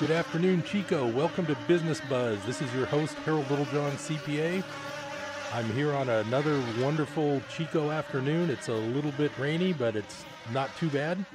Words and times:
Good 0.00 0.12
afternoon, 0.12 0.62
Chico. 0.62 1.08
Welcome 1.08 1.44
to 1.46 1.56
Business 1.66 2.00
Buzz. 2.02 2.38
This 2.46 2.62
is 2.62 2.72
your 2.72 2.86
host, 2.86 3.16
Harold 3.24 3.50
Littlejohn, 3.50 3.90
CPA. 3.96 4.62
I'm 5.52 5.68
here 5.72 5.92
on 5.92 6.08
another 6.08 6.62
wonderful 6.80 7.42
Chico 7.52 7.90
afternoon. 7.90 8.48
It's 8.48 8.68
a 8.68 8.74
little 8.74 9.10
bit 9.10 9.32
rainy, 9.40 9.72
but 9.72 9.96
it's 9.96 10.24
not 10.52 10.70
too 10.76 10.88
bad. 10.90 11.26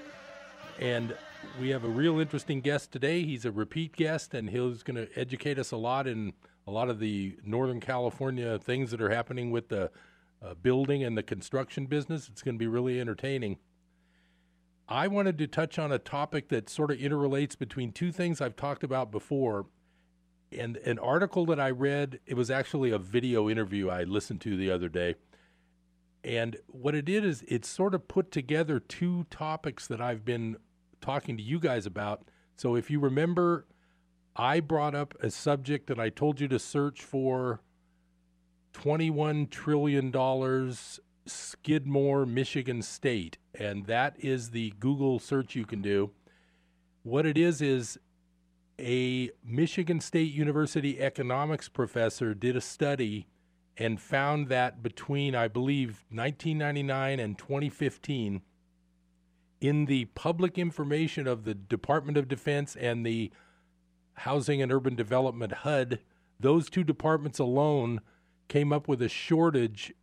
And 0.79 1.13
we 1.59 1.71
have 1.71 1.83
a 1.83 1.89
real 1.89 2.21
interesting 2.21 2.61
guest 2.61 2.93
today. 2.93 3.23
He's 3.23 3.43
a 3.43 3.51
repeat 3.51 3.97
guest, 3.97 4.33
and 4.33 4.49
he's 4.49 4.81
going 4.81 4.95
to 4.95 5.09
educate 5.19 5.59
us 5.59 5.71
a 5.71 5.77
lot 5.77 6.07
in 6.07 6.31
a 6.65 6.71
lot 6.71 6.89
of 6.89 6.99
the 6.99 7.35
Northern 7.43 7.81
California 7.81 8.57
things 8.59 8.91
that 8.91 9.01
are 9.01 9.09
happening 9.09 9.51
with 9.51 9.67
the 9.67 9.91
uh, 10.41 10.53
building 10.53 11.03
and 11.03 11.17
the 11.17 11.23
construction 11.23 11.85
business. 11.85 12.29
It's 12.29 12.41
going 12.41 12.55
to 12.55 12.59
be 12.59 12.67
really 12.67 13.01
entertaining. 13.01 13.57
I 14.87 15.07
wanted 15.07 15.37
to 15.37 15.47
touch 15.47 15.79
on 15.79 15.91
a 15.91 15.99
topic 15.99 16.49
that 16.49 16.69
sort 16.69 16.91
of 16.91 16.97
interrelates 16.97 17.57
between 17.57 17.91
two 17.91 18.11
things 18.11 18.41
I've 18.41 18.55
talked 18.55 18.83
about 18.83 19.11
before. 19.11 19.67
And 20.51 20.77
an 20.77 20.99
article 20.99 21.45
that 21.47 21.59
I 21.59 21.71
read, 21.71 22.19
it 22.25 22.35
was 22.35 22.51
actually 22.51 22.91
a 22.91 22.99
video 22.99 23.49
interview 23.49 23.89
I 23.89 24.03
listened 24.03 24.41
to 24.41 24.55
the 24.55 24.69
other 24.69 24.89
day. 24.89 25.15
And 26.23 26.57
what 26.67 26.95
it 26.95 27.05
did 27.05 27.25
is 27.25 27.43
it 27.47 27.65
sort 27.65 27.95
of 27.95 28.07
put 28.07 28.31
together 28.31 28.79
two 28.79 29.25
topics 29.29 29.87
that 29.87 29.99
I've 29.99 30.23
been 30.23 30.57
talking 31.01 31.37
to 31.37 31.43
you 31.43 31.59
guys 31.59 31.85
about. 31.85 32.29
So 32.55 32.75
if 32.75 32.89
you 32.89 32.99
remember, 32.99 33.65
I 34.35 34.59
brought 34.59 34.95
up 34.95 35.15
a 35.21 35.29
subject 35.29 35.87
that 35.87 35.99
I 35.99 36.09
told 36.09 36.39
you 36.39 36.47
to 36.49 36.59
search 36.59 37.01
for 37.03 37.61
$21 38.73 39.49
trillion 39.49 40.11
Skidmore, 41.25 42.25
Michigan 42.25 42.81
State. 42.81 43.37
And 43.53 43.85
that 43.85 44.15
is 44.19 44.49
the 44.49 44.73
Google 44.79 45.19
search 45.19 45.55
you 45.55 45.65
can 45.65 45.81
do. 45.81 46.11
What 47.03 47.25
it 47.25 47.37
is 47.37 47.61
is 47.61 47.99
a 48.79 49.29
Michigan 49.45 49.99
State 49.99 50.33
University 50.33 50.99
economics 50.99 51.69
professor 51.69 52.33
did 52.33 52.55
a 52.55 52.61
study 52.61 53.27
and 53.77 53.99
found 53.99 54.49
that 54.49 54.83
between, 54.83 55.35
I 55.35 55.47
believe, 55.47 56.05
1999 56.09 57.19
and 57.19 57.37
2015, 57.37 58.41
in 59.61 59.85
the 59.85 60.05
public 60.05 60.57
information 60.57 61.27
of 61.27 61.45
the 61.45 61.53
Department 61.53 62.17
of 62.17 62.27
Defense 62.27 62.75
and 62.75 63.05
the 63.05 63.31
Housing 64.15 64.61
and 64.61 64.71
Urban 64.71 64.95
Development 64.95 65.51
HUD, 65.51 65.99
those 66.39 66.69
two 66.69 66.83
departments 66.83 67.39
alone 67.39 68.01
came 68.47 68.73
up 68.73 68.87
with 68.87 69.01
a 69.01 69.09
shortage 69.09 69.93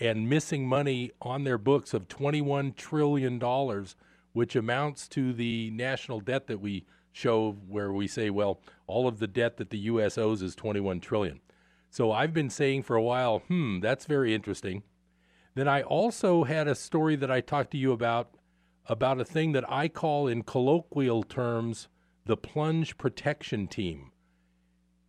and 0.00 0.28
missing 0.28 0.66
money 0.66 1.10
on 1.20 1.44
their 1.44 1.58
books 1.58 1.92
of 1.92 2.08
$21 2.08 2.76
trillion, 2.76 3.40
which 4.32 4.56
amounts 4.56 5.08
to 5.08 5.32
the 5.32 5.70
national 5.70 6.20
debt 6.20 6.46
that 6.46 6.60
we 6.60 6.86
show 7.12 7.56
where 7.66 7.92
we 7.92 8.06
say, 8.06 8.30
well, 8.30 8.60
all 8.86 9.08
of 9.08 9.18
the 9.18 9.26
debt 9.26 9.56
that 9.56 9.70
the 9.70 9.78
U.S. 9.78 10.16
owes 10.16 10.42
is 10.42 10.54
21 10.54 11.00
trillion. 11.00 11.40
So 11.90 12.12
I've 12.12 12.32
been 12.32 12.50
saying 12.50 12.82
for 12.82 12.96
a 12.96 13.02
while, 13.02 13.40
hmm, 13.40 13.80
that's 13.80 14.04
very 14.04 14.34
interesting. 14.34 14.82
Then 15.54 15.66
I 15.66 15.82
also 15.82 16.44
had 16.44 16.68
a 16.68 16.74
story 16.74 17.16
that 17.16 17.30
I 17.30 17.40
talked 17.40 17.72
to 17.72 17.78
you 17.78 17.92
about 17.92 18.30
about 18.86 19.20
a 19.20 19.24
thing 19.24 19.52
that 19.52 19.70
I 19.70 19.88
call 19.88 20.26
in 20.26 20.42
colloquial 20.42 21.22
terms 21.22 21.88
the 22.24 22.36
plunge 22.38 22.96
protection 22.96 23.66
team. 23.66 24.12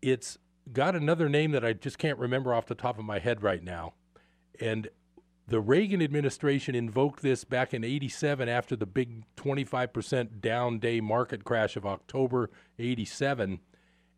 It's 0.02 0.38
got 0.74 0.96
another 0.96 1.30
name 1.30 1.52
that 1.52 1.64
I 1.64 1.74
just 1.74 1.98
can't 1.98 2.20
remember 2.20 2.54
off 2.54 2.66
the 2.66 2.76
top 2.76 3.00
of 3.00 3.06
my 3.06 3.20
head 3.20 3.42
right 3.42 3.64
now. 3.64 3.94
And 4.60 4.90
the 5.48 5.60
Reagan 5.60 6.02
administration 6.02 6.76
invoked 6.76 7.22
this 7.22 7.44
back 7.44 7.74
in 7.74 7.84
87 7.84 8.48
after 8.48 8.76
the 8.76 8.86
big 8.86 9.24
25% 9.36 10.42
down 10.42 10.80
day 10.80 11.02
market 11.02 11.44
crash 11.44 11.76
of 11.76 11.86
October 11.86 12.52
87. 12.78 13.60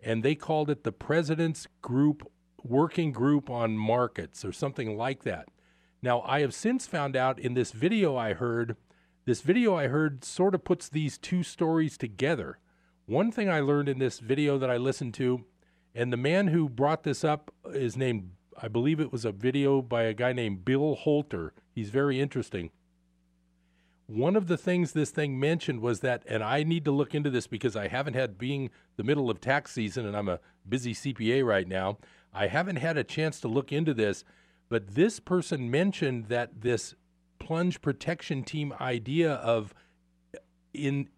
And 0.04 0.24
they 0.24 0.36
called 0.36 0.70
it 0.70 0.84
the 0.84 0.92
President's 0.92 1.68
Group 1.82 2.30
Working 2.64 3.12
Group 3.12 3.50
on 3.50 3.78
Markets 3.78 4.44
or 4.44 4.52
something 4.52 4.98
like 4.98 5.24
that. 5.24 5.48
Now, 6.02 6.22
I 6.22 6.42
have 6.42 6.54
since 6.54 6.88
found 6.88 7.16
out 7.16 7.40
in 7.40 7.54
this 7.54 7.72
video 7.72 8.18
I 8.18 8.34
heard, 8.34 8.76
this 9.26 9.42
video 9.42 9.76
I 9.76 9.88
heard 9.88 10.26
sort 10.26 10.56
of 10.56 10.64
puts 10.64 10.90
these 10.90 11.18
two 11.18 11.44
stories 11.44 11.98
together. 11.98 12.58
One 13.06 13.32
thing 13.32 13.50
I 13.50 13.60
learned 13.60 13.88
in 13.88 14.00
this 14.00 14.20
video 14.20 14.58
that 14.58 14.70
I 14.70 14.78
listened 14.78 15.14
to, 15.16 15.46
and 15.94 16.12
the 16.12 16.18
man 16.18 16.48
who 16.48 16.68
brought 16.68 17.04
this 17.04 17.24
up 17.24 17.54
is 17.74 17.96
named 17.96 18.32
I 18.60 18.68
believe 18.68 19.00
it 19.00 19.12
was 19.12 19.26
a 19.26 19.32
video 19.32 19.82
by 19.82 20.04
a 20.04 20.14
guy 20.14 20.34
named 20.34 20.66
Bill 20.66 20.96
Holter. 20.96 21.54
He's 21.74 21.90
very 21.90 22.20
interesting. 22.20 22.72
One 24.08 24.36
of 24.36 24.48
the 24.48 24.58
things 24.58 24.92
this 24.92 25.10
thing 25.10 25.40
mentioned 25.40 25.80
was 25.80 26.02
that, 26.02 26.24
and 26.28 26.44
I 26.44 26.64
need 26.64 26.84
to 26.86 26.92
look 26.92 27.16
into 27.16 27.30
this 27.30 27.48
because 27.48 27.76
I 27.76 27.88
haven't 27.88 28.16
had, 28.16 28.38
being 28.38 28.70
the 28.98 29.04
middle 29.04 29.30
of 29.30 29.40
tax 29.40 29.72
season 29.72 30.06
and 30.06 30.18
I'm 30.18 30.28
a 30.28 30.40
busy 30.68 30.94
CPA 30.94 31.46
right 31.46 31.68
now, 31.68 31.98
I 32.34 32.48
haven't 32.48 32.78
had 32.78 32.98
a 32.98 33.04
chance 33.04 33.40
to 33.42 33.48
look 33.48 33.72
into 33.72 33.94
this. 33.94 34.24
But 34.70 34.96
this 34.96 35.20
person 35.20 35.72
mentioned 35.72 36.26
that 36.26 36.62
this 36.62 36.96
plunge 37.40 37.82
protection 37.82 38.44
team 38.44 38.74
idea 38.80 39.34
of 39.34 39.74
in 40.74 41.10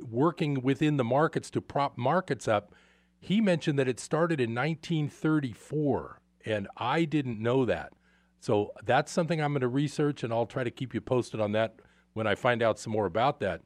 working 0.00 0.62
within 0.62 0.96
the 0.96 1.04
markets 1.04 1.50
to 1.50 1.60
prop 1.60 1.96
markets 1.96 2.48
up, 2.48 2.74
he 3.18 3.40
mentioned 3.40 3.78
that 3.78 3.88
it 3.88 4.00
started 4.00 4.40
in 4.40 4.54
1934 4.54 6.21
and 6.44 6.68
I 6.76 7.04
didn't 7.04 7.40
know 7.40 7.64
that. 7.64 7.92
So 8.40 8.72
that's 8.84 9.12
something 9.12 9.40
I'm 9.40 9.52
going 9.52 9.60
to 9.60 9.68
research, 9.68 10.24
and 10.24 10.32
I'll 10.32 10.46
try 10.46 10.64
to 10.64 10.70
keep 10.70 10.94
you 10.94 11.00
posted 11.00 11.40
on 11.40 11.52
that 11.52 11.76
when 12.12 12.26
I 12.26 12.34
find 12.34 12.62
out 12.62 12.78
some 12.78 12.92
more 12.92 13.06
about 13.06 13.40
that. 13.40 13.60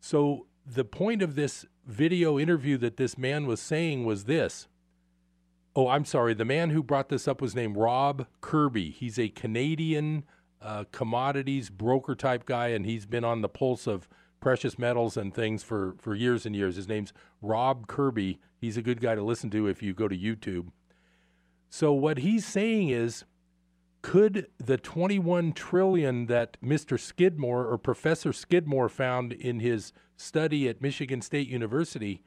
So 0.00 0.46
the 0.64 0.84
point 0.84 1.22
of 1.22 1.34
this 1.34 1.66
video 1.86 2.38
interview 2.38 2.76
that 2.78 2.96
this 2.96 3.18
man 3.18 3.46
was 3.46 3.60
saying 3.60 4.04
was 4.04 4.24
this. 4.24 4.68
Oh, 5.74 5.88
I'm 5.88 6.04
sorry. 6.04 6.34
The 6.34 6.44
man 6.44 6.70
who 6.70 6.82
brought 6.82 7.08
this 7.08 7.26
up 7.26 7.40
was 7.40 7.54
named 7.54 7.76
Rob 7.76 8.26
Kirby. 8.40 8.90
He's 8.90 9.18
a 9.18 9.28
Canadian 9.28 10.24
uh, 10.60 10.84
commodities 10.92 11.70
broker 11.70 12.14
type 12.14 12.46
guy, 12.46 12.68
and 12.68 12.84
he's 12.84 13.06
been 13.06 13.24
on 13.24 13.42
the 13.42 13.48
pulse 13.48 13.86
of 13.86 14.08
precious 14.40 14.78
metals 14.78 15.16
and 15.16 15.34
things 15.34 15.62
for, 15.62 15.94
for 15.98 16.14
years 16.14 16.46
and 16.46 16.54
years. 16.54 16.76
His 16.76 16.88
name's 16.88 17.12
Rob 17.42 17.86
Kirby. 17.86 18.38
He's 18.60 18.76
a 18.76 18.82
good 18.82 19.00
guy 19.00 19.14
to 19.14 19.22
listen 19.22 19.50
to 19.50 19.66
if 19.66 19.82
you 19.82 19.94
go 19.94 20.08
to 20.08 20.16
YouTube. 20.16 20.68
So 21.70 21.92
what 21.92 22.18
he's 22.18 22.46
saying 22.46 22.90
is 22.90 23.24
could 24.00 24.46
the 24.58 24.78
21 24.78 25.52
trillion 25.52 26.26
that 26.26 26.56
Mr. 26.62 26.98
Skidmore 26.98 27.66
or 27.66 27.78
Professor 27.78 28.32
Skidmore 28.32 28.88
found 28.88 29.32
in 29.32 29.60
his 29.60 29.92
study 30.16 30.68
at 30.68 30.80
Michigan 30.80 31.20
State 31.20 31.48
University 31.48 32.22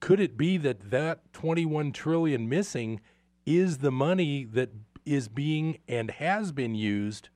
could 0.00 0.18
it 0.18 0.36
be 0.36 0.56
that 0.56 0.90
that 0.90 1.32
21 1.32 1.92
trillion 1.92 2.48
missing 2.48 3.00
is 3.46 3.78
the 3.78 3.92
money 3.92 4.44
that 4.44 4.70
is 5.06 5.28
being 5.28 5.78
and 5.86 6.10
has 6.10 6.50
been 6.50 6.74
used 6.74 7.28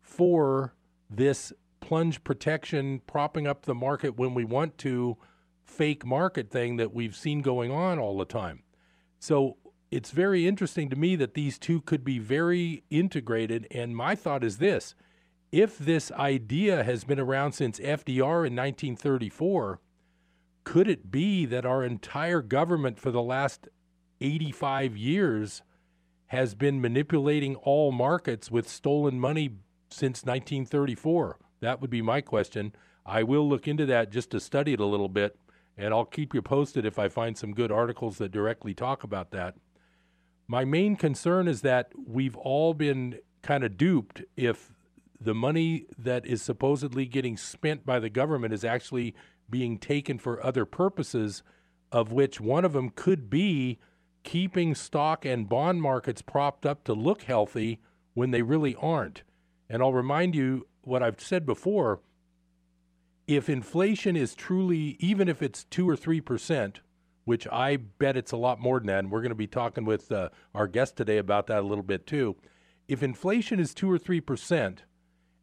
for 0.00 0.74
this 1.10 1.52
plunge 1.80 2.22
protection 2.22 3.00
propping 3.06 3.46
up 3.46 3.66
the 3.66 3.74
market 3.74 4.16
when 4.16 4.32
we 4.32 4.44
want 4.44 4.78
to 4.78 5.16
fake 5.64 6.06
market 6.06 6.50
thing 6.50 6.76
that 6.76 6.94
we've 6.94 7.16
seen 7.16 7.42
going 7.42 7.70
on 7.70 7.98
all 7.98 8.16
the 8.16 8.24
time. 8.24 8.62
So 9.18 9.56
it's 9.90 10.10
very 10.10 10.46
interesting 10.46 10.90
to 10.90 10.96
me 10.96 11.16
that 11.16 11.34
these 11.34 11.58
two 11.58 11.80
could 11.80 12.04
be 12.04 12.18
very 12.18 12.82
integrated. 12.90 13.66
And 13.70 13.96
my 13.96 14.14
thought 14.14 14.42
is 14.44 14.58
this 14.58 14.94
if 15.52 15.78
this 15.78 16.10
idea 16.12 16.82
has 16.82 17.04
been 17.04 17.20
around 17.20 17.52
since 17.52 17.78
FDR 17.78 18.44
in 18.44 18.56
1934, 18.56 19.80
could 20.64 20.88
it 20.88 21.10
be 21.12 21.46
that 21.46 21.64
our 21.64 21.84
entire 21.84 22.42
government 22.42 22.98
for 22.98 23.12
the 23.12 23.22
last 23.22 23.68
85 24.20 24.96
years 24.96 25.62
has 26.28 26.54
been 26.54 26.80
manipulating 26.80 27.54
all 27.56 27.92
markets 27.92 28.50
with 28.50 28.68
stolen 28.68 29.20
money 29.20 29.50
since 29.90 30.24
1934? 30.24 31.38
That 31.60 31.80
would 31.80 31.90
be 31.90 32.02
my 32.02 32.20
question. 32.20 32.74
I 33.06 33.22
will 33.22 33.48
look 33.48 33.68
into 33.68 33.86
that 33.86 34.10
just 34.10 34.30
to 34.30 34.40
study 34.40 34.72
it 34.72 34.80
a 34.80 34.86
little 34.86 35.08
bit, 35.08 35.38
and 35.76 35.94
I'll 35.94 36.04
keep 36.04 36.34
you 36.34 36.42
posted 36.42 36.84
if 36.84 36.98
I 36.98 37.08
find 37.08 37.38
some 37.38 37.52
good 37.52 37.70
articles 37.70 38.18
that 38.18 38.32
directly 38.32 38.74
talk 38.74 39.04
about 39.04 39.30
that. 39.30 39.54
My 40.46 40.64
main 40.64 40.96
concern 40.96 41.48
is 41.48 41.62
that 41.62 41.92
we've 42.06 42.36
all 42.36 42.74
been 42.74 43.18
kind 43.42 43.64
of 43.64 43.76
duped 43.76 44.22
if 44.36 44.72
the 45.20 45.34
money 45.34 45.86
that 45.98 46.26
is 46.26 46.42
supposedly 46.42 47.06
getting 47.06 47.36
spent 47.36 47.86
by 47.86 47.98
the 47.98 48.10
government 48.10 48.52
is 48.52 48.64
actually 48.64 49.14
being 49.48 49.78
taken 49.78 50.18
for 50.18 50.44
other 50.44 50.64
purposes, 50.64 51.42
of 51.90 52.12
which 52.12 52.40
one 52.40 52.64
of 52.64 52.72
them 52.72 52.90
could 52.90 53.30
be 53.30 53.78
keeping 54.22 54.74
stock 54.74 55.24
and 55.24 55.48
bond 55.48 55.80
markets 55.80 56.22
propped 56.22 56.66
up 56.66 56.84
to 56.84 56.92
look 56.92 57.22
healthy 57.22 57.80
when 58.14 58.30
they 58.30 58.42
really 58.42 58.74
aren't. 58.76 59.22
And 59.68 59.82
I'll 59.82 59.92
remind 59.92 60.34
you 60.34 60.66
what 60.82 61.02
I've 61.02 61.20
said 61.20 61.46
before 61.46 62.00
if 63.26 63.48
inflation 63.48 64.16
is 64.16 64.34
truly, 64.34 64.96
even 65.00 65.28
if 65.28 65.40
it's 65.42 65.64
2 65.64 65.88
or 65.88 65.96
3%, 65.96 66.76
which 67.24 67.46
I 67.50 67.76
bet 67.76 68.16
it's 68.16 68.32
a 68.32 68.36
lot 68.36 68.60
more 68.60 68.78
than 68.78 68.88
that. 68.88 68.98
And 69.00 69.10
we're 69.10 69.22
going 69.22 69.30
to 69.30 69.34
be 69.34 69.46
talking 69.46 69.84
with 69.84 70.12
uh, 70.12 70.30
our 70.54 70.66
guest 70.66 70.96
today 70.96 71.18
about 71.18 71.46
that 71.48 71.60
a 71.60 71.66
little 71.66 71.84
bit 71.84 72.06
too. 72.06 72.36
If 72.86 73.02
inflation 73.02 73.58
is 73.60 73.74
2 73.74 73.90
or 73.90 73.98
3%, 73.98 74.80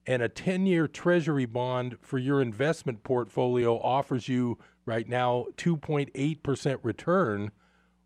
and 0.06 0.22
a 0.22 0.30
10 0.30 0.66
year 0.66 0.88
treasury 0.88 1.46
bond 1.46 1.98
for 2.02 2.18
your 2.18 2.42
investment 2.42 3.04
portfolio 3.04 3.80
offers 3.80 4.28
you 4.28 4.58
right 4.86 5.08
now 5.08 5.46
2.8% 5.58 6.80
return. 6.84 7.52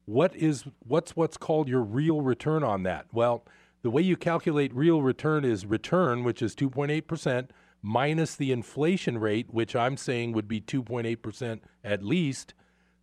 What 0.06 0.36
is 0.36 0.66
what's 0.80 1.16
what's 1.16 1.38
called 1.38 1.68
your 1.68 1.82
real 1.82 2.22
return 2.22 2.64
on 2.64 2.84
that? 2.84 3.08
Well, 3.12 3.46
the 3.82 3.90
way 3.90 4.02
you 4.02 4.18
calculate 4.18 4.74
real 4.74 5.02
return 5.02 5.46
is 5.46 5.66
return, 5.66 6.24
which 6.24 6.42
is 6.42 6.56
2.8% 6.56 7.50
minus 7.82 8.36
the 8.36 8.52
inflation 8.52 9.18
rate, 9.18 9.48
which 9.52 9.76
I'm 9.76 9.98
saying 9.98 10.34
would 10.34 10.48
be 10.48 10.60
2.8% 10.60 11.60
at 11.84 12.04
least. 12.04 12.54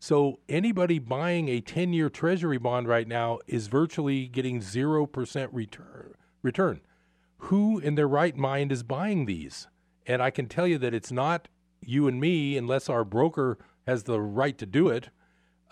So 0.03 0.41
anybody 0.49 0.99
buying 0.99 1.49
a 1.49 1.61
10-year 1.61 2.11
treasury 2.11 2.59
bond 2.59 2.89
right 2.89 3.07
now 3.07 3.39
is 3.47 3.69
virtually 3.69 4.27
getting 4.27 4.59
0% 4.59 5.49
return. 5.53 6.15
Return. 6.43 6.81
Who 7.37 7.79
in 7.79 7.95
their 7.95 8.09
right 8.09 8.37
mind 8.37 8.73
is 8.73 8.83
buying 8.83 9.27
these? 9.27 9.69
And 10.05 10.21
I 10.21 10.31
can 10.31 10.49
tell 10.49 10.67
you 10.67 10.77
that 10.79 10.93
it's 10.93 11.13
not 11.13 11.47
you 11.81 12.09
and 12.09 12.21
me 12.21 12.57
unless 12.57 12.89
our 12.89 13.05
broker 13.05 13.59
has 13.87 14.03
the 14.03 14.21
right 14.21 14.59
to 14.59 14.67
do 14.67 14.89
it. 14.89 15.11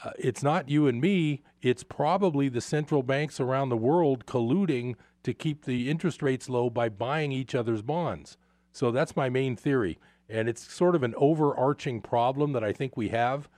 Uh, 0.04 0.12
it's 0.16 0.44
not 0.44 0.68
you 0.68 0.86
and 0.86 1.00
me, 1.00 1.42
it's 1.60 1.82
probably 1.82 2.48
the 2.48 2.60
central 2.60 3.02
banks 3.02 3.40
around 3.40 3.68
the 3.70 3.76
world 3.76 4.26
colluding 4.26 4.94
to 5.24 5.34
keep 5.34 5.64
the 5.64 5.90
interest 5.90 6.22
rates 6.22 6.48
low 6.48 6.70
by 6.70 6.88
buying 6.88 7.32
each 7.32 7.56
other's 7.56 7.82
bonds. 7.82 8.36
So 8.70 8.92
that's 8.92 9.16
my 9.16 9.28
main 9.28 9.56
theory. 9.56 9.98
And 10.28 10.48
it's 10.48 10.72
sort 10.72 10.94
of 10.94 11.02
an 11.02 11.16
overarching 11.16 12.00
problem 12.00 12.52
that 12.52 12.62
I 12.62 12.72
think 12.72 12.96
we 12.96 13.08
have. 13.08 13.48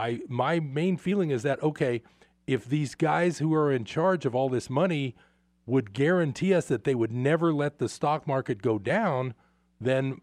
I 0.00 0.20
my 0.28 0.60
main 0.60 0.96
feeling 0.96 1.30
is 1.30 1.42
that 1.42 1.62
okay, 1.62 2.02
if 2.46 2.64
these 2.64 2.94
guys 2.94 3.38
who 3.38 3.54
are 3.54 3.70
in 3.70 3.84
charge 3.84 4.24
of 4.24 4.34
all 4.34 4.48
this 4.48 4.70
money 4.70 5.14
would 5.66 5.92
guarantee 5.92 6.54
us 6.54 6.66
that 6.66 6.84
they 6.84 6.94
would 6.94 7.12
never 7.12 7.52
let 7.52 7.78
the 7.78 7.88
stock 7.88 8.26
market 8.26 8.62
go 8.62 8.78
down, 8.78 9.34
then 9.80 10.20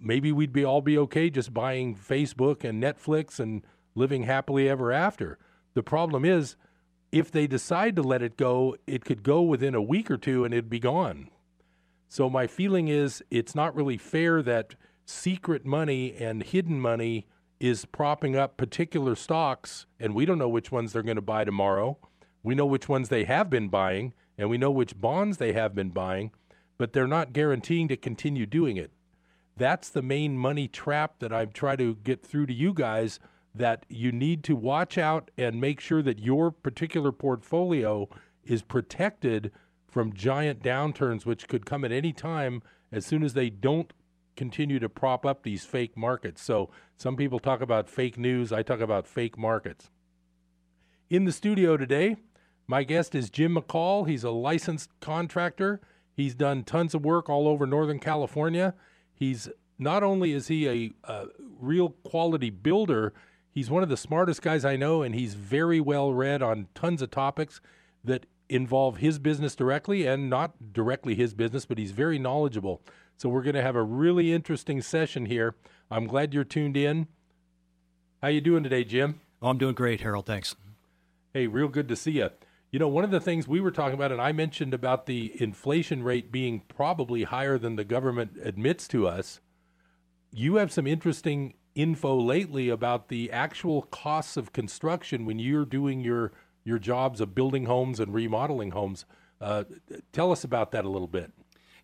maybe 0.00 0.30
we'd 0.30 0.52
be 0.52 0.64
all 0.64 0.80
be 0.80 0.96
okay 0.96 1.28
just 1.28 1.52
buying 1.52 1.94
Facebook 1.96 2.64
and 2.64 2.82
Netflix 2.82 3.40
and 3.40 3.62
living 3.94 4.22
happily 4.22 4.68
ever 4.68 4.92
after. 4.92 5.38
The 5.74 5.82
problem 5.82 6.24
is 6.24 6.56
if 7.10 7.30
they 7.30 7.46
decide 7.46 7.96
to 7.96 8.02
let 8.02 8.22
it 8.22 8.36
go, 8.36 8.76
it 8.86 9.04
could 9.04 9.22
go 9.22 9.42
within 9.42 9.74
a 9.74 9.82
week 9.82 10.10
or 10.10 10.16
two 10.16 10.44
and 10.44 10.54
it'd 10.54 10.70
be 10.70 10.78
gone. 10.78 11.28
So 12.08 12.30
my 12.30 12.46
feeling 12.46 12.88
is 12.88 13.22
it's 13.30 13.54
not 13.54 13.74
really 13.74 13.98
fair 13.98 14.40
that 14.42 14.76
secret 15.04 15.66
money 15.66 16.14
and 16.14 16.42
hidden 16.42 16.80
money 16.80 17.26
is 17.58 17.84
propping 17.84 18.36
up 18.36 18.56
particular 18.56 19.14
stocks 19.14 19.86
and 19.98 20.14
we 20.14 20.26
don't 20.26 20.38
know 20.38 20.48
which 20.48 20.70
ones 20.70 20.92
they're 20.92 21.02
going 21.02 21.16
to 21.16 21.22
buy 21.22 21.44
tomorrow. 21.44 21.98
We 22.42 22.54
know 22.54 22.66
which 22.66 22.88
ones 22.88 23.08
they 23.08 23.24
have 23.24 23.48
been 23.48 23.68
buying 23.68 24.14
and 24.38 24.50
we 24.50 24.58
know 24.58 24.70
which 24.70 25.00
bonds 25.00 25.38
they 25.38 25.52
have 25.52 25.74
been 25.74 25.90
buying, 25.90 26.32
but 26.78 26.92
they're 26.92 27.06
not 27.06 27.32
guaranteeing 27.32 27.88
to 27.88 27.96
continue 27.96 28.46
doing 28.46 28.76
it. 28.76 28.92
That's 29.56 29.88
the 29.88 30.02
main 30.02 30.36
money 30.36 30.68
trap 30.68 31.18
that 31.20 31.32
I 31.32 31.46
try 31.46 31.76
to 31.76 31.94
get 31.96 32.24
through 32.24 32.46
to 32.46 32.52
you 32.52 32.74
guys 32.74 33.18
that 33.54 33.86
you 33.88 34.12
need 34.12 34.44
to 34.44 34.54
watch 34.54 34.98
out 34.98 35.30
and 35.38 35.60
make 35.60 35.80
sure 35.80 36.02
that 36.02 36.18
your 36.18 36.50
particular 36.50 37.10
portfolio 37.10 38.06
is 38.44 38.62
protected 38.62 39.50
from 39.88 40.12
giant 40.12 40.62
downturns, 40.62 41.24
which 41.24 41.48
could 41.48 41.64
come 41.64 41.84
at 41.84 41.92
any 41.92 42.12
time 42.12 42.62
as 42.92 43.06
soon 43.06 43.22
as 43.22 43.32
they 43.32 43.48
don't 43.48 43.94
continue 44.36 44.78
to 44.78 44.88
prop 44.90 45.24
up 45.24 45.42
these 45.42 45.64
fake 45.64 45.96
markets. 45.96 46.42
So 46.42 46.70
some 46.96 47.16
people 47.16 47.38
talk 47.38 47.60
about 47.60 47.88
fake 47.88 48.18
news, 48.18 48.52
I 48.52 48.62
talk 48.62 48.80
about 48.80 49.06
fake 49.06 49.36
markets. 49.36 49.90
In 51.10 51.24
the 51.24 51.32
studio 51.32 51.76
today, 51.76 52.16
my 52.66 52.82
guest 52.82 53.14
is 53.14 53.30
Jim 53.30 53.54
McCall. 53.54 54.08
He's 54.08 54.24
a 54.24 54.30
licensed 54.30 54.90
contractor. 55.00 55.80
He's 56.14 56.34
done 56.34 56.64
tons 56.64 56.94
of 56.94 57.04
work 57.04 57.28
all 57.28 57.46
over 57.46 57.66
Northern 57.66 58.00
California. 58.00 58.74
He's 59.14 59.48
not 59.78 60.02
only 60.02 60.32
is 60.32 60.48
he 60.48 60.66
a, 60.66 60.92
a 61.04 61.26
real 61.60 61.90
quality 61.90 62.50
builder, 62.50 63.12
he's 63.50 63.70
one 63.70 63.82
of 63.82 63.88
the 63.88 63.96
smartest 63.96 64.42
guys 64.42 64.64
I 64.64 64.76
know, 64.76 65.02
and 65.02 65.14
he's 65.14 65.34
very 65.34 65.80
well 65.80 66.12
read 66.12 66.42
on 66.42 66.68
tons 66.74 67.02
of 67.02 67.10
topics 67.10 67.60
that 68.02 68.26
involve 68.48 68.98
his 68.98 69.18
business 69.18 69.54
directly 69.54 70.06
and 70.06 70.30
not 70.30 70.72
directly 70.72 71.14
his 71.14 71.34
business, 71.34 71.66
but 71.66 71.78
he's 71.78 71.90
very 71.90 72.18
knowledgeable. 72.18 72.80
So 73.16 73.28
we're 73.28 73.42
going 73.42 73.54
to 73.54 73.62
have 73.62 73.76
a 73.76 73.82
really 73.82 74.32
interesting 74.32 74.80
session 74.82 75.26
here. 75.26 75.56
I'm 75.90 76.06
glad 76.06 76.34
you're 76.34 76.44
tuned 76.44 76.76
in. 76.76 77.06
How 78.20 78.28
you 78.28 78.40
doing 78.40 78.62
today, 78.62 78.82
Jim? 78.82 79.20
Oh, 79.40 79.48
I'm 79.48 79.58
doing 79.58 79.74
great, 79.74 80.00
Harold. 80.00 80.26
Thanks. 80.26 80.56
Hey, 81.32 81.46
real 81.46 81.68
good 81.68 81.88
to 81.88 81.96
see 81.96 82.12
you. 82.12 82.30
You 82.72 82.80
know, 82.80 82.88
one 82.88 83.04
of 83.04 83.10
the 83.12 83.20
things 83.20 83.46
we 83.46 83.60
were 83.60 83.70
talking 83.70 83.94
about, 83.94 84.10
and 84.10 84.20
I 84.20 84.32
mentioned 84.32 84.74
about 84.74 85.06
the 85.06 85.32
inflation 85.40 86.02
rate 86.02 86.32
being 86.32 86.62
probably 86.66 87.22
higher 87.22 87.56
than 87.56 87.76
the 87.76 87.84
government 87.84 88.32
admits 88.42 88.88
to 88.88 89.06
us. 89.06 89.40
You 90.32 90.56
have 90.56 90.72
some 90.72 90.86
interesting 90.86 91.54
info 91.76 92.18
lately 92.18 92.68
about 92.68 93.08
the 93.08 93.30
actual 93.30 93.82
costs 93.82 94.36
of 94.36 94.52
construction 94.52 95.24
when 95.24 95.38
you're 95.38 95.64
doing 95.64 96.00
your 96.00 96.32
your 96.64 96.78
jobs 96.80 97.20
of 97.20 97.32
building 97.32 97.66
homes 97.66 98.00
and 98.00 98.12
remodeling 98.12 98.72
homes. 98.72 99.04
Uh, 99.40 99.62
tell 100.12 100.32
us 100.32 100.42
about 100.42 100.72
that 100.72 100.84
a 100.84 100.88
little 100.88 101.06
bit. 101.06 101.30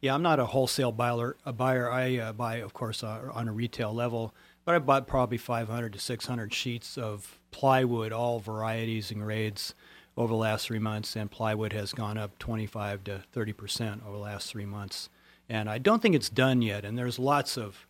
Yeah, 0.03 0.15
I'm 0.15 0.23
not 0.23 0.41
a 0.41 0.47
wholesale 0.47 0.91
buyer. 0.91 1.37
A 1.47 1.53
buyer, 1.53 1.89
I 1.89 2.17
uh, 2.19 2.33
buy, 2.33 2.57
of 2.57 2.75
course, 2.75 3.05
uh, 3.05 3.31
on 3.33 3.47
a 3.47 3.53
retail 3.53 3.95
level, 3.95 4.35
but 4.65 4.75
I 4.75 4.81
bought 4.81 5.07
probably 5.07 5.39
500 5.39 5.93
to 5.93 5.99
600 6.01 6.53
sheets 6.53 6.99
of 6.99 7.39
plywood, 7.53 8.13
all 8.13 8.41
varieties 8.41 9.13
and 9.13 9.23
grades 9.23 9.75
over 10.17 10.33
the 10.33 10.39
last 10.39 10.67
three 10.67 10.81
months, 10.81 11.15
and 11.15 11.31
plywood 11.31 11.73
has 11.73 11.93
gone 11.93 12.19
up 12.19 12.37
25 12.41 13.05
to 13.05 13.23
30 13.33 13.53
percent 13.53 14.03
over 14.05 14.17
the 14.17 14.23
last 14.23 14.51
three 14.51 14.67
months. 14.67 15.09
And 15.49 15.71
I 15.71 15.79
don't 15.79 16.03
think 16.03 16.17
it's 16.17 16.29
done 16.29 16.63
yet. 16.63 16.85
And 16.85 16.99
there's 16.99 17.21
lots 17.21 17.57
of 17.57 17.87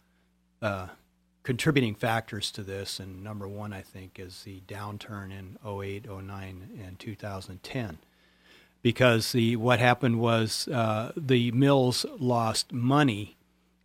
uh, 0.61 0.89
contributing 1.45 1.95
factors 1.95 2.51
to 2.53 2.63
this. 2.63 3.01
And 3.01 3.25
number 3.25 3.49
one, 3.49 3.73
I 3.73 3.81
think, 3.81 4.19
is 4.19 4.43
the 4.43 4.61
downturn 4.69 5.31
in 5.31 5.57
08, 5.67 6.07
09, 6.11 6.81
and 6.85 6.99
2010. 6.99 7.99
Because 8.83 9.33
the 9.33 9.57
what 9.57 9.79
happened 9.79 10.19
was 10.19 10.67
uh, 10.69 11.13
the 11.17 11.53
mills 11.53 12.05
lost 12.19 12.73
money 12.73 13.37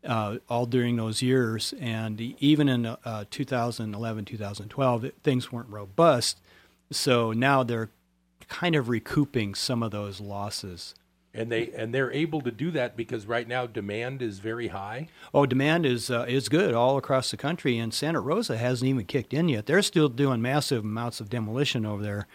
uh, 0.04 0.38
all 0.50 0.66
during 0.66 0.96
those 0.96 1.22
years, 1.22 1.74
and 1.80 2.20
even 2.22 2.70
in 2.70 2.86
uh, 2.86 3.26
2011, 3.30 4.26
2012, 4.26 5.12
things 5.24 5.52
weren't 5.52 5.70
robust. 5.70 6.40
So 6.92 7.32
now 7.32 7.64
they're 7.64 7.90
kind 8.48 8.76
of 8.76 8.90
recouping 8.90 9.54
some 9.56 9.84
of 9.84 9.92
those 9.92 10.22
losses. 10.22 10.96
And 11.34 11.52
they 11.52 11.70
and 11.76 11.94
they're 11.94 12.12
able 12.12 12.42
to 12.42 12.52
do 12.52 12.72
that 12.72 12.98
because 12.98 13.28
right 13.28 13.48
now 13.48 13.68
demand 13.68 14.24
is 14.24 14.40
very 14.40 14.70
high. 14.70 15.10
Oh, 15.34 15.46
demand 15.46 15.86
is 15.86 16.10
uh, 16.10 16.26
is 16.28 16.50
good 16.50 16.74
all 16.74 16.98
across 16.98 17.30
the 17.30 17.38
country, 17.38 17.78
and 17.78 17.94
Santa 17.94 18.20
Rosa 18.20 18.58
hasn't 18.58 18.90
even 18.90 19.06
kicked 19.06 19.34
in 19.34 19.48
yet. 19.50 19.68
They're 19.68 19.84
still 19.84 20.10
doing 20.10 20.42
massive 20.42 20.84
amounts 20.84 21.20
of 21.20 21.30
demolition 21.30 21.86
over 21.86 22.02
there. 22.02 22.28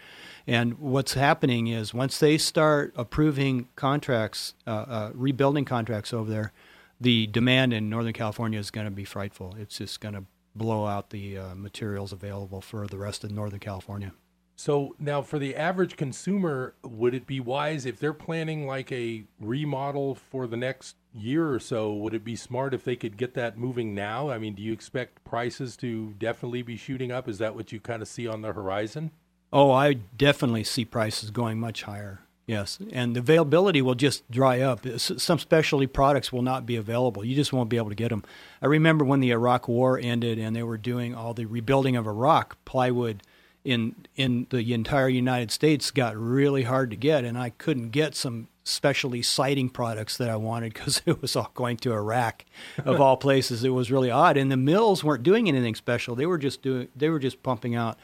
And 0.45 0.77
what's 0.79 1.13
happening 1.13 1.67
is 1.67 1.93
once 1.93 2.19
they 2.19 2.37
start 2.37 2.93
approving 2.97 3.69
contracts, 3.75 4.55
uh, 4.67 4.71
uh, 4.71 5.11
rebuilding 5.13 5.65
contracts 5.65 6.13
over 6.13 6.29
there, 6.29 6.51
the 6.99 7.27
demand 7.27 7.73
in 7.73 7.89
Northern 7.89 8.13
California 8.13 8.59
is 8.59 8.71
going 8.71 8.85
to 8.85 8.91
be 8.91 9.05
frightful. 9.05 9.55
It's 9.57 9.77
just 9.77 10.01
going 10.01 10.15
to 10.15 10.25
blow 10.55 10.85
out 10.85 11.09
the 11.09 11.37
uh, 11.37 11.55
materials 11.55 12.11
available 12.11 12.61
for 12.61 12.87
the 12.87 12.97
rest 12.97 13.23
of 13.23 13.31
Northern 13.31 13.59
California. 13.59 14.13
So 14.55 14.95
now, 14.99 15.23
for 15.23 15.39
the 15.39 15.55
average 15.55 15.97
consumer, 15.97 16.75
would 16.83 17.15
it 17.15 17.25
be 17.25 17.39
wise 17.39 17.85
if 17.85 17.99
they're 17.99 18.13
planning 18.13 18.67
like 18.67 18.91
a 18.91 19.23
remodel 19.39 20.13
for 20.13 20.45
the 20.45 20.57
next 20.57 20.95
year 21.11 21.51
or 21.51 21.59
so? 21.59 21.91
Would 21.93 22.13
it 22.13 22.23
be 22.23 22.35
smart 22.35 22.73
if 22.73 22.83
they 22.83 22.95
could 22.95 23.17
get 23.17 23.33
that 23.33 23.57
moving 23.57 23.95
now? 23.95 24.29
I 24.29 24.37
mean, 24.37 24.53
do 24.53 24.61
you 24.61 24.71
expect 24.71 25.23
prices 25.23 25.75
to 25.77 26.13
definitely 26.19 26.61
be 26.61 26.77
shooting 26.77 27.11
up? 27.11 27.27
Is 27.27 27.39
that 27.39 27.55
what 27.55 27.71
you 27.71 27.79
kind 27.79 28.01
of 28.01 28.07
see 28.07 28.27
on 28.27 28.41
the 28.41 28.53
horizon? 28.53 29.11
Oh, 29.53 29.71
I 29.71 29.93
definitely 29.93 30.63
see 30.63 30.83
prices 30.83 31.29
going 31.29 31.59
much 31.59 31.83
higher. 31.83 32.21
Yes, 32.45 32.79
and 32.91 33.15
the 33.15 33.21
availability 33.21 33.81
will 33.81 33.95
just 33.95 34.29
dry 34.29 34.59
up. 34.59 34.85
Some 34.97 35.39
specialty 35.39 35.87
products 35.87 36.33
will 36.33 36.41
not 36.41 36.65
be 36.65 36.75
available. 36.75 37.23
You 37.23 37.35
just 37.35 37.53
won't 37.53 37.69
be 37.69 37.77
able 37.77 37.89
to 37.89 37.95
get 37.95 38.09
them. 38.09 38.25
I 38.61 38.65
remember 38.65 39.05
when 39.05 39.21
the 39.21 39.31
Iraq 39.31 39.69
War 39.69 39.97
ended 39.97 40.37
and 40.39 40.53
they 40.53 40.63
were 40.63 40.77
doing 40.77 41.15
all 41.15 41.33
the 41.33 41.45
rebuilding 41.45 41.95
of 41.95 42.05
Iraq, 42.05 42.57
plywood 42.65 43.23
in 43.63 43.95
in 44.15 44.47
the 44.49 44.73
entire 44.73 45.07
United 45.07 45.51
States 45.51 45.89
got 45.91 46.17
really 46.17 46.63
hard 46.63 46.89
to 46.89 46.97
get, 46.97 47.23
and 47.23 47.37
I 47.37 47.51
couldn't 47.51 47.89
get 47.91 48.15
some 48.15 48.49
specialty 48.65 49.21
siding 49.21 49.69
products 49.69 50.17
that 50.17 50.29
I 50.29 50.35
wanted 50.35 50.73
because 50.73 51.01
it 51.05 51.21
was 51.21 51.35
all 51.35 51.51
going 51.53 51.77
to 51.77 51.93
Iraq, 51.93 52.43
of 52.83 52.99
all 52.99 53.17
places. 53.17 53.63
It 53.63 53.69
was 53.69 53.91
really 53.91 54.11
odd, 54.11 54.35
and 54.35 54.51
the 54.51 54.57
mills 54.57 55.03
weren't 55.03 55.23
doing 55.23 55.47
anything 55.47 55.75
special. 55.75 56.15
They 56.15 56.25
were 56.25 56.37
just 56.37 56.61
doing 56.61 56.89
they 56.95 57.09
were 57.09 57.19
just 57.19 57.41
pumping 57.41 57.75
out, 57.75 57.97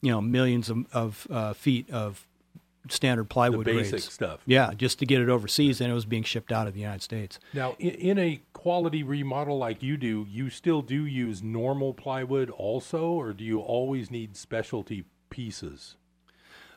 you 0.00 0.10
know, 0.10 0.20
millions 0.20 0.70
of, 0.70 0.86
of 0.92 1.26
uh, 1.30 1.52
feet 1.52 1.90
of 1.90 2.26
standard 2.88 3.24
plywood 3.24 3.66
the 3.66 3.72
basic 3.72 3.90
grades. 3.92 4.12
stuff. 4.12 4.40
Yeah, 4.46 4.72
just 4.76 4.98
to 5.00 5.06
get 5.06 5.20
it 5.20 5.28
overseas, 5.28 5.80
and 5.80 5.90
it 5.90 5.94
was 5.94 6.04
being 6.04 6.22
shipped 6.22 6.52
out 6.52 6.66
of 6.66 6.74
the 6.74 6.80
United 6.80 7.02
States. 7.02 7.38
Now, 7.52 7.74
in, 7.78 7.90
in, 7.90 8.18
a 8.18 8.40
quality 8.52 9.02
remodel 9.02 9.58
like 9.58 9.82
you 9.82 9.96
do, 9.96 10.26
you 10.30 10.50
still 10.50 10.82
do 10.82 11.04
use 11.04 11.42
normal 11.42 11.94
plywood 11.94 12.50
also, 12.50 13.08
or 13.08 13.32
do 13.32 13.44
you 13.44 13.60
always 13.60 14.10
need 14.10 14.36
specialty 14.36 15.04
pieces? 15.30 15.96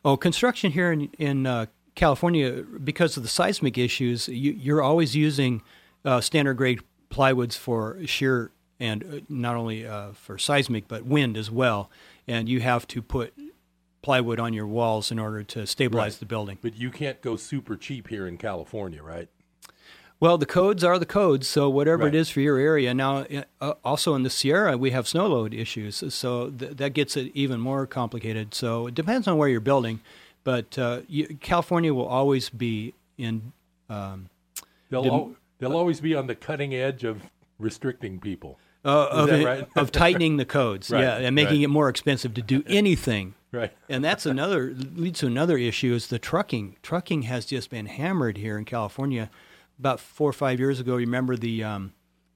Oh, 0.03 0.17
construction 0.17 0.71
here 0.71 0.91
in 0.91 1.09
in 1.17 1.45
uh, 1.45 1.67
California, 1.95 2.63
because 2.83 3.17
of 3.17 3.23
the 3.23 3.29
seismic 3.29 3.77
issues, 3.77 4.27
you, 4.27 4.75
are 4.75 4.81
always 4.81 5.15
using 5.15 5.61
uh, 6.05 6.21
standard 6.21 6.55
grade 6.55 6.81
plywoods 7.11 7.57
for 7.57 7.97
shear 8.05 8.51
and 8.79 9.03
uh, 9.03 9.19
not 9.27 9.55
only 9.55 9.85
uh, 9.85 10.11
for 10.13 10.38
seismic 10.38 10.88
but 10.88 11.05
wind 11.05 11.35
as 11.35 11.51
well. 11.51 11.89
And 12.29 12.48
you 12.48 12.59
have 12.62 12.88
to 12.89 13.01
put 13.01 13.33
plywood 14.03 14.39
on 14.39 14.53
your 14.53 14.67
walls 14.67 15.12
in 15.12 15.17
order 15.19 15.43
to 15.43 15.65
stabilize 15.65 16.13
Right. 16.13 16.19
the 16.19 16.25
building. 16.25 16.57
But 16.62 16.77
you 16.77 16.91
can't 16.91 17.19
go 17.21 17.36
super 17.36 17.75
cheap 17.75 18.07
here 18.07 18.27
in 18.27 18.38
California, 18.38 19.01
right? 19.03 19.27
Well, 20.21 20.38
the 20.38 20.45
codes 20.45 20.83
are 20.83 21.00
the 21.00 21.05
codes, 21.05 21.48
so 21.48 21.69
whatever 21.69 22.03
Right. 22.03 22.13
it 22.13 22.17
is 22.17 22.29
for 22.29 22.41
your 22.41 22.57
area. 22.57 22.93
Now, 22.93 23.25
uh, 23.62 23.74
also 23.83 24.15
in 24.15 24.24
the 24.24 24.29
Sierra, 24.29 24.77
we 24.77 24.91
have 24.91 25.07
snow 25.07 25.27
load 25.27 25.53
issues, 25.53 26.03
so 26.13 26.50
th- 26.51 26.77
that 26.77 26.93
gets 26.93 27.17
it 27.17 27.31
even 27.33 27.59
more 27.59 27.88
complicated. 27.88 28.53
So 28.53 28.86
it 28.88 28.93
depends 28.95 29.27
on 29.27 29.38
where 29.38 29.48
you're 29.50 29.59
building, 29.62 30.01
but 30.43 30.77
uh, 30.77 31.01
you, 31.07 31.38
California 31.41 31.93
will 31.93 32.05
always 32.07 32.50
be 32.50 32.93
in. 33.17 33.53
Um, 33.89 34.29
They'll 34.89 35.03
Didn't- 35.03 35.19
al- 35.19 35.36
they'll 35.59 35.75
always 35.77 36.00
be 36.01 36.13
on 36.15 36.27
the 36.27 36.36
cutting 36.36 36.74
edge 36.75 37.03
of 37.03 37.24
restricting 37.59 38.19
people. 38.19 38.59
Uh, 38.86 39.07
of, 39.12 39.29
it- 39.29 39.45
right? 39.45 39.67
of 39.75 39.91
tightening 39.91 40.38
the 40.38 40.45
codes, 40.45 40.89
Right, 40.91 41.01
yeah, 41.01 41.17
and 41.17 41.36
making 41.36 41.57
right. 41.57 41.63
it 41.65 41.69
more 41.69 41.89
expensive 41.89 42.33
to 42.36 42.41
do 42.41 42.63
anything. 42.67 43.36
Right. 43.51 43.71
And 43.89 44.03
that's 44.03 44.25
another 44.36 44.74
leads 44.95 45.19
to 45.19 45.27
another 45.27 45.57
issue 45.57 45.93
is 45.93 46.07
the 46.07 46.19
trucking. 46.19 46.77
Trucking 46.83 47.24
has 47.24 47.45
just 47.45 47.69
been 47.69 47.88
hammered 47.88 48.38
here 48.38 48.57
in 48.57 48.65
California. 48.65 49.29
About 49.79 50.00
four 50.00 50.29
or 50.29 50.33
five 50.33 50.59
years 50.59 50.79
ago, 50.79 50.95
remember 50.95 51.36
the 51.38 51.63
um, 51.63 51.93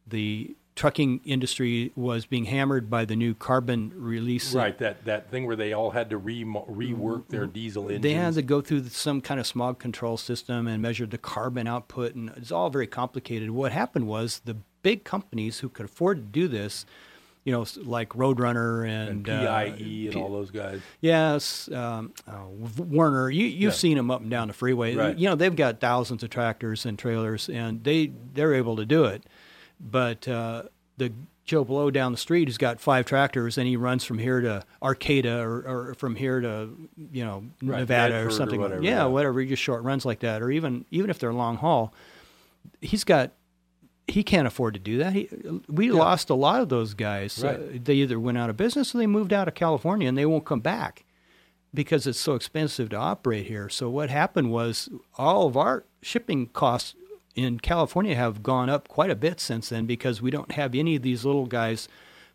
the 0.08 0.56
trucking 0.76 1.22
industry 1.24 1.92
was 1.96 2.26
being 2.26 2.46
hammered 2.46 2.90
by 2.90 3.06
the 3.06 3.16
new 3.16 3.36
carbon 3.36 3.92
release. 3.96 4.56
Right. 4.56 4.76
That 4.80 5.06
that 5.06 5.30
thing 5.30 5.46
where 5.46 5.56
they 5.56 5.72
all 5.74 5.92
had 5.92 6.10
to 6.10 6.18
re- 6.18 6.44
rework 6.44 7.28
their 7.28 7.46
diesel 7.46 7.84
engines. 7.84 8.02
They 8.02 8.14
had 8.14 8.34
to 8.36 8.42
go 8.42 8.62
through 8.62 8.86
some 8.88 9.22
kind 9.22 9.40
of 9.40 9.46
smog 9.46 9.78
control 9.78 10.18
system 10.18 10.68
and 10.68 10.82
measure 10.82 11.06
the 11.06 11.18
carbon 11.20 11.68
output, 11.68 12.16
and 12.16 12.32
it's 12.38 12.52
all 12.52 12.70
very 12.72 12.88
complicated. 12.88 13.52
What 13.52 13.72
happened 13.72 14.08
was 14.08 14.42
the 14.46 14.58
big 14.84 15.04
companies 15.04 15.60
who 15.60 15.70
could 15.70 15.86
afford 15.86 16.18
to 16.18 16.24
do 16.24 16.48
this, 16.48 16.86
you 17.44 17.52
know, 17.52 17.66
like 17.84 18.10
Roadrunner 18.10 18.88
and, 18.88 19.10
and 19.10 19.30
uh, 19.30 19.46
PIE 19.48 19.64
and 19.66 19.78
P- 20.14 20.16
all 20.16 20.30
those 20.32 20.52
guys. 20.52 20.80
Yes, 21.02 21.70
um, 21.72 22.14
uh, 22.28 22.46
Werner. 22.78 23.30
You 23.30 23.46
you've 23.48 23.62
Yeah. 23.74 23.78
seen 23.78 23.98
them 23.98 24.12
up 24.12 24.22
and 24.22 24.30
down 24.30 24.48
the 24.50 24.54
freeway. 24.54 24.96
Right. 24.96 25.18
You 25.18 25.28
know 25.30 25.36
they've 25.36 25.56
got 25.56 25.80
thousands 25.82 26.22
of 26.24 26.30
tractors 26.30 26.86
and 26.86 26.98
trailers, 27.00 27.50
and 27.50 27.84
they 27.84 28.12
they're 28.34 28.54
able 28.54 28.76
to 28.78 28.86
do 28.86 29.06
it. 29.06 29.24
But 29.82 30.28
uh, 30.28 30.64
the 30.98 31.12
Joe 31.46 31.66
Blow 31.66 31.92
down 31.92 32.14
the 32.14 32.18
street 32.18 32.48
who's 32.48 32.58
got 32.58 32.80
five 32.80 33.06
tractors, 33.06 33.58
and 33.58 33.68
he 33.68 33.76
runs 33.76 34.06
from 34.06 34.18
here 34.18 34.40
to 34.40 34.64
Arcata 34.82 35.40
or, 35.42 35.90
or 35.90 35.94
from 35.96 36.16
here 36.16 36.40
to 36.40 36.70
you 37.12 37.26
know 37.26 37.44
Right, 37.62 37.80
Nevada 37.80 38.20
or 38.24 38.28
or 38.28 38.32
something. 38.32 38.62
whatever, 38.62 38.82
yeah, 38.82 39.00
yeah. 39.00 39.06
whatever. 39.06 39.44
Just 39.44 39.62
short 39.62 39.84
runs 39.84 40.06
like 40.06 40.20
that, 40.20 40.42
or 40.42 40.50
even 40.52 40.86
even 40.92 41.10
if 41.10 41.20
they're 41.20 41.34
long 41.34 41.58
haul, 41.58 41.94
he's 42.80 43.04
got. 43.04 43.32
He 44.08 44.22
can't 44.24 44.46
afford 44.48 44.74
to 44.74 44.80
do 44.82 44.98
that. 44.98 45.14
He, 45.14 45.30
we 45.70 45.90
lost 45.92 46.30
a 46.30 46.36
lot 46.36 46.62
of 46.62 46.70
those 46.70 46.94
guys. 46.94 47.42
Right. 47.44 47.56
Uh, 47.56 47.64
they 47.84 47.94
either 47.96 48.20
went 48.20 48.38
out 48.38 48.50
of 48.50 48.58
business 48.58 48.94
or 48.94 48.98
they 48.98 49.08
moved 49.08 49.32
out 49.32 49.48
of 49.48 49.54
California, 49.56 50.08
and 50.10 50.18
they 50.18 50.26
won't 50.26 50.44
come 50.46 50.60
back 50.60 51.06
because 51.74 52.06
it's 52.06 52.20
so 52.20 52.36
expensive 52.36 52.90
to 52.90 52.98
operate 52.98 53.48
here. 53.48 53.70
So 53.70 53.90
what 53.90 54.10
happened 54.10 54.52
was 54.52 54.90
all 55.18 55.48
of 55.48 55.56
our 55.58 55.86
shipping 56.02 56.48
costs 56.48 56.96
in 57.36 57.60
California 57.60 58.14
have 58.16 58.44
gone 58.44 58.70
up 58.70 58.88
quite 58.88 59.10
a 59.10 59.16
bit 59.16 59.40
since 59.40 59.70
then 59.70 59.86
because 59.86 60.22
we 60.22 60.30
don't 60.30 60.52
have 60.52 60.76
any 60.76 60.96
of 60.98 61.02
these 61.02 61.26
little 61.26 61.46
guys 61.48 61.88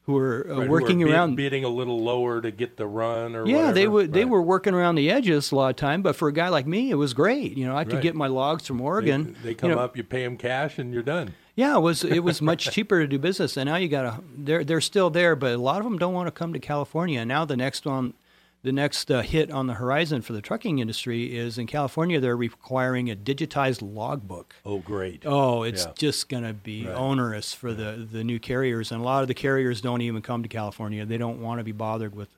who 0.06 0.16
are 0.16 0.46
uh, 0.50 0.54
Right, 0.56 0.64
who 0.66 0.72
working 0.72 1.02
are 1.02 1.06
bid- 1.06 1.14
around. 1.14 1.36
bidding 1.36 1.64
a 1.64 1.68
little 1.68 2.00
lower 2.02 2.40
to 2.40 2.50
get 2.50 2.78
the 2.78 2.86
run 2.86 3.36
or 3.36 3.46
yeah, 3.46 3.70
they 3.72 3.86
whatever. 3.86 3.90
would. 3.90 4.12
They 4.14 4.24
were 4.24 4.42
working 4.42 4.72
around 4.74 4.94
the 4.94 5.10
edges 5.10 5.52
a 5.52 5.54
lot 5.56 5.68
of 5.68 5.76
time, 5.76 6.00
but 6.02 6.16
for 6.16 6.28
a 6.28 6.32
guy 6.32 6.48
like 6.48 6.66
me, 6.66 6.90
it 6.90 6.94
was 6.94 7.12
great. 7.14 7.56
You 7.58 7.66
know, 7.66 7.76
I 7.76 7.84
could 7.84 7.94
Right. 7.94 8.02
get 8.02 8.14
my 8.16 8.26
logs 8.26 8.66
from 8.66 8.80
Oregon. 8.80 9.36
they 9.42 9.50
you 9.50 9.54
come 9.54 9.70
know, 9.70 9.78
up, 9.78 9.96
you 9.98 10.02
pay 10.02 10.24
them 10.24 10.36
cash, 10.38 10.78
and 10.78 10.92
you're 10.94 11.02
done. 11.02 11.34
Yeah, 11.58 11.76
it 11.76 11.80
was 11.80 12.04
it 12.04 12.20
was 12.22 12.40
much 12.40 12.70
cheaper 12.70 13.00
to 13.00 13.06
do 13.08 13.18
business, 13.18 13.56
and 13.56 13.66
now 13.68 13.74
you 13.74 13.88
got 13.88 14.02
to 14.02 14.22
they're 14.36 14.62
they're 14.62 14.80
still 14.80 15.10
there, 15.10 15.34
but 15.34 15.54
a 15.54 15.58
lot 15.58 15.78
of 15.78 15.84
them 15.84 15.98
don't 15.98 16.14
want 16.14 16.28
to 16.28 16.30
come 16.30 16.52
to 16.52 16.60
California. 16.60 17.18
And 17.18 17.26
now 17.28 17.44
the 17.44 17.56
next 17.56 17.84
one, 17.84 18.14
the 18.62 18.70
next 18.70 19.10
uh, 19.10 19.22
hit 19.22 19.50
on 19.50 19.66
the 19.66 19.74
horizon 19.74 20.22
for 20.22 20.34
the 20.34 20.40
trucking 20.40 20.78
industry 20.78 21.36
is 21.36 21.58
in 21.58 21.66
California. 21.66 22.20
They're 22.20 22.36
requiring 22.36 23.10
a 23.10 23.16
digitized 23.16 23.80
logbook. 23.82 24.54
Oh, 24.64 24.78
great. 24.78 25.24
Oh, 25.26 25.64
it's 25.64 25.84
Yeah. 25.86 25.92
just 25.98 26.28
going 26.28 26.44
to 26.44 26.52
be 26.52 26.86
Right. 26.86 26.94
onerous 26.94 27.52
for 27.54 27.74
the 27.74 28.06
the 28.08 28.22
new 28.22 28.38
carriers, 28.38 28.92
and 28.92 29.00
a 29.00 29.04
lot 29.04 29.22
of 29.22 29.28
the 29.28 29.34
carriers 29.34 29.80
don't 29.80 30.00
even 30.02 30.22
come 30.22 30.44
to 30.44 30.48
California. 30.48 31.04
They 31.04 31.18
don't 31.18 31.40
want 31.42 31.58
to 31.58 31.64
be 31.64 31.72
bothered 31.72 32.14
with 32.14 32.28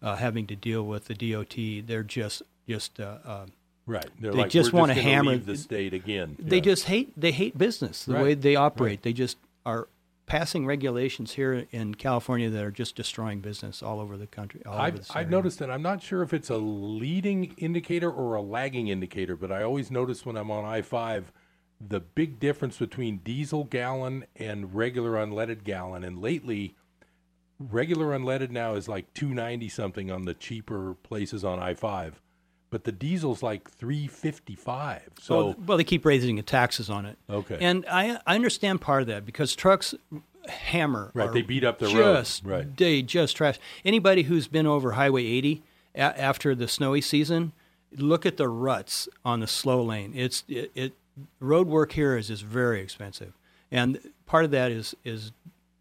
uh, 0.00 0.14
having 0.14 0.46
to 0.46 0.54
deal 0.54 0.84
with 0.84 1.06
the 1.06 1.14
DOT. 1.14 1.80
They're 1.84 2.04
just 2.04 2.42
just 2.68 3.00
uh, 3.00 3.16
uh, 3.24 3.46
Right. 3.88 4.06
They're 4.20 4.30
They 4.32 4.38
like, 4.38 4.50
just 4.50 4.72
wanna 4.72 4.94
gonna 4.94 5.02
hammer- 5.02 5.30
leave 5.32 5.46
the 5.46 5.56
state 5.56 5.92
again. 5.94 6.36
they 6.38 6.56
Yeah. 6.56 6.62
just 6.62 6.84
hate 6.84 7.12
they 7.18 7.32
hate 7.32 7.58
business 7.58 8.04
the 8.04 8.14
Right. 8.14 8.22
way 8.22 8.34
they 8.34 8.54
operate 8.54 9.02
they 9.02 9.12
just 9.12 9.38
are 9.66 9.88
passing 10.26 10.66
regulations 10.66 11.32
here 11.32 11.66
in 11.72 11.94
california 11.94 12.50
that 12.50 12.62
are 12.62 12.70
just 12.70 12.94
destroying 12.94 13.40
business 13.40 13.82
all 13.82 13.98
over 13.98 14.16
the 14.18 14.26
country 14.26 14.60
all 14.66 14.78
I've, 14.78 14.98
this 14.98 15.10
I've 15.16 15.30
noticed 15.30 15.58
that. 15.60 15.70
I'm 15.70 15.80
not 15.82 16.02
sure 16.02 16.22
if 16.22 16.34
it's 16.34 16.50
a 16.50 16.58
leading 16.58 17.54
indicator 17.56 18.10
or 18.10 18.34
a 18.34 18.42
lagging 18.42 18.88
indicator, 18.88 19.34
but 19.36 19.50
I 19.50 19.62
always 19.62 19.90
notice 19.90 20.26
when 20.26 20.36
I'm 20.36 20.50
on 20.50 20.66
I 20.66 20.82
5 20.82 21.32
the 21.80 22.00
big 22.00 22.38
difference 22.38 22.76
between 22.76 23.18
diesel 23.18 23.64
gallon 23.64 24.26
and 24.36 24.74
regular 24.74 25.12
unleaded 25.12 25.62
gallon. 25.64 26.02
And 26.04 26.20
lately, 26.20 26.74
regular 27.58 28.08
unleaded 28.18 28.50
now 28.50 28.74
is 28.74 28.88
like 28.88 29.12
290 29.14 29.68
something 29.68 30.10
on 30.10 30.24
the 30.24 30.34
cheaper 30.34 30.94
places 31.02 31.44
on 31.44 31.58
I 31.58 31.74
5, 31.74 32.20
but 32.70 32.84
the 32.84 32.92
diesel's 32.92 33.42
like 33.42 33.70
355. 33.70 35.02
So, 35.20 35.36
well, 35.36 35.54
well 35.66 35.78
they 35.78 35.84
keep 35.84 36.04
raising 36.04 36.36
the 36.36 36.42
taxes 36.42 36.90
on 36.90 37.06
it 37.06 37.18
okay. 37.28 37.58
and 37.60 37.84
I, 37.90 38.20
I 38.26 38.34
understand 38.34 38.80
part 38.80 39.02
of 39.02 39.08
that 39.08 39.24
because 39.24 39.54
trucks 39.54 39.94
hammer 40.48 41.10
Right, 41.14 41.32
they 41.32 41.42
beat 41.42 41.64
up 41.64 41.78
the 41.78 41.88
road. 41.88 42.26
Right. 42.44 42.76
they 42.76 43.02
just 43.02 43.36
trash 43.36 43.58
anybody 43.84 44.22
who's 44.22 44.48
been 44.48 44.66
over 44.66 44.92
highway 44.92 45.24
80 45.24 45.62
a- 45.94 45.98
after 45.98 46.54
the 46.54 46.68
snowy 46.68 47.00
season 47.00 47.52
look 47.96 48.24
at 48.24 48.36
the 48.36 48.48
ruts 48.48 49.08
on 49.24 49.40
the 49.40 49.46
slow 49.46 49.82
lane 49.82 50.12
it's 50.14 50.44
it, 50.48 50.70
it 50.74 50.92
road 51.40 51.66
work 51.66 51.92
here 51.92 52.16
is 52.16 52.28
just 52.28 52.44
very 52.44 52.80
expensive 52.80 53.36
and 53.70 53.98
part 54.26 54.44
of 54.44 54.50
that 54.52 54.70
is 54.70 54.94
is 55.04 55.32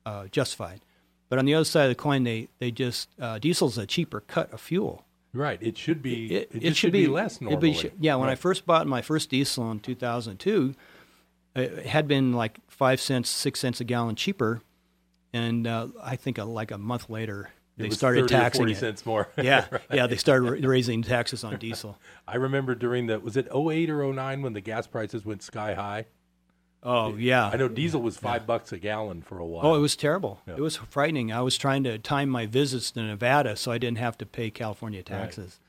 uh, 0.05 0.25
justified 0.27 0.81
but 1.29 1.37
on 1.37 1.45
the 1.45 1.53
other 1.53 1.65
side 1.65 1.83
of 1.83 1.89
the 1.89 1.95
coin 1.95 2.23
they 2.23 2.47
they 2.59 2.71
just 2.71 3.09
uh, 3.21 3.37
diesel's 3.39 3.77
a 3.77 3.85
cheaper 3.85 4.21
cut 4.21 4.51
of 4.53 4.59
fuel 4.59 5.05
right. 5.37 5.59
It 5.61 5.77
should 5.77 6.01
be, 6.01 6.33
it, 6.33 6.49
it, 6.51 6.59
just 6.61 6.79
should 6.79 6.91
be, 6.91 7.07
less 7.07 7.39
normally. 7.39 7.71
be- 7.71 7.91
yeah, 7.99 8.15
when 8.15 8.29
I 8.29 8.35
first 8.35 8.65
bought 8.65 8.87
my 8.87 9.01
first 9.01 9.29
diesel 9.29 9.71
in 9.71 9.79
2002, 9.79 10.75
it 11.55 11.85
had 11.85 12.07
been 12.07 12.33
like 12.33 12.59
five 12.67 12.99
cents, 13.01 13.29
six 13.29 13.59
cents 13.59 13.81
a 13.81 13.83
gallon 13.83 14.15
cheaper, 14.15 14.61
and 15.33 15.65
uh, 15.67 15.87
I 16.01 16.15
think 16.15 16.37
a, 16.37 16.43
like 16.43 16.71
a 16.71 16.77
month 16.77 17.09
later 17.09 17.49
It 17.77 17.83
they 17.83 17.89
started 17.89 18.21
30 18.21 18.33
taxing 18.33 18.59
40 18.61 18.71
it. 18.71 18.77
cents 18.77 19.05
more. 19.05 19.29
Yeah, 19.41 19.65
yeah, 19.91 20.07
they 20.07 20.17
started 20.17 20.63
raising 20.65 21.01
taxes 21.01 21.43
on 21.43 21.57
diesel. 21.57 21.97
I 22.27 22.35
remember 22.35 22.75
during 22.75 23.07
the 23.07 23.19
was 23.19 23.37
it 23.37 23.47
08 23.53 23.89
or 23.89 24.13
09 24.13 24.41
when 24.41 24.53
the 24.53 24.61
gas 24.61 24.87
prices 24.87 25.25
went 25.25 25.41
sky 25.41 25.73
high. 25.73 26.05
Oh 26.89 27.15
yeah, 27.15 27.49
I 27.51 27.57
know 27.57 27.67
diesel 27.67 28.01
was 28.01 28.17
five 28.17 28.47
bucks 28.47 28.71
a 28.71 28.77
gallon 28.77 29.21
for 29.21 29.37
a 29.39 29.45
while. 29.45 29.65
Oh, 29.65 29.75
it 29.75 29.79
was 29.79 29.97
terrible. 29.97 30.39
Yeah. 30.47 30.53
It 30.55 30.61
was 30.61 30.77
frightening. 30.77 31.33
I 31.33 31.41
was 31.41 31.57
trying 31.57 31.83
to 31.83 31.97
time 31.99 32.29
my 32.29 32.45
visits 32.45 32.91
to 32.91 33.01
Nevada 33.03 33.57
so 33.57 33.71
I 33.73 33.77
didn't 33.77 33.97
have 33.97 34.17
to 34.19 34.25
pay 34.25 34.49
California 34.49 35.03
taxes 35.03 35.59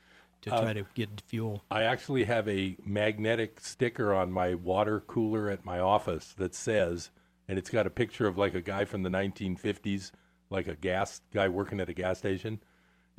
to 0.43 0.53
Uh, 0.53 0.61
try 0.61 0.73
to 0.73 0.85
get 0.95 1.21
fuel. 1.27 1.65
I 1.69 1.83
actually 1.83 2.23
have 2.23 2.47
a 2.47 2.77
magnetic 2.85 3.59
sticker 3.59 4.13
on 4.13 4.31
my 4.31 4.55
water 4.55 5.01
cooler 5.01 5.49
at 5.49 5.65
my 5.65 5.79
office 5.79 6.33
that 6.37 6.55
says, 6.55 7.11
and 7.49 7.57
it's 7.59 7.69
got 7.69 7.85
a 7.85 7.89
picture 7.89 8.25
of 8.25 8.37
like 8.37 8.55
a 8.55 8.61
guy 8.61 8.85
from 8.85 9.03
the 9.03 9.09
1950s, 9.09 10.11
like 10.49 10.67
a 10.69 10.75
gas 10.75 11.19
guy 11.33 11.49
working 11.49 11.81
at 11.81 11.89
a 11.89 11.93
gas 11.93 12.19
station, 12.19 12.61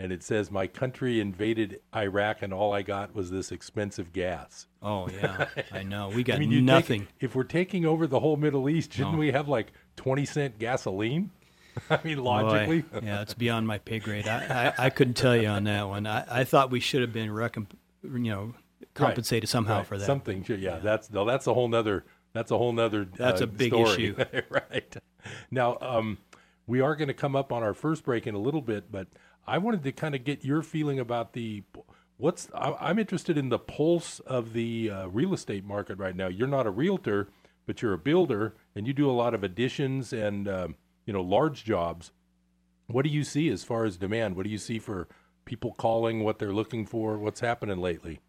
and 0.01 0.13
it 0.13 0.23
says, 0.23 0.51
"My 0.51 0.67
country 0.67 1.21
invaded 1.21 1.81
Iraq, 1.95 2.43
and 2.43 2.53
all 2.55 2.73
I 2.73 2.83
got 2.83 3.15
was 3.15 3.31
this 3.31 3.53
expensive 3.53 4.13
gas." 4.13 4.67
Oh 4.83 5.09
yeah, 5.09 5.47
I 5.73 5.83
know. 5.83 6.09
We 6.09 6.23
got 6.23 6.37
I 6.37 6.39
mean, 6.41 6.65
nothing. 6.65 7.07
if 7.21 7.35
we're 7.35 7.45
taking 7.45 7.85
over 7.85 8.07
the 8.07 8.21
whole 8.21 8.37
Middle 8.37 8.69
East, 8.69 8.93
shouldn't 8.95 9.13
No. 9.15 9.19
we 9.19 9.33
have 9.33 9.49
like 9.49 9.73
20 9.97 10.25
cent 10.25 10.59
gasoline? 10.59 11.31
I 11.91 12.01
mean, 12.03 12.17
Boy, 12.17 12.23
logically. 12.23 12.85
yeah, 13.03 13.23
it's 13.23 13.35
beyond 13.45 13.67
my 13.67 13.79
pay 13.79 13.99
grade. 14.01 14.27
I, 14.27 14.73
I, 14.79 14.87
I 14.87 14.91
couldn't 14.91 15.15
tell 15.15 15.37
you 15.37 15.47
on 15.49 15.65
that 15.65 15.87
one. 15.89 16.07
I, 16.07 16.41
I 16.41 16.45
thought 16.45 16.71
we 16.71 16.81
should 16.81 17.01
have 17.03 17.13
been 17.13 17.31
recomp- 17.31 17.71
you 18.03 18.19
know 18.19 18.55
compensated 18.95 19.49
somehow 19.49 19.79
Right, 19.79 19.87
for 19.87 19.99
that. 19.99 20.05
Something, 20.07 20.43
should- 20.45 20.61
yeah, 20.61 20.79
That's 20.79 21.11
no, 21.11 21.25
that's 21.25 21.47
a 21.47 21.55
whole 21.55 21.69
nother. 21.69 22.05
That's 22.33 22.51
a 22.51 22.59
whole 22.59 22.73
nother. 22.73 23.05
That's 23.05 23.41
uh, 23.41 23.45
a 23.45 23.47
big 23.47 23.73
story. 23.73 23.89
issue. 23.93 24.15
right? 24.51 24.97
Now, 25.51 25.79
um, 25.81 26.19
we 26.67 26.81
are 26.81 26.95
going 26.95 27.09
to 27.09 27.15
come 27.15 27.35
up 27.35 27.53
on 27.53 27.63
our 27.65 27.75
first 27.75 28.05
break 28.05 28.27
in 28.29 28.35
a 28.37 28.39
little 28.39 28.61
bit, 28.63 28.91
but 28.93 29.09
I 29.47 29.59
wanted 29.59 29.83
to 29.85 29.93
kind 29.93 30.15
of 30.15 30.25
get 30.25 30.45
your 30.45 30.63
feeling 30.63 30.99
about 30.99 31.33
the. 31.33 31.63
What's 32.17 32.49
I, 32.55 32.73
I'm 32.81 32.99
interested 32.99 33.39
in 33.39 33.49
the 33.49 33.59
pulse 33.59 34.21
of 34.21 34.53
the 34.53 34.91
uh, 34.91 35.07
real 35.09 35.35
estate 35.35 35.65
market 35.65 35.99
right 35.99 36.15
now. 36.15 36.29
You're 36.29 36.49
not 36.49 36.67
a 36.67 36.71
realtor, 36.71 37.29
but 37.67 37.83
you're 37.83 37.95
a 37.95 37.99
builder, 37.99 38.55
and 38.75 38.87
you 38.87 38.93
do 38.93 39.11
a 39.11 39.13
lot 39.13 39.35
of 39.35 39.43
additions 39.43 40.13
and 40.13 40.49
um, 40.49 40.77
you 41.07 41.13
know 41.13 41.23
large 41.23 41.65
jobs. 41.65 42.13
What 42.87 43.05
do 43.05 43.11
you 43.11 43.25
see 43.25 43.49
as 43.49 43.65
far 43.65 43.85
as 43.85 43.97
demand? 43.97 44.37
What 44.37 44.45
do 44.45 44.51
you 44.51 44.59
see 44.59 44.79
for 44.79 45.09
people 45.45 45.73
calling? 45.73 46.25
What 46.25 46.39
they're 46.39 46.53
looking 46.53 46.87
for? 46.87 47.19
What's 47.19 47.41
happening 47.41 47.79
lately? 47.79 48.21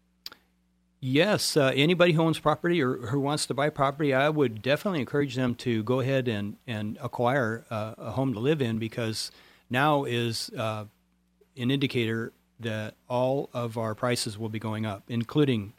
Yes, 1.04 1.56
uh, 1.56 1.72
anybody 1.74 2.12
who 2.12 2.22
owns 2.22 2.38
property 2.38 2.80
or 2.80 3.08
who 3.08 3.18
wants 3.18 3.44
to 3.46 3.54
buy 3.54 3.70
property, 3.70 4.14
I 4.14 4.28
would 4.28 4.62
definitely 4.62 5.00
encourage 5.00 5.34
them 5.34 5.56
to 5.56 5.82
go 5.82 5.98
ahead 5.98 6.28
and, 6.28 6.58
and 6.64 6.96
acquire 7.02 7.66
uh, 7.70 7.94
a 7.98 8.10
home 8.12 8.32
to 8.34 8.38
live 8.38 8.62
in 8.62 8.78
because 8.78 9.32
now 9.68 10.04
is 10.04 10.48
uh, 10.56 10.84
an 11.56 11.70
indicator 11.70 12.32
that 12.60 12.94
all 13.08 13.50
of 13.52 13.76
our 13.76 13.94
prices 13.94 14.38
will 14.38 14.48
be 14.48 14.58
going 14.58 14.86
up, 14.86 15.02
including 15.08 15.72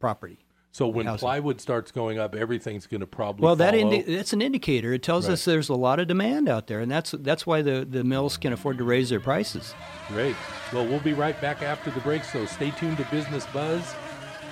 property. 0.00 0.38
So 0.74 0.88
when 0.88 1.04
Housing. 1.04 1.20
plywood 1.26 1.60
starts 1.60 1.90
going 1.92 2.18
up, 2.18 2.34
everything's 2.34 2.86
going 2.86 3.02
to 3.02 3.06
probably 3.06 3.44
Well, 3.44 3.56
that 3.56 3.74
indi- 3.74 4.02
that's 4.02 4.32
an 4.32 4.40
indicator. 4.40 4.94
It 4.94 5.02
tells 5.02 5.26
Right. 5.26 5.34
us 5.34 5.44
there's 5.44 5.68
a 5.68 5.74
lot 5.74 6.00
of 6.00 6.08
demand 6.08 6.48
out 6.48 6.66
there, 6.66 6.80
and 6.80 6.90
that's 6.90 7.10
that's 7.10 7.46
why 7.46 7.60
the, 7.60 7.86
the 7.88 8.02
mills 8.02 8.38
can 8.38 8.54
afford 8.54 8.78
to 8.78 8.84
raise 8.84 9.10
their 9.10 9.20
prices. 9.20 9.74
Great. 10.08 10.34
Well, 10.72 10.86
we'll 10.86 11.00
be 11.00 11.12
right 11.12 11.38
back 11.42 11.60
after 11.62 11.90
the 11.90 12.00
break, 12.00 12.24
so 12.24 12.46
stay 12.46 12.70
tuned 12.70 12.96
to 12.96 13.04
Business 13.10 13.46
Buzz. 13.52 13.94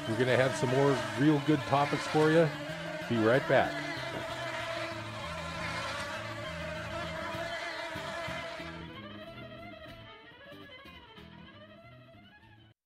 We're 0.08 0.16
going 0.16 0.28
to 0.28 0.36
have 0.36 0.54
some 0.56 0.68
more 0.70 0.94
real 1.18 1.40
good 1.46 1.60
topics 1.68 2.06
for 2.08 2.30
you. 2.30 2.46
Be 3.08 3.16
right 3.16 3.46
back. 3.48 3.72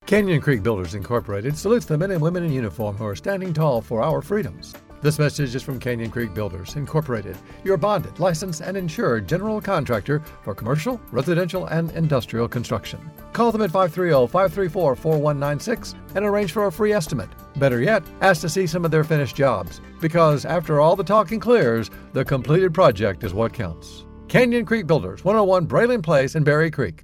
Canyon 0.06 0.42
Creek 0.42 0.62
Builders 0.62 0.94
Incorporated 0.94 1.56
salutes 1.56 1.86
the 1.86 1.96
men 1.96 2.10
and 2.10 2.20
women 2.20 2.44
in 2.44 2.52
uniform 2.52 2.94
who 2.94 3.06
are 3.06 3.16
standing 3.16 3.54
tall 3.54 3.80
for 3.80 4.02
our 4.02 4.20
freedoms. 4.20 4.74
This 5.00 5.18
message 5.18 5.54
is 5.54 5.62
from 5.62 5.80
Canyon 5.80 6.10
Creek 6.10 6.34
Builders 6.34 6.76
Incorporated, 6.76 7.38
your 7.64 7.78
bonded, 7.78 8.20
licensed, 8.20 8.60
and 8.60 8.76
insured 8.76 9.26
general 9.26 9.62
contractor 9.62 10.22
for 10.42 10.54
commercial, 10.54 11.00
residential, 11.10 11.64
and 11.66 11.90
industrial 11.92 12.48
construction. 12.48 13.00
Call 13.32 13.50
them 13.50 13.62
at 13.62 13.70
530 13.70 14.30
534 14.30 14.94
4196 14.94 15.94
and 16.14 16.24
arrange 16.26 16.52
for 16.52 16.66
a 16.66 16.72
free 16.72 16.92
estimate. 16.92 17.30
Better 17.56 17.80
yet, 17.80 18.02
ask 18.20 18.42
to 18.42 18.48
see 18.50 18.66
some 18.66 18.84
of 18.84 18.90
their 18.90 19.04
finished 19.04 19.36
jobs, 19.36 19.80
because 20.02 20.44
after 20.44 20.80
all 20.80 20.96
the 20.96 21.02
talking 21.02 21.40
clears, 21.40 21.90
the 22.12 22.24
completed 22.24 22.74
project 22.74 23.24
is 23.24 23.32
what 23.32 23.54
counts. 23.54 24.04
Canyon 24.28 24.66
Creek 24.66 24.86
Builders, 24.86 25.24
101 25.24 25.66
Braylon 25.66 26.02
Place 26.02 26.34
in 26.34 26.44
Berry 26.44 26.70
Creek, 26.70 27.03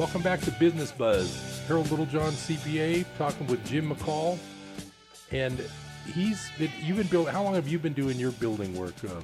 Welcome 0.00 0.22
back 0.22 0.40
to 0.40 0.50
Business 0.52 0.92
Buzz. 0.92 1.62
Harold 1.68 1.90
Littlejohn, 1.90 2.32
CPA, 2.32 3.04
talking 3.18 3.46
with 3.46 3.62
Jim 3.66 3.94
McCall, 3.94 4.38
and 5.30 5.62
he's 6.14 6.50
been. 6.58 6.70
You've 6.80 6.96
been 6.96 7.06
building. 7.08 7.34
How 7.34 7.42
long 7.42 7.54
have 7.54 7.68
you 7.68 7.78
been 7.78 7.92
doing 7.92 8.18
your 8.18 8.32
building 8.32 8.74
work? 8.74 8.94
Um, 9.04 9.22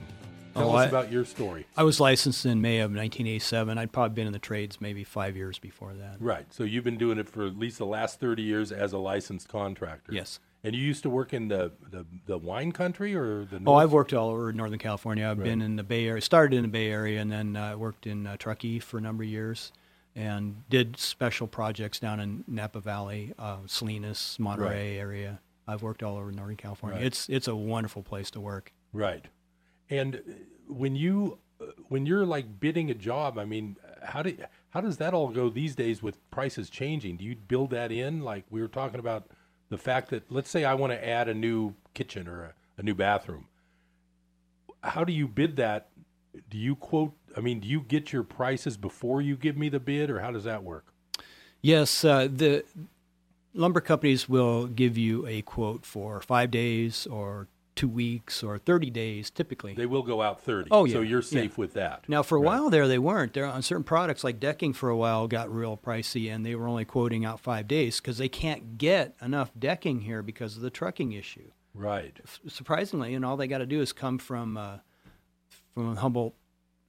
tell 0.57 0.71
Oh, 0.71 0.77
us 0.77 0.87
I- 0.87 0.88
about 0.88 1.12
your 1.12 1.25
story. 1.25 1.66
I 1.77 1.83
was 1.85 2.01
licensed 2.01 2.45
in 2.47 2.61
May 2.61 2.79
of 2.81 2.90
1987. 2.90 3.79
I'd 3.79 3.92
probably 3.92 4.14
been 4.14 4.27
in 4.27 4.33
the 4.33 4.38
trades 4.38 4.81
maybe 4.81 5.05
five 5.05 5.37
years 5.37 5.59
before 5.59 5.95
that. 5.95 6.16
Right. 6.21 6.53
So 6.53 6.64
you've 6.64 6.85
been 6.85 6.99
doing 6.99 7.19
it 7.19 7.29
for 7.29 7.47
at 7.47 7.59
least 7.59 7.79
the 7.79 7.87
last 7.87 8.21
thirty 8.21 8.42
years 8.42 8.73
as 8.73 8.92
a 8.92 8.99
licensed 8.99 9.49
contractor. 9.49 10.12
Yes. 10.12 10.40
And 10.64 10.75
you 10.75 10.83
used 10.83 11.05
to 11.05 11.11
work 11.11 11.33
in 11.33 11.47
the 11.49 11.73
the, 11.90 12.05
the 12.27 12.38
wine 12.38 12.73
country 12.73 13.14
or 13.14 13.45
the. 13.45 13.61
North? 13.61 13.69
Oh, 13.69 13.75
I've 13.75 13.92
worked 13.92 14.12
all 14.12 14.31
over 14.31 14.53
Northern 14.53 14.79
California. 14.81 15.29
I've 15.29 15.42
been 15.42 15.62
in 15.62 15.77
the 15.77 15.85
Bay 15.85 16.07
Area. 16.09 16.21
Started 16.21 16.57
in 16.57 16.62
the 16.62 16.69
Bay 16.69 16.90
Area, 16.90 17.21
and 17.21 17.31
then 17.31 17.55
uh, 17.55 17.77
worked 17.77 18.07
in 18.07 18.27
uh, 18.27 18.37
Truckee 18.37 18.81
for 18.81 18.99
a 18.99 19.01
number 19.01 19.23
of 19.23 19.29
years, 19.29 19.71
and 20.16 20.69
did 20.69 20.97
special 20.99 21.47
projects 21.47 22.01
down 22.01 22.19
in 22.19 22.42
Napa 22.49 22.81
Valley, 22.81 23.33
uh, 23.38 23.59
Salinas, 23.66 24.37
Monterey 24.40 24.99
area. 24.99 25.38
I've 25.69 25.83
worked 25.83 26.03
all 26.03 26.16
over 26.16 26.33
Northern 26.33 26.57
California. 26.57 26.99
Right. 26.99 27.07
It's 27.07 27.29
it's 27.29 27.47
a 27.47 27.55
wonderful 27.55 28.03
place 28.03 28.31
to 28.33 28.40
work. 28.40 28.73
Right. 28.92 29.25
And 29.90 30.16
uh, 30.16 30.33
when 30.68 30.96
you 30.96 31.38
uh, 31.61 31.66
when 31.88 32.07
you're 32.07 32.27
like 32.27 32.61
bidding 32.61 32.90
a 32.90 32.94
job, 32.94 33.38
I 33.38 33.44
mean, 33.44 33.77
how 34.03 34.22
do 34.22 34.37
how 34.70 34.81
does 34.81 34.96
that 34.99 35.14
all 35.14 35.29
go 35.29 35.49
these 35.49 35.75
days 35.75 36.03
with 36.03 36.18
prices 36.31 36.70
changing? 36.70 37.16
Do 37.16 37.25
you 37.25 37.37
build 37.37 37.70
that 37.70 37.92
in? 37.92 38.20
Like 38.20 38.44
we 38.51 38.61
were 38.61 38.68
talking 38.68 39.01
about 39.01 39.29
the 39.68 39.79
fact 39.79 40.11
that 40.11 40.31
let's 40.31 40.51
say 40.51 40.64
I 40.64 40.75
want 40.75 40.92
to 40.92 41.07
add 41.09 41.29
a 41.29 41.35
new 41.35 41.75
kitchen 41.94 42.29
or 42.29 42.44
a, 42.44 42.55
a 42.79 42.83
new 42.83 42.94
bathroom. 42.94 43.46
How 44.83 45.05
do 45.05 45.12
you 45.12 45.27
bid 45.27 45.57
that? 45.57 45.88
Do 46.51 46.59
you 46.59 46.77
quote? 46.77 47.14
I 47.37 47.40
mean, 47.40 47.61
do 47.61 47.68
you 47.68 47.81
get 47.81 48.12
your 48.12 48.22
prices 48.22 48.77
before 48.77 49.20
you 49.20 49.37
give 49.37 49.57
me 49.57 49.68
the 49.68 49.81
bid, 49.81 50.11
or 50.11 50.20
how 50.20 50.31
does 50.31 50.44
that 50.44 50.62
work? 50.62 50.92
Yes, 51.62 52.05
uh, 52.05 52.29
the 52.31 52.64
lumber 53.55 53.81
companies 53.81 54.29
will 54.29 54.66
give 54.66 54.96
you 54.99 55.27
a 55.27 55.42
quote 55.42 55.85
for 55.85 56.20
five 56.20 56.51
days 56.51 57.07
or 57.07 57.49
two 57.77 57.89
weeks 57.89 58.43
or 58.43 58.59
30 58.59 58.91
days 58.91 59.31
typically. 59.31 59.75
They 59.75 59.87
will 59.87 60.03
go 60.03 60.23
out 60.23 60.41
thirty. 60.43 60.69
Oh, 60.73 60.85
yeah. 60.87 60.95
So 60.95 61.01
you're 61.03 61.21
yeah. 61.21 61.27
safe 61.43 61.57
with 61.59 61.75
that. 61.75 62.09
Now, 62.09 62.23
for 62.23 62.37
a 62.37 62.41
Right. 62.41 62.47
while 62.47 62.71
there, 62.71 62.89
they 62.89 62.99
weren't. 62.99 63.35
There 63.35 63.47
on 63.47 63.62
certain 63.62 63.85
products 63.85 64.25
like 64.25 64.41
decking 64.41 64.73
for 64.73 64.89
a 64.89 64.97
while 64.97 65.29
got 65.29 65.55
real 65.55 65.77
pricey, 65.77 66.35
and 66.35 66.45
they 66.45 66.55
were 66.55 66.67
only 66.67 66.85
quoting 66.85 67.25
out 67.25 67.39
five 67.39 67.69
days 67.69 68.01
because 68.01 68.19
they 68.19 68.29
can't 68.29 68.79
get 68.79 69.15
enough 69.23 69.51
decking 69.59 70.01
here 70.01 70.23
because 70.23 70.57
of 70.57 70.62
the 70.62 70.71
trucking 70.71 71.12
issue. 71.12 71.51
Right. 71.75 72.19
F- 72.25 72.41
surprisingly, 72.49 73.15
and 73.15 73.25
all 73.25 73.37
they 73.37 73.47
got 73.47 73.59
to 73.59 73.67
do 73.67 73.81
is 73.83 73.93
come 73.93 74.19
from 74.19 74.57
uh, 74.57 74.79
from 75.75 75.93
a 75.93 76.01
Humboldt 76.01 76.35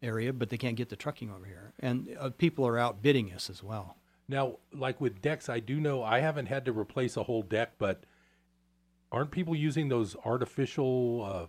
area, 0.02 0.32
but 0.32 0.50
they 0.50 0.58
can't 0.58 0.78
get 0.78 0.88
the 0.89 0.95
trucking 0.95 1.30
over 1.30 1.45
here, 1.45 1.73
and 1.80 2.15
uh, 2.19 2.30
people 2.30 2.65
are 2.65 2.78
outbidding 2.80 3.34
us 3.34 3.50
as 3.50 3.62
well. 3.62 3.97
Now, 4.30 4.58
like 4.73 5.02
with 5.02 5.21
decks, 5.21 5.50
I 5.50 5.60
do 5.60 5.80
know 5.80 6.04
I 6.04 6.19
haven't 6.19 6.45
had 6.45 6.63
to 6.65 6.71
replace 6.71 7.17
a 7.17 7.23
whole 7.23 7.41
deck, 7.41 7.73
but 7.78 8.04
aren't 9.12 9.32
people 9.32 9.56
using 9.56 9.89
those 9.89 10.15
artificial 10.26 11.24
uh, 11.24 11.46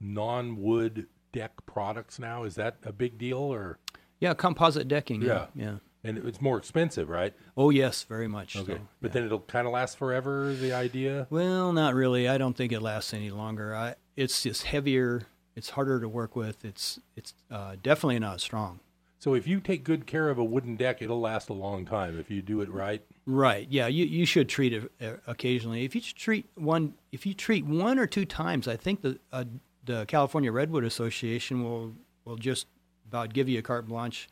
non-wood 0.00 1.06
deck 1.32 1.52
products 1.66 2.18
now? 2.18 2.44
Is 2.44 2.54
that 2.56 2.76
a 2.84 2.92
big 2.92 3.18
deal, 3.18 3.38
or 3.38 3.78
Yeah, 4.20 4.34
composite 4.34 4.88
decking. 4.88 5.22
Yeah, 5.22 5.46
yeah. 5.54 5.76
and 6.04 6.18
it's 6.18 6.40
more 6.40 6.58
expensive, 6.58 7.08
right? 7.08 7.34
Oh 7.56 7.70
yes, 7.70 8.02
very 8.04 8.28
much. 8.28 8.56
Okay, 8.56 8.74
so, 8.74 8.80
but 9.00 9.12
then 9.12 9.24
it'll 9.24 9.40
kind 9.40 9.66
of 9.66 9.72
last 9.72 9.96
forever. 9.98 10.52
The 10.54 10.72
idea, 10.72 11.26
Well, 11.30 11.72
not 11.72 11.94
really. 11.94 12.28
I 12.28 12.38
don't 12.38 12.56
think 12.56 12.72
it 12.72 12.80
lasts 12.80 13.12
any 13.14 13.30
longer. 13.30 13.74
I, 13.74 13.94
it's 14.16 14.42
just 14.42 14.64
heavier. 14.64 15.22
It's 15.54 15.70
harder 15.70 16.00
to 16.00 16.08
work 16.08 16.36
with. 16.36 16.64
It's 16.64 16.98
it's 17.16 17.34
uh, 17.50 17.76
definitely 17.82 18.18
not 18.20 18.36
as 18.36 18.42
strong. 18.42 18.80
so 19.18 19.34
if 19.34 19.46
you 19.46 19.60
take 19.60 19.82
good 19.84 20.06
care 20.06 20.30
of 20.30 20.38
a 20.38 20.44
wooden 20.44 20.76
deck, 20.76 21.02
it'll 21.02 21.20
last 21.20 21.48
a 21.48 21.52
long 21.54 21.84
time 21.84 22.18
if 22.18 22.30
you 22.30 22.40
do 22.42 22.60
it 22.60 22.70
right. 22.70 23.02
Right. 23.30 23.66
Yeah. 23.68 23.88
You 23.88 24.06
you 24.06 24.24
should 24.24 24.48
treat 24.48 24.72
it 24.72 24.90
uh, 25.02 25.16
occasionally. 25.26 25.84
If 25.84 25.94
you 25.94 26.00
treat 26.00 26.46
one, 26.54 26.94
if 27.12 27.26
you 27.26 27.34
treat 27.34 27.66
one 27.66 27.98
or 27.98 28.06
two 28.06 28.24
times, 28.24 28.66
I 28.66 28.76
think 28.76 29.02
the 29.02 29.18
uh, 29.30 29.44
the 29.84 30.06
California 30.06 30.50
Redwood 30.50 30.84
Association 30.84 31.62
will 31.62 31.92
will 32.24 32.36
just 32.36 32.66
about 33.06 33.34
give 33.34 33.46
you 33.46 33.58
a 33.58 33.62
carte 33.62 33.86
blanche 33.86 34.30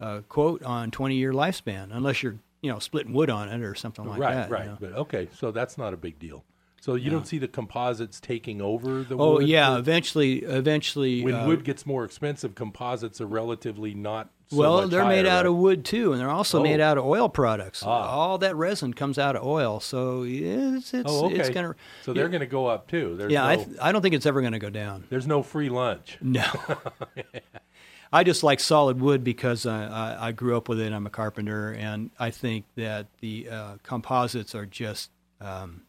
uh, 0.00 0.22
quote 0.28 0.60
on 0.64 0.90
twenty 0.90 1.14
year 1.14 1.32
lifespan, 1.32 1.90
unless 1.92 2.24
you're 2.24 2.36
you 2.62 2.72
know 2.72 2.80
splitting 2.80 3.12
wood 3.12 3.30
on 3.30 3.48
it 3.48 3.62
or 3.62 3.76
something 3.76 4.04
like 4.04 4.18
right, 4.18 4.34
that. 4.34 4.48
you 4.48 4.54
right. 4.54 4.66
know. 4.66 4.76
But 4.80 4.92
okay, 4.94 5.28
so 5.32 5.52
that's 5.52 5.78
not 5.78 5.94
a 5.94 5.96
big 5.96 6.18
deal. 6.18 6.44
So 6.80 6.96
you 6.96 7.10
don't 7.10 7.28
see 7.28 7.38
the 7.38 7.46
composites 7.46 8.18
taking 8.18 8.60
over 8.60 9.04
the 9.04 9.14
Oh 9.14 9.34
wood? 9.34 9.42
Oh 9.44 9.46
yeah. 9.46 9.78
Eventually, 9.78 10.38
eventually. 10.38 11.22
When 11.22 11.36
uh, 11.36 11.46
wood 11.46 11.62
gets 11.62 11.86
more 11.86 12.04
expensive, 12.04 12.56
composites 12.56 13.20
are 13.20 13.26
relatively 13.26 13.94
not 13.94 14.30
so 14.52 14.58
well, 14.58 14.88
they're 14.88 15.04
made 15.04 15.26
out 15.26 15.38
right? 15.38 15.46
of 15.46 15.56
wood 15.56 15.84
too, 15.84 16.12
and 16.12 16.20
they're 16.20 16.30
also 16.30 16.60
Oh. 16.60 16.62
made 16.62 16.80
out 16.80 16.98
of 16.98 17.04
oil 17.04 17.28
products. 17.28 17.82
Ah. 17.82 17.88
All 18.08 18.38
that 18.38 18.54
resin 18.54 18.94
comes 18.94 19.18
out 19.18 19.34
of 19.36 19.44
oil, 19.44 19.80
so 19.80 20.24
it's 20.26 20.94
it's, 20.94 21.04
Oh, 21.10 21.26
okay. 21.26 21.36
it's 21.36 21.50
gonna. 21.50 21.74
so 22.02 22.12
they're 22.12 22.28
going 22.28 22.40
to 22.40 22.46
go 22.46 22.66
up 22.66 22.86
too. 22.88 23.16
There's 23.16 23.32
yeah, 23.32 23.42
no, 23.42 23.48
I 23.48 23.56
th- 23.56 23.68
I 23.80 23.92
don't 23.92 24.02
think 24.02 24.14
it's 24.14 24.26
ever 24.26 24.40
going 24.40 24.52
to 24.52 24.58
go 24.58 24.70
down. 24.70 25.04
there's 25.10 25.26
no 25.26 25.42
free 25.42 25.68
lunch. 25.68 26.18
No. 26.22 26.44
I 28.14 28.24
just 28.24 28.42
like 28.42 28.60
solid 28.60 29.00
wood 29.00 29.24
because 29.24 29.64
I, 29.64 29.86
I, 29.86 30.28
I 30.28 30.32
grew 30.32 30.54
up 30.56 30.68
with 30.68 30.78
it. 30.80 30.92
I'm 30.92 31.06
a 31.06 31.10
carpenter, 31.10 31.72
and 31.72 32.10
I 32.18 32.30
think 32.30 32.66
that 32.76 33.06
the 33.20 33.48
uh, 33.48 33.72
composites 33.82 34.54
are 34.54 34.66
just 34.66 35.10
um, 35.40 35.82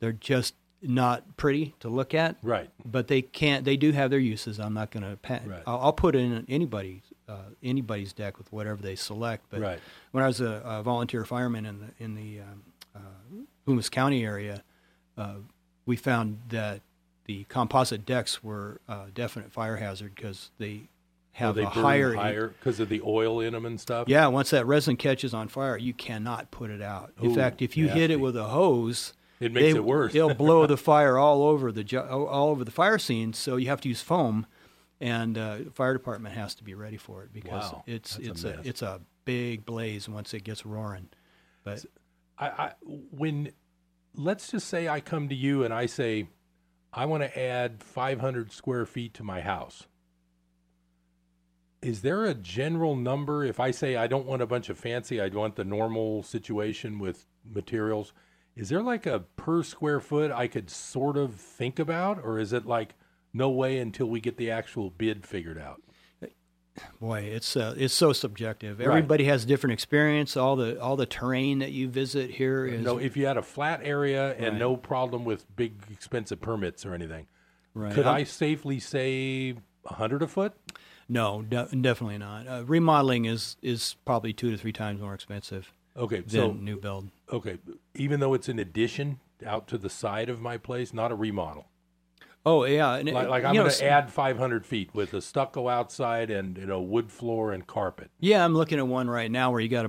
they're 0.00 0.12
just 0.12 0.54
not 0.80 1.36
pretty 1.36 1.74
to 1.80 1.88
look 1.90 2.14
at. 2.14 2.36
Right. 2.42 2.70
But 2.86 3.08
they 3.08 3.20
can't. 3.20 3.66
They 3.66 3.76
do 3.76 3.92
have 3.92 4.08
their 4.10 4.18
uses. 4.18 4.58
I'm 4.58 4.72
not 4.72 4.90
going 4.90 5.02
to. 5.02 5.18
Right. 5.46 5.62
I'll, 5.66 5.78
I'll 5.78 5.92
put 5.92 6.16
in 6.16 6.46
anybody's 6.48 7.02
uh, 7.28 7.36
anybody's 7.62 8.12
deck 8.12 8.38
with 8.38 8.52
whatever 8.52 8.80
they 8.82 8.94
select. 8.96 9.44
But 9.50 9.60
Right. 9.60 9.80
when 10.12 10.22
I 10.22 10.26
was 10.26 10.40
a, 10.40 10.62
a 10.64 10.82
volunteer 10.82 11.24
fireman 11.24 11.66
in 11.66 11.80
the 11.80 12.04
in 12.04 12.14
the 12.14 12.40
um, 12.40 12.62
uh, 12.94 13.82
County 13.90 14.24
area, 14.24 14.62
uh, 15.18 15.36
we 15.86 15.96
found 15.96 16.38
that 16.48 16.80
the 17.24 17.44
composite 17.48 18.06
decks 18.06 18.42
were 18.44 18.80
a 18.88 19.06
definite 19.12 19.50
fire 19.52 19.76
hazard 19.76 20.14
because 20.14 20.50
they 20.58 20.82
have 21.32 21.56
they 21.56 21.62
a 21.64 21.66
higher. 21.68 22.14
higher 22.14 22.48
because 22.48 22.78
of 22.80 22.88
the 22.88 23.02
oil 23.04 23.40
in 23.40 23.52
them 23.52 23.66
and 23.66 23.80
stuff. 23.80 24.08
Yeah, 24.08 24.26
once 24.28 24.50
that 24.50 24.64
resin 24.66 24.96
catches 24.96 25.34
on 25.34 25.48
fire, 25.48 25.76
you 25.76 25.92
cannot 25.92 26.50
put 26.50 26.70
it 26.70 26.80
out. 26.80 27.12
In 27.20 27.32
Ooh, 27.32 27.34
fact, 27.34 27.60
if 27.60 27.76
you 27.76 27.88
hit 27.88 28.10
it 28.10 28.20
with 28.20 28.36
a 28.36 28.44
hose, 28.44 29.12
It 29.40 29.52
makes 29.52 29.72
they- 29.74 29.78
it 29.78 29.84
worse. 29.84 30.14
It'll 30.14 30.32
blow 30.34 30.66
the 30.68 30.76
fire 30.76 31.18
all 31.18 31.42
over 31.42 31.72
the 31.72 31.98
all 32.08 32.50
over 32.50 32.64
the 32.64 32.70
fire 32.70 32.98
scene. 32.98 33.32
So 33.32 33.56
you 33.56 33.66
have 33.66 33.80
to 33.82 33.88
use 33.88 34.00
foam, 34.00 34.46
and 35.00 35.36
uh, 35.36 35.58
fire 35.74 35.92
department 35.92 36.34
has 36.34 36.54
to 36.56 36.64
be 36.64 36.74
ready 36.74 36.96
for 36.96 37.22
it 37.22 37.32
because 37.32 37.72
Wow, 37.72 37.84
it's 37.86 38.18
a 38.18 38.30
it's 38.30 38.44
a, 38.44 38.56
mess. 38.56 38.66
it's 38.66 38.82
a 38.82 39.00
big 39.24 39.64
blaze 39.66 40.08
once 40.08 40.32
it 40.34 40.44
gets 40.44 40.64
roaring. 40.64 41.08
But 41.64 41.84
I, 42.38 42.46
I 42.48 42.72
when 43.10 43.52
let's 44.14 44.50
just 44.50 44.68
say 44.68 44.88
I 44.88 45.00
come 45.00 45.28
to 45.28 45.34
you 45.34 45.64
and 45.64 45.74
I 45.74 45.86
say 45.86 46.28
I 46.92 47.04
want 47.06 47.22
to 47.22 47.38
add 47.38 47.82
500 47.82 48.52
square 48.52 48.86
feet 48.86 49.12
to 49.14 49.24
my 49.24 49.40
house. 49.42 49.86
Is 51.82 52.02
there 52.02 52.24
a 52.24 52.34
general 52.34 52.96
number? 52.96 53.44
If 53.44 53.60
I 53.60 53.70
say 53.70 53.96
I 53.96 54.06
don't 54.06 54.26
want 54.26 54.42
a 54.42 54.46
bunch 54.46 54.70
of 54.70 54.78
fancy, 54.78 55.20
I 55.20 55.28
want 55.28 55.56
the 55.56 55.64
normal 55.64 56.22
situation 56.22 56.98
with 56.98 57.26
materials. 57.44 58.12
Is 58.56 58.70
there 58.70 58.82
like 58.82 59.04
a 59.04 59.20
per 59.36 59.62
square 59.62 60.00
foot 60.00 60.30
I 60.30 60.48
could 60.48 60.70
sort 60.70 61.18
of 61.18 61.34
think 61.34 61.78
about, 61.78 62.18
or 62.24 62.38
is 62.38 62.54
it 62.54 62.64
like 62.64 62.94
no 63.36 63.50
way 63.50 63.78
until 63.78 64.06
we 64.06 64.20
get 64.20 64.36
the 64.36 64.50
actual 64.50 64.90
bid 64.90 65.26
figured 65.26 65.58
out? 65.58 65.80
boy, 67.00 67.20
it's 67.20 67.56
uh, 67.56 67.74
it's 67.78 67.94
so 67.94 68.12
subjective. 68.12 68.78
Right. 68.78 68.86
Everybody 68.88 69.24
has 69.24 69.44
different 69.44 69.72
experience. 69.72 70.36
All 70.36 70.56
the 70.56 70.80
all 70.80 70.96
the 70.96 71.06
terrain 71.06 71.58
that 71.60 71.72
you 71.72 71.88
visit 71.88 72.30
here 72.30 72.66
is 72.66 72.84
No, 72.84 72.98
if 72.98 73.16
you 73.16 73.26
had 73.26 73.36
a 73.36 73.42
flat 73.42 73.80
area 73.82 74.34
and 74.34 74.44
Right. 74.52 74.58
no 74.58 74.76
problem 74.76 75.24
with 75.24 75.44
big 75.56 75.74
expensive 75.90 76.40
permits 76.40 76.84
or 76.84 76.94
anything, 76.94 77.26
right. 77.74 77.94
Could 77.94 78.06
I'm- 78.06 78.16
I 78.16 78.24
safely 78.24 78.78
say 78.78 79.54
a 79.86 79.94
hundred 79.94 80.22
a 80.22 80.26
foot? 80.28 80.52
No, 81.08 81.42
de- 81.42 81.68
definitely 81.80 82.18
not. 82.18 82.46
Uh, 82.46 82.64
remodeling 82.66 83.24
is 83.24 83.56
is 83.62 83.96
probably 84.04 84.32
two 84.32 84.50
to 84.50 84.58
three 84.58 84.72
times 84.72 85.00
more 85.00 85.14
expensive 85.14 85.72
Okay, 85.96 86.20
than 86.20 86.28
so 86.28 86.52
new 86.52 86.76
build. 86.78 87.08
okay, 87.32 87.58
even 87.94 88.20
though 88.20 88.34
it's 88.34 88.48
an 88.50 88.58
addition 88.58 89.18
out 89.46 89.66
to 89.68 89.78
the 89.78 89.88
side 89.90 90.28
of 90.28 90.40
my 90.42 90.58
place, 90.58 90.92
not 90.92 91.10
a 91.10 91.14
remodel. 91.14 91.68
Oh 92.46 92.64
yeah, 92.64 92.94
and 92.94 93.10
Like, 93.10 93.28
like 93.28 93.44
I'm 93.44 93.54
going 93.54 93.68
to 93.70 93.84
add 93.84 94.10
500 94.12 94.64
feet 94.64 94.90
with 94.94 95.12
a 95.12 95.20
stucco 95.20 95.68
outside 95.68 96.30
and 96.30 96.56
you 96.56 96.64
know 96.66 96.80
wood 96.80 97.10
floor 97.10 97.52
and 97.52 97.66
carpet. 97.66 98.10
Yeah, 98.20 98.44
I'm 98.44 98.54
looking 98.54 98.78
at 98.78 98.86
one 98.86 99.10
right 99.10 99.30
now 99.30 99.50
where 99.50 99.60
you 99.60 99.68
got 99.68 99.82
to 99.82 99.88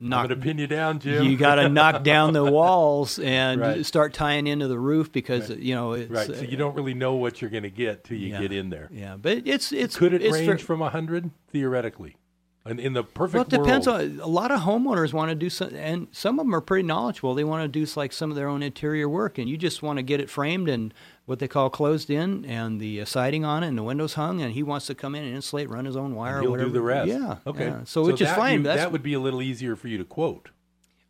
I'm 0.00 0.08
knock. 0.08 0.28
going 0.28 0.40
to 0.40 0.44
pin 0.44 0.58
you 0.58 0.66
down, 0.66 0.98
Jim. 0.98 1.24
You 1.26 1.36
got 1.36 1.56
to 1.56 1.68
knock 1.78 2.02
down 2.02 2.32
the 2.32 2.44
walls 2.50 3.18
and 3.20 3.60
Right. 3.60 3.86
start 3.86 4.14
tying 4.14 4.46
into 4.48 4.66
the 4.68 4.78
roof 4.78 5.12
because 5.12 5.50
you 5.50 5.74
know 5.74 5.92
it's 5.92 6.10
right, 6.10 6.26
so 6.26 6.32
uh, 6.34 6.40
you 6.40 6.56
don't 6.56 6.74
really 6.74 6.94
know 6.94 7.14
what 7.14 7.40
you're 7.42 7.50
going 7.50 7.62
to 7.62 7.70
get 7.70 8.04
till 8.04 8.16
you 8.16 8.28
yeah. 8.28 8.40
get 8.40 8.52
in 8.52 8.70
there. 8.70 8.88
Yeah, 8.90 9.16
but 9.20 9.46
it's 9.46 9.70
it's 9.70 9.94
Could 9.96 10.14
it 10.14 10.22
it's 10.22 10.32
range 10.32 10.46
fair- 10.46 10.58
from 10.58 10.80
hundred 10.80 11.30
theoretically? 11.50 12.16
And 12.64 12.78
in 12.78 12.92
the 12.92 13.02
perfect 13.02 13.34
Well, 13.34 13.42
it 13.60 13.64
depends 13.64 13.86
world, 13.88 14.00
on 14.02 14.20
a 14.20 14.26
lot 14.28 14.52
of 14.52 14.60
homeowners 14.60 15.12
want 15.12 15.30
to 15.30 15.34
do 15.34 15.50
some, 15.50 15.74
and 15.74 16.06
some 16.12 16.38
of 16.38 16.46
them 16.46 16.54
are 16.54 16.60
pretty 16.60 16.86
knowledgeable. 16.86 17.34
They 17.34 17.42
want 17.42 17.64
to 17.64 17.68
do 17.84 17.84
like 17.96 18.12
some 18.12 18.30
of 18.30 18.36
their 18.36 18.46
own 18.46 18.62
interior 18.62 19.08
work, 19.08 19.36
and 19.38 19.48
you 19.48 19.56
just 19.56 19.82
want 19.82 19.96
to 19.96 20.02
get 20.04 20.20
it 20.20 20.30
framed 20.30 20.68
and 20.68 20.94
what 21.26 21.38
they 21.38 21.48
call 21.48 21.70
closed 21.70 22.10
in, 22.10 22.44
and 22.44 22.80
the 22.80 23.00
uh, 23.00 23.04
siding 23.04 23.44
on 23.44 23.62
it, 23.62 23.68
and 23.68 23.78
the 23.78 23.82
windows 23.82 24.14
hung, 24.14 24.40
and 24.42 24.52
he 24.52 24.62
wants 24.62 24.86
to 24.86 24.94
come 24.94 25.14
in 25.14 25.24
and 25.24 25.34
insulate, 25.34 25.68
run 25.70 25.84
his 25.84 25.96
own 25.96 26.14
wire. 26.14 26.38
or 26.38 26.42
he'll 26.42 26.50
whatever. 26.50 26.68
do 26.68 26.72
the 26.74 26.82
rest. 26.82 27.08
Yeah. 27.08 27.36
Okay. 27.46 27.66
yeah. 27.66 27.84
So, 27.84 28.04
which 28.04 28.20
is 28.20 28.30
fine. 28.30 28.58
you- 28.58 28.64
that 28.64 28.90
would 28.92 29.02
be 29.02 29.14
a 29.14 29.20
little 29.20 29.40
easier 29.42 29.76
for 29.76 29.88
you 29.88 29.98
to 29.98 30.04
quote. 30.04 30.50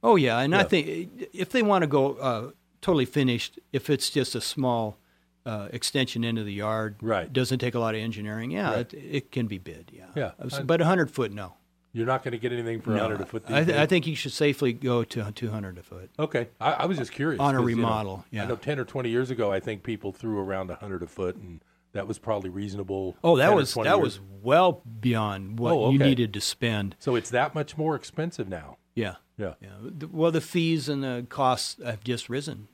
Oh 0.02 0.16
yeah, 0.16 0.38
and 0.40 0.54
I 0.54 0.64
think 0.64 1.28
if 1.32 1.50
they 1.50 1.62
want 1.62 1.82
to 1.82 1.86
go 1.86 2.14
uh, 2.14 2.50
totally 2.80 3.04
finished, 3.04 3.58
if 3.72 3.88
it's 3.88 4.10
just 4.10 4.34
a 4.34 4.40
small 4.40 4.98
uh, 5.46 5.68
extension 5.72 6.24
into 6.24 6.42
the 6.44 6.52
yard, 6.52 6.96
Right. 7.00 7.32
doesn't 7.32 7.60
take 7.60 7.74
a 7.74 7.78
lot 7.78 7.94
of 7.94 8.00
engineering. 8.00 8.50
Yeah, 8.50 8.70
Right. 8.72 8.92
it, 8.92 8.94
it 8.94 9.32
can 9.32 9.46
be 9.46 9.58
bid. 9.58 9.90
Yeah, 9.94 10.06
Yeah, 10.16 10.32
but 10.64 10.80
a 10.80 10.84
hundred 10.84 11.10
foot, 11.10 11.32
no. 11.32 11.54
You're 11.94 12.06
not 12.06 12.22
going 12.22 12.32
to 12.32 12.38
get 12.38 12.52
anything 12.52 12.80
for 12.80 12.90
no. 12.90 13.00
hundred 13.00 13.20
a 13.20 13.26
foot. 13.26 13.44
I, 13.48 13.64
th- 13.64 13.76
I 13.76 13.86
think 13.86 14.06
you 14.06 14.14
should 14.16 14.32
safely 14.32 14.72
go 14.72 15.04
to 15.04 15.30
two 15.32 15.50
hundred 15.50 15.76
a 15.78 15.82
foot. 15.82 16.10
Okay, 16.18 16.48
I, 16.60 16.72
I 16.72 16.86
was 16.86 16.96
just 16.98 17.12
curious 17.12 17.38
On 17.40 17.54
a 17.54 17.58
'cause, 17.58 17.68
you 17.70 17.76
know, 17.76 17.82
remodel, 17.82 18.24
yeah. 18.30 18.44
I 18.44 18.46
know 18.46 18.56
ten 18.56 18.78
or 18.78 18.84
twenty 18.84 19.10
years 19.10 19.30
ago, 19.30 19.52
I 19.52 19.60
think 19.60 19.82
people 19.82 20.12
threw 20.12 20.38
around 20.38 20.70
hundred 20.70 21.02
a 21.02 21.06
foot, 21.06 21.36
and 21.36 21.62
that 21.92 22.08
was 22.08 22.18
probably 22.18 22.48
reasonable. 22.50 23.16
Oh, 23.22 23.36
that 23.36 23.54
was 23.54 23.74
that 23.74 23.84
years- 23.84 23.98
was 23.98 24.20
well 24.42 24.82
beyond 25.00 25.58
what 25.58 25.72
Oh, 25.72 25.90
you 25.90 25.98
needed 25.98 26.32
to 26.34 26.40
spend. 26.40 26.96
So 26.98 27.14
it's 27.14 27.28
that 27.30 27.54
much 27.54 27.76
more 27.76 27.94
expensive 27.94 28.48
now. 28.48 28.78
Yeah. 28.94 29.16
Yeah. 29.38 29.54
Yeah. 29.60 30.06
Well, 30.10 30.30
the 30.30 30.40
fees 30.42 30.88
and 30.88 31.02
the 31.02 31.26
costs 31.28 31.76
have 31.84 32.04
just 32.04 32.28
risen. 32.28 32.68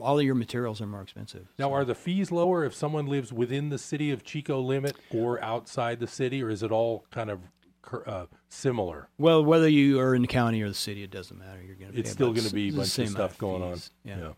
All 0.00 0.18
of 0.18 0.24
your 0.24 0.36
materials 0.36 0.80
are 0.80 0.86
more 0.86 1.02
expensive. 1.02 1.48
Now, 1.58 1.72
are 1.72 1.84
the 1.84 1.94
fees 1.96 2.30
lower 2.32 2.64
if 2.64 2.74
someone 2.74 3.06
lives 3.06 3.32
within 3.32 3.68
the 3.68 3.78
city 3.78 4.10
of 4.12 4.22
Chico 4.24 4.60
limit 4.60 4.96
or 5.12 5.42
outside 5.44 5.98
the 6.00 6.06
city, 6.06 6.42
or 6.42 6.48
is 6.50 6.62
it 6.62 6.70
all 6.70 7.04
kind 7.10 7.28
of 7.30 7.40
uh, 8.06 8.26
similar? 8.48 9.08
Well, 9.18 9.44
whether 9.44 9.68
you 9.68 9.98
are 10.00 10.14
in 10.14 10.22
the 10.22 10.28
county 10.28 10.62
or 10.62 10.68
the 10.68 10.74
city, 10.74 11.02
it 11.02 11.10
doesn't 11.10 11.38
matter. 11.38 11.60
You're 11.64 11.74
going 11.76 11.88
to. 11.90 11.94
Be 11.94 12.00
It's 12.00 12.10
still 12.10 12.32
going 12.32 12.46
to 12.46 12.54
be 12.54 12.68
a 12.68 12.72
bunch 12.72 12.98
of 12.98 13.08
stuff 13.08 13.38
going 13.38 13.62
on. 13.62 13.78
Yeah. 14.04 14.32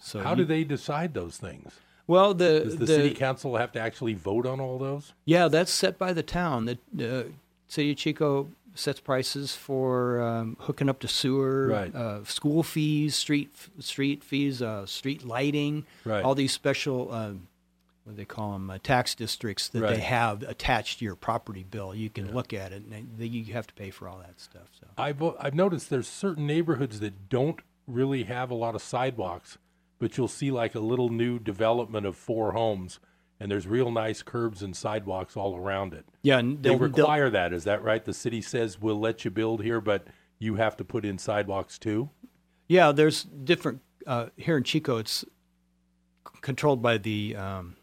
So 0.00 0.20
How 0.22 0.30
you- 0.30 0.36
do 0.36 0.44
they 0.44 0.64
decide 0.64 1.14
those 1.14 1.36
things? 1.36 1.72
Well, 2.06 2.34
the 2.34 2.60
Does 2.64 2.76
the, 2.76 2.86
city 2.88 3.14
council 3.14 3.56
have 3.56 3.70
to 3.72 3.80
actually 3.80 4.14
vote 4.14 4.44
on 4.44 4.58
all 4.60 4.78
those? 4.78 5.12
yeah, 5.24 5.46
that's 5.48 5.70
set 5.70 5.96
by 5.96 6.12
the 6.12 6.24
town. 6.24 6.76
The 6.92 7.28
city 7.68 7.92
of 7.92 7.96
Chico 7.98 8.50
sets 8.74 8.98
prices 8.98 9.54
for 9.54 10.20
um, 10.20 10.56
hooking 10.60 10.88
up 10.88 10.98
to 11.00 11.08
sewer, 11.08 11.68
Right. 11.68 11.94
uh, 11.94 12.24
school 12.24 12.62
fees, 12.64 13.14
street 13.14 13.50
street 13.78 14.24
fees, 14.24 14.60
uh, 14.60 14.86
street 14.86 15.24
lighting, 15.24 15.84
Right. 16.04 16.24
all 16.24 16.34
these 16.34 16.52
special. 16.52 17.12
Um, 17.12 17.46
what 18.10 18.16
they 18.16 18.24
call 18.24 18.52
them? 18.52 18.70
Uh, 18.70 18.78
tax 18.82 19.14
districts 19.14 19.68
that 19.68 19.80
Right. 19.82 19.94
they 19.94 20.00
have 20.00 20.42
attached 20.42 20.98
to 20.98 21.04
your 21.04 21.16
property 21.16 21.64
bill. 21.68 21.94
You 21.94 22.10
can 22.10 22.32
look 22.34 22.52
at 22.52 22.72
it, 22.72 22.82
and 22.84 23.08
they, 23.18 23.26
you 23.26 23.52
have 23.54 23.66
to 23.66 23.74
pay 23.74 23.90
for 23.90 24.08
all 24.08 24.18
that 24.18 24.38
stuff. 24.40 24.68
So 24.78 24.86
I've 24.98 25.22
I've 25.40 25.54
noticed 25.54 25.90
there's 25.90 26.08
certain 26.08 26.46
neighborhoods 26.46 27.00
that 27.00 27.28
don't 27.28 27.60
really 27.86 28.24
have 28.24 28.50
a 28.50 28.54
lot 28.54 28.74
of 28.74 28.82
sidewalks, 28.82 29.58
but 29.98 30.16
you'll 30.16 30.28
see 30.28 30.50
like 30.50 30.74
a 30.74 30.80
little 30.80 31.08
new 31.08 31.38
development 31.38 32.06
of 32.06 32.16
four 32.16 32.52
homes, 32.52 33.00
and 33.40 33.50
there's 33.50 33.66
real 33.66 33.90
nice 33.90 34.22
curbs 34.22 34.62
and 34.62 34.76
sidewalks 34.76 35.36
all 35.36 35.56
around 35.56 35.92
it. 35.94 36.04
yeah, 36.22 36.38
and 36.38 36.62
They 36.62 36.76
require 36.76 37.30
that, 37.30 37.52
is 37.52 37.64
that 37.64 37.82
right? 37.82 38.04
The 38.04 38.12
city 38.14 38.40
says 38.42 38.80
we'll 38.80 39.00
let 39.00 39.24
you 39.24 39.30
build 39.30 39.62
here, 39.62 39.80
but 39.80 40.06
you 40.38 40.54
have 40.56 40.76
to 40.76 40.84
put 40.84 41.04
in 41.04 41.18
sidewalks 41.18 41.78
too. 41.78 42.10
Yeah, 42.68 42.92
there's 42.92 43.24
different 43.24 43.80
uh, 44.06 44.26
here 44.36 44.56
in 44.56 44.62
Chico. 44.64 44.98
It's 44.98 45.20
c- 45.20 45.26
controlled 46.40 46.80
by 46.82 46.96
the 46.98 47.34
um, 47.36 47.76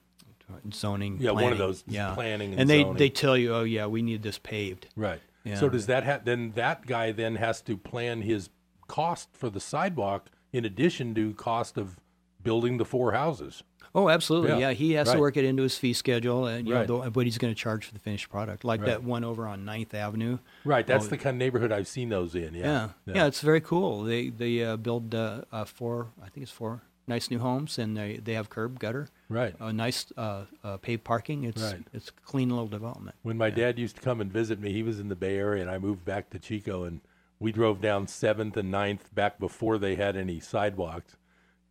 zoning. 0.73 1.17
Yeah, 1.19 1.31
one 1.31 1.51
of 1.51 1.57
those, 1.57 1.83
Yeah, 1.87 2.13
planning 2.13 2.51
and 2.51 2.61
and 2.61 2.69
they 2.69 2.81
zoning. 2.81 2.97
they 2.97 3.09
tell 3.09 3.37
you, 3.37 3.53
oh 3.53 3.63
yeah, 3.63 3.85
we 3.87 4.01
need 4.01 4.23
this 4.23 4.37
paved. 4.37 4.87
Right. 4.95 5.21
Yeah. 5.43 5.55
So 5.55 5.69
does 5.69 5.85
that 5.87 6.03
have 6.03 6.25
then 6.25 6.51
that 6.55 6.85
guy 6.85 7.11
then 7.11 7.35
has 7.35 7.61
to 7.61 7.77
plan 7.77 8.21
his 8.21 8.49
cost 8.87 9.29
for 9.33 9.49
the 9.49 9.59
sidewalk 9.59 10.29
in 10.51 10.65
addition 10.65 11.13
to 11.15 11.33
cost 11.35 11.77
of 11.77 11.97
building 12.43 12.77
the 12.77 12.85
four 12.85 13.11
houses? 13.13 13.63
Oh, 13.95 14.09
absolutely. 14.09 14.49
Yeah, 14.49 14.57
Yeah, 14.69 14.71
he 14.73 14.91
has 14.93 15.07
right. 15.07 15.15
to 15.15 15.19
work 15.19 15.37
it 15.37 15.45
into 15.45 15.63
his 15.63 15.77
fee 15.77 15.93
schedule, 15.93 16.45
and 16.45 16.67
you 16.67 16.75
Right. 16.75 16.87
know 16.87 17.01
the, 17.03 17.09
what 17.11 17.25
he's 17.25 17.37
going 17.37 17.53
to 17.53 17.59
charge 17.59 17.85
for 17.85 17.93
the 17.93 17.99
finished 17.99 18.29
product. 18.29 18.63
Like 18.63 18.81
Right. 18.81 18.87
that 18.87 19.03
one 19.03 19.23
over 19.23 19.47
on 19.47 19.65
9th 19.65 19.93
Avenue. 19.93 20.37
Right. 20.65 20.85
That's 20.85 21.05
Oh, 21.05 21.09
the 21.09 21.17
kind 21.17 21.35
of 21.35 21.39
neighborhood 21.39 21.71
I've 21.71 21.87
seen 21.87 22.09
those 22.09 22.35
in. 22.35 22.53
Yeah. 22.53 22.89
Yeah, 23.05 23.13
yeah, 23.15 23.25
it's 23.25 23.41
very 23.41 23.61
cool. 23.61 24.03
They 24.03 24.29
they 24.29 24.63
uh, 24.63 24.77
build 24.77 25.15
uh, 25.15 25.43
uh, 25.51 25.65
four, 25.65 26.09
I 26.21 26.29
think 26.29 26.43
it's 26.43 26.51
four 26.51 26.83
nice 27.07 27.29
new 27.31 27.39
homes, 27.39 27.77
and 27.79 27.95
they 27.97 28.17
they 28.17 28.33
have 28.33 28.49
curb 28.49 28.79
gutter, 28.79 29.07
Right. 29.29 29.55
a 29.59 29.71
nice 29.71 30.05
uh, 30.17 30.45
uh, 30.63 30.77
paved 30.77 31.03
parking. 31.03 31.43
It's 31.43 31.61
Right. 31.61 31.83
it's 31.93 32.09
clean 32.09 32.49
little 32.49 32.67
development. 32.67 33.15
When 33.23 33.37
my 33.37 33.49
dad 33.49 33.79
used 33.79 33.95
to 33.97 34.01
come 34.01 34.21
and 34.21 34.31
visit 34.31 34.59
me, 34.59 34.71
he 34.73 34.83
was 34.83 34.99
in 34.99 35.07
the 35.09 35.15
Bay 35.15 35.37
Area, 35.37 35.61
and 35.61 35.71
I 35.71 35.77
moved 35.77 36.03
back 36.05 36.29
to 36.31 36.39
Chico, 36.39 36.83
and 36.83 37.01
we 37.39 37.51
drove 37.51 37.81
down 37.81 38.07
Seventh 38.07 38.57
and 38.57 38.71
9th 38.73 39.13
back 39.13 39.39
before 39.39 39.77
they 39.77 39.95
had 39.95 40.15
any 40.17 40.39
sidewalks, 40.39 41.15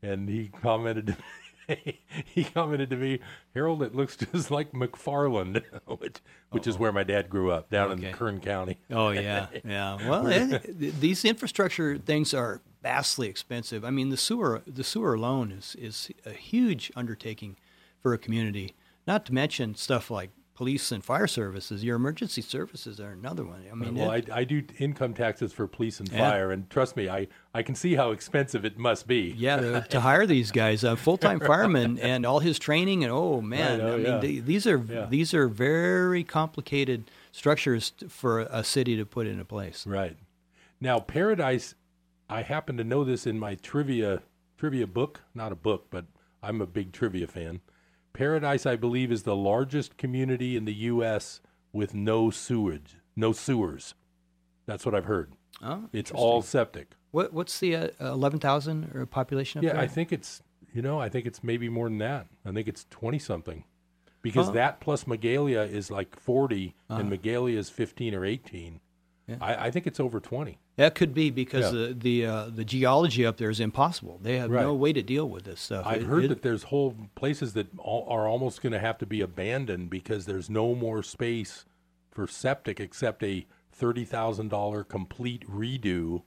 and 0.03 0.29
he 0.29 0.49
commented, 0.49 1.17
he 2.25 2.45
commented 2.45 2.91
to 2.91 2.97
me, 2.97 3.19
Harold, 3.55 3.83
it 3.83 3.95
looks 3.95 4.17
just 4.33 4.51
like 4.51 4.73
McFarland, 4.73 5.63
which 5.99 6.19
which 6.51 6.67
is 6.67 6.79
where 6.79 6.93
my 6.93 7.03
dad 7.03 7.29
grew 7.29 7.51
up 7.51 7.69
down 7.71 7.91
Okay. 7.93 8.07
in 8.09 8.13
Kern 8.15 8.41
County. 8.41 8.79
Oh 8.91 9.11
yeah, 9.11 9.49
yeah. 9.65 9.97
Well, 10.09 10.27
eh, 10.29 10.59
th- 10.59 10.95
these 11.01 11.25
infrastructure 11.25 11.99
things 11.99 12.33
are 12.33 12.61
vastly 12.87 13.29
expensive. 13.29 13.85
I 13.85 13.91
mean, 13.91 14.11
the 14.11 14.17
sewer 14.17 14.63
the 14.67 14.85
sewer 14.85 15.15
alone 15.15 15.51
is 15.53 15.75
is 15.89 16.11
a 16.25 16.31
huge 16.51 16.93
undertaking 16.95 17.57
for 18.03 18.15
a 18.15 18.19
community. 18.19 18.75
Not 19.07 19.27
to 19.27 19.35
mention 19.35 19.75
stuff 19.75 20.11
like 20.11 20.31
police 20.55 20.91
and 20.91 21.05
fire 21.05 21.27
services. 21.27 21.85
Your 21.85 21.97
emergency 21.97 22.41
services 22.41 22.99
are 22.99 23.11
another 23.11 23.45
one. 23.45 23.63
I 23.71 23.75
mean, 23.75 23.95
well, 23.95 24.11
it- 24.13 24.31
I, 24.31 24.39
I 24.41 24.45
do 24.45 24.63
income 24.79 25.13
taxes 25.15 25.53
for 25.53 25.67
police 25.67 26.01
and 26.01 26.09
Yeah. 26.11 26.31
fire, 26.31 26.51
and 26.51 26.71
trust 26.71 26.97
me, 26.97 27.09
I, 27.11 27.27
I 27.53 27.63
can 27.63 27.75
see 27.75 27.95
how 27.95 28.11
expensive 28.13 28.65
it 28.65 28.79
must 28.79 29.07
be. 29.07 29.35
yeah, 29.37 29.57
to, 29.59 29.87
to 29.95 30.01
hire 30.01 30.27
these 30.27 30.51
guys, 30.53 30.83
a 30.83 30.97
full-time 30.97 31.41
fireman, 31.41 31.99
and 31.99 32.25
all 32.25 32.39
his 32.41 32.59
training, 32.59 33.05
and 33.05 33.13
oh 33.13 33.43
man, 33.43 33.81
Right, 33.81 33.87
oh, 33.87 33.95
I 33.95 33.97
mean, 33.97 34.07
yeah. 34.07 34.19
the- 34.21 34.41
these 34.41 34.67
are 34.67 34.79
Yeah. 34.79 35.07
these 35.11 35.35
are 35.35 35.47
very 35.49 36.25
complicated 36.25 37.01
structures 37.33 37.93
for 38.09 38.41
a 38.51 38.63
city 38.65 38.97
to 38.97 39.05
put 39.05 39.27
into 39.27 39.45
place. 39.45 39.87
Right. 39.87 40.17
Now, 40.81 41.01
Paradise, 41.01 41.75
I 42.29 42.43
happen 42.43 42.77
to 42.77 42.85
know 42.85 43.05
this 43.05 43.27
in 43.27 43.39
my 43.39 43.55
trivia 43.55 44.23
trivia 44.57 44.87
book, 44.87 45.23
not 45.35 45.53
a 45.53 45.57
book, 45.57 45.87
but 45.91 46.07
I'm 46.43 46.61
a 46.61 46.67
big 46.67 46.93
trivia 46.93 47.27
fan. 47.27 47.61
Paradise, 48.13 48.65
I 48.65 48.77
believe, 48.77 49.13
is 49.13 49.25
the 49.25 49.37
largest 49.37 49.97
community 49.99 50.57
in 50.57 50.65
the 50.65 50.75
U.S. 50.75 51.41
with 51.73 51.95
no 51.95 52.31
sewage, 52.31 52.97
no 53.15 53.33
sewers. 53.33 53.95
That's 54.65 54.87
what 54.87 54.95
I've 54.95 55.05
heard. 55.05 55.33
Oh, 55.63 55.85
It's 55.93 56.11
all 56.11 56.43
septic. 56.43 56.93
What 57.11 57.33
what's 57.33 57.59
the 57.61 57.77
uh, 57.77 57.89
eleven 58.01 58.41
thousand 58.41 58.91
or 58.95 59.07
population? 59.07 59.61
Up 59.61 59.65
Yeah, 59.65 59.73
there? 59.75 59.83
I 59.83 59.87
think 59.87 60.13
it's 60.13 60.43
you 60.75 60.83
know 60.83 60.99
I 61.01 61.09
think 61.09 61.27
it's 61.27 61.43
maybe 61.45 61.69
more 61.69 61.89
than 61.89 61.99
that. 61.99 62.27
I 62.45 62.53
think 62.53 62.69
it's 62.69 62.85
twenty 62.91 63.19
something, 63.19 63.65
because 64.23 64.53
that 64.53 64.81
plus 64.81 65.05
Magalia 65.05 65.71
is 65.71 65.91
like 65.91 66.19
40 66.19 66.75
and 66.89 67.11
Magalia 67.11 67.57
is 67.57 67.71
fifteen 67.71 68.15
or 68.15 68.25
eighteen. 68.25 68.81
Yeah. 69.27 69.37
I, 69.41 69.67
I 69.67 69.71
think 69.71 69.87
it's 69.87 70.01
over 70.01 70.21
twenty. 70.21 70.59
That 70.77 70.95
could 70.95 71.15
be 71.15 71.31
because 71.31 71.73
Yeah. 71.73 71.87
the 71.89 71.95
the, 71.95 72.27
uh, 72.27 72.45
the 72.51 72.65
geology 72.65 73.25
up 73.25 73.39
there 73.39 73.49
is 73.51 73.61
impossible. 73.61 74.19
They 74.23 74.37
have 74.39 74.51
no 74.51 74.75
way 74.75 74.93
to 74.93 75.03
deal 75.03 75.29
with 75.29 75.45
this 75.45 75.61
stuff. 75.61 75.87
I've 75.87 76.03
It- 76.03 76.07
heard 76.07 76.25
it- 76.25 76.29
that 76.29 76.43
there's 76.43 76.65
whole 76.65 76.95
places 77.15 77.55
that 77.55 77.69
all, 77.79 78.07
are 78.11 78.29
almost 78.29 78.61
going 78.63 78.73
to 78.75 78.79
have 78.79 78.99
to 78.99 79.07
be 79.07 79.21
abandoned 79.23 79.89
because 79.91 80.27
there's 80.27 80.51
no 80.51 80.75
more 80.75 81.03
space 81.03 81.65
for 82.11 82.27
septic 82.27 82.79
except 82.81 83.23
a 83.23 83.47
thirty 83.73 84.05
thousand 84.05 84.49
dollar 84.49 84.85
complete 84.85 85.47
redo 85.49 86.23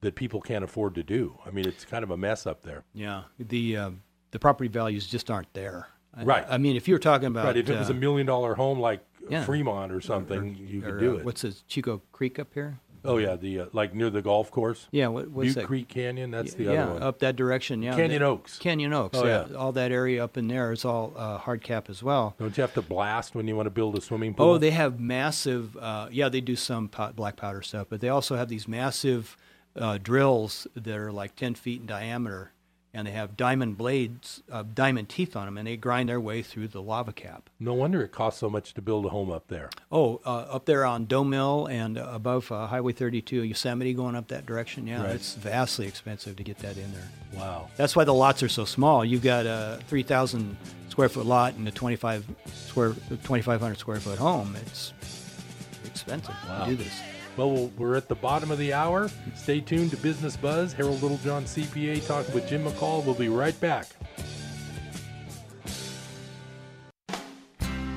that 0.00 0.14
people 0.14 0.40
can't 0.40 0.62
afford 0.62 0.94
to 0.94 1.02
do. 1.02 1.38
I 1.44 1.50
mean, 1.50 1.66
it's 1.66 1.84
kind 1.84 2.04
of 2.04 2.10
a 2.10 2.16
mess 2.16 2.46
up 2.46 2.62
there. 2.62 2.84
yeah, 2.94 3.24
the 3.38 3.76
uh, 3.76 3.90
the 4.30 4.38
property 4.38 4.68
values 4.68 5.06
just 5.08 5.28
aren't 5.30 5.52
there. 5.54 5.88
Right. 6.24 6.44
I, 6.48 6.58
mean, 6.58 6.74
if 6.74 6.88
you're 6.88 6.98
talking 6.98 7.26
about 7.28 7.44
Right? 7.46 7.56
If 7.56 7.68
it 7.68 7.78
was 7.78 7.90
uh, 7.90 7.92
a 7.92 7.96
million 7.96 8.26
dollar 8.26 8.54
home 8.54 8.80
like 8.80 9.04
yeah. 9.28 9.44
Fremont 9.44 9.92
or 9.92 10.00
something, 10.00 10.56
you 10.56 10.80
could 10.82 10.98
do 10.98 11.14
uh, 11.14 11.18
it. 11.18 11.24
What's 11.24 11.42
this 11.42 11.62
Chico 11.68 12.02
Creek 12.12 12.38
up 12.40 12.48
here? 12.54 12.80
Oh 13.04 13.16
yeah, 13.18 13.36
the 13.36 13.60
uh, 13.60 13.66
like 13.72 13.94
near 13.94 14.10
the 14.10 14.22
golf 14.22 14.50
course. 14.50 14.86
Yeah, 14.90 15.08
what, 15.08 15.30
what's 15.30 15.48
Butte 15.48 15.54
that? 15.56 15.66
Creek 15.66 15.88
Canyon. 15.88 16.30
That's 16.30 16.54
the 16.54 16.64
yeah, 16.64 16.84
other 16.84 16.92
one. 16.94 17.02
up 17.02 17.18
that 17.20 17.36
direction. 17.36 17.82
Yeah, 17.82 17.96
Canyon 17.96 18.20
that- 18.20 18.28
Oaks. 18.28 18.58
Canyon 18.58 18.92
Oaks. 18.92 19.18
Oh, 19.18 19.26
yeah. 19.26 19.46
yeah. 19.50 19.56
all 19.56 19.72
that 19.72 19.92
area 19.92 20.22
up 20.22 20.36
in 20.36 20.48
there 20.48 20.72
is 20.72 20.84
all 20.84 21.12
uh, 21.16 21.38
hard 21.38 21.62
cap 21.62 21.88
as 21.90 22.02
well. 22.02 22.34
Don't 22.38 22.56
you 22.56 22.60
have 22.62 22.74
to 22.74 22.82
blast 22.82 23.34
when 23.34 23.46
you 23.48 23.56
want 23.56 23.66
to 23.66 23.70
build 23.70 23.96
a 23.96 24.00
swimming 24.00 24.34
pool? 24.34 24.46
Oh, 24.46 24.58
they 24.58 24.70
have 24.70 24.98
massive. 24.98 25.76
Uh, 25.76 26.08
yeah, 26.10 26.28
they 26.28 26.40
do 26.40 26.56
some 26.56 26.88
pot, 26.88 27.16
black 27.16 27.36
powder 27.36 27.62
stuff, 27.62 27.86
but 27.88 28.00
they 28.00 28.08
also 28.08 28.36
have 28.36 28.48
these 28.48 28.66
massive 28.68 29.36
uh, 29.76 29.98
drills 30.02 30.66
that 30.74 30.96
are 30.96 31.12
like 31.12 31.36
ten 31.36 31.54
feet 31.54 31.80
in 31.80 31.86
diameter, 31.86 32.52
and 32.98 33.06
they 33.06 33.12
have 33.12 33.36
diamond 33.36 33.78
blades, 33.78 34.42
uh, 34.50 34.64
diamond 34.74 35.08
teeth 35.08 35.36
on 35.36 35.44
them, 35.46 35.56
and 35.56 35.68
they 35.68 35.76
grind 35.76 36.08
their 36.08 36.18
way 36.20 36.42
through 36.42 36.66
the 36.66 36.82
lava 36.82 37.12
cap. 37.12 37.48
No 37.60 37.72
wonder 37.72 38.02
it 38.02 38.10
costs 38.10 38.40
so 38.40 38.50
much 38.50 38.74
to 38.74 38.82
build 38.82 39.06
a 39.06 39.10
home 39.10 39.30
up 39.30 39.46
there. 39.46 39.70
Oh, 39.92 40.20
uh, 40.26 40.30
up 40.50 40.64
there 40.64 40.84
on 40.84 41.04
Doe 41.06 41.22
Mill 41.22 41.66
and 41.66 41.96
above 41.96 42.50
uh, 42.50 42.66
Highway 42.66 42.92
32, 42.92 43.44
Yosemite, 43.44 43.94
going 43.94 44.16
up 44.16 44.26
that 44.28 44.46
direction. 44.46 44.86
Yeah, 44.88 45.02
Right. 45.04 45.14
it's 45.14 45.34
vastly 45.34 45.86
expensive 45.86 46.34
to 46.36 46.42
get 46.42 46.58
that 46.58 46.76
in 46.76 46.92
there. 46.92 47.08
Wow. 47.34 47.68
That's 47.76 47.94
why 47.94 48.02
the 48.02 48.14
lots 48.14 48.42
are 48.42 48.48
so 48.48 48.64
small. 48.64 49.04
You've 49.04 49.22
got 49.22 49.46
a 49.46 49.78
3,000 49.86 50.56
square 50.88 51.08
foot 51.08 51.26
lot 51.26 51.54
and 51.54 51.68
a 51.68 51.70
25 51.70 52.26
square 52.52 52.94
2,500 53.08 53.78
square 53.78 54.00
foot 54.00 54.18
home. 54.18 54.56
It's 54.66 54.92
expensive 55.84 56.34
Wow. 56.48 56.64
to 56.64 56.70
do 56.70 56.76
this. 56.76 57.00
Well, 57.38 57.70
we're 57.78 57.94
at 57.94 58.08
the 58.08 58.16
bottom 58.16 58.50
of 58.50 58.58
the 58.58 58.72
hour. 58.72 59.08
Stay 59.36 59.60
tuned 59.60 59.92
to 59.92 59.96
Business 59.96 60.36
Buzz. 60.36 60.72
Harold 60.72 61.00
Littlejohn, 61.00 61.44
CPA, 61.44 62.04
talking 62.04 62.34
with 62.34 62.48
Jim 62.48 62.64
McCall. 62.64 63.04
We'll 63.04 63.14
be 63.14 63.28
right 63.28 63.58
back. 63.60 63.86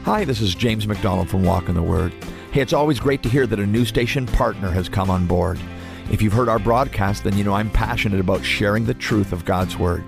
Hi, 0.03 0.25
this 0.25 0.41
is 0.41 0.53
James 0.53 0.87
McDonald 0.87 1.27
from 1.27 1.43
Walk 1.43 1.69
in 1.69 1.75
the 1.75 1.81
Word. 1.81 2.13
Hey, 2.51 2.61
it's 2.61 2.73
always 2.73 2.99
great 2.99 3.23
to 3.23 3.29
hear 3.29 3.47
that 3.47 3.59
a 3.59 3.65
new 3.65 3.83
station 3.83 4.27
partner 4.27 4.69
has 4.69 4.87
come 4.87 5.09
on 5.09 5.25
board. 5.25 5.59
If 6.11 6.21
you've 6.21 6.33
heard 6.33 6.49
our 6.49 6.59
broadcast, 6.59 7.23
then 7.23 7.35
you 7.35 7.43
know 7.43 7.53
I'm 7.53 7.71
passionate 7.71 8.19
about 8.19 8.45
sharing 8.45 8.85
the 8.85 8.93
truth 8.93 9.31
of 9.33 9.45
God's 9.45 9.75
Word. 9.75 10.03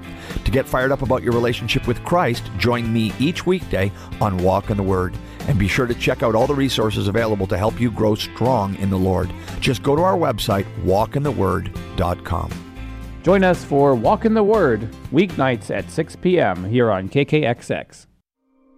To 0.46 0.52
get 0.52 0.68
fired 0.68 0.92
up 0.92 1.02
about 1.02 1.24
your 1.24 1.34
relationship 1.34 1.88
with 1.88 2.04
Christ, 2.04 2.52
join 2.60 2.94
me 2.94 3.12
each 3.18 3.48
weekday 3.48 3.92
on 4.22 4.38
Walk 4.38 4.70
in 4.70 4.78
the 4.78 4.84
Word. 4.84 5.18
And 5.48 5.60
be 5.60 5.68
sure 5.68 5.86
to 5.86 5.94
check 5.94 6.24
out 6.24 6.36
all 6.36 6.48
the 6.48 6.56
resources 6.56 7.08
available 7.08 7.48
to 7.48 7.58
help 7.58 7.80
you 7.80 7.92
grow 7.92 8.16
strong 8.16 8.76
in 8.78 8.90
the 8.90 8.98
Lord. 8.98 9.32
Just 9.60 9.84
go 9.84 9.96
to 9.96 10.02
our 10.02 10.18
website, 10.18 10.66
walkintheword.com. 10.84 12.52
Join 13.24 13.44
us 13.44 13.64
for 13.64 13.96
Walk 13.96 14.26
in 14.26 14.34
the 14.34 14.44
Word, 14.44 14.90
weeknights 15.14 15.74
at 15.74 15.90
6 15.90 16.18
p.m. 16.18 16.66
here 16.66 16.92
on 16.92 17.08
KKXX. 17.08 18.08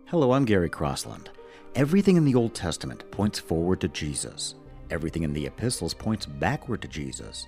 Hello, 0.06 0.34
I'm 0.34 0.46
Gary 0.46 0.70
Crossland. 0.70 1.32
Everything 1.74 2.16
in 2.16 2.26
the 2.26 2.36
Old 2.36 2.54
Testament 2.54 3.10
points 3.10 3.40
forward 3.40 3.82
to 3.82 3.88
Jesus. 3.88 4.54
Everything 4.92 5.24
in 5.24 5.34
the 5.34 5.48
epistles 5.48 5.96
points 5.96 6.28
backward 6.28 6.84
to 6.84 6.88
Jesus. 6.88 7.48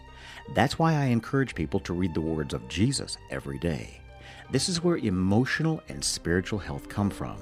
That's 0.56 0.80
why 0.80 0.95
I 0.95 1.06
encourage 1.06 1.53
people 1.53 1.80
to 1.82 1.93
read 1.93 2.13
the 2.15 2.21
words 2.21 2.53
of 2.53 2.67
Jesus 2.67 3.17
every 3.30 3.60
day. 3.60 4.01
This 4.49 4.67
is 4.67 4.84
where 4.84 4.97
emotional 4.97 5.82
and 5.89 6.03
spiritual 6.03 6.58
health 6.58 6.89
come 6.89 7.10
from. 7.10 7.38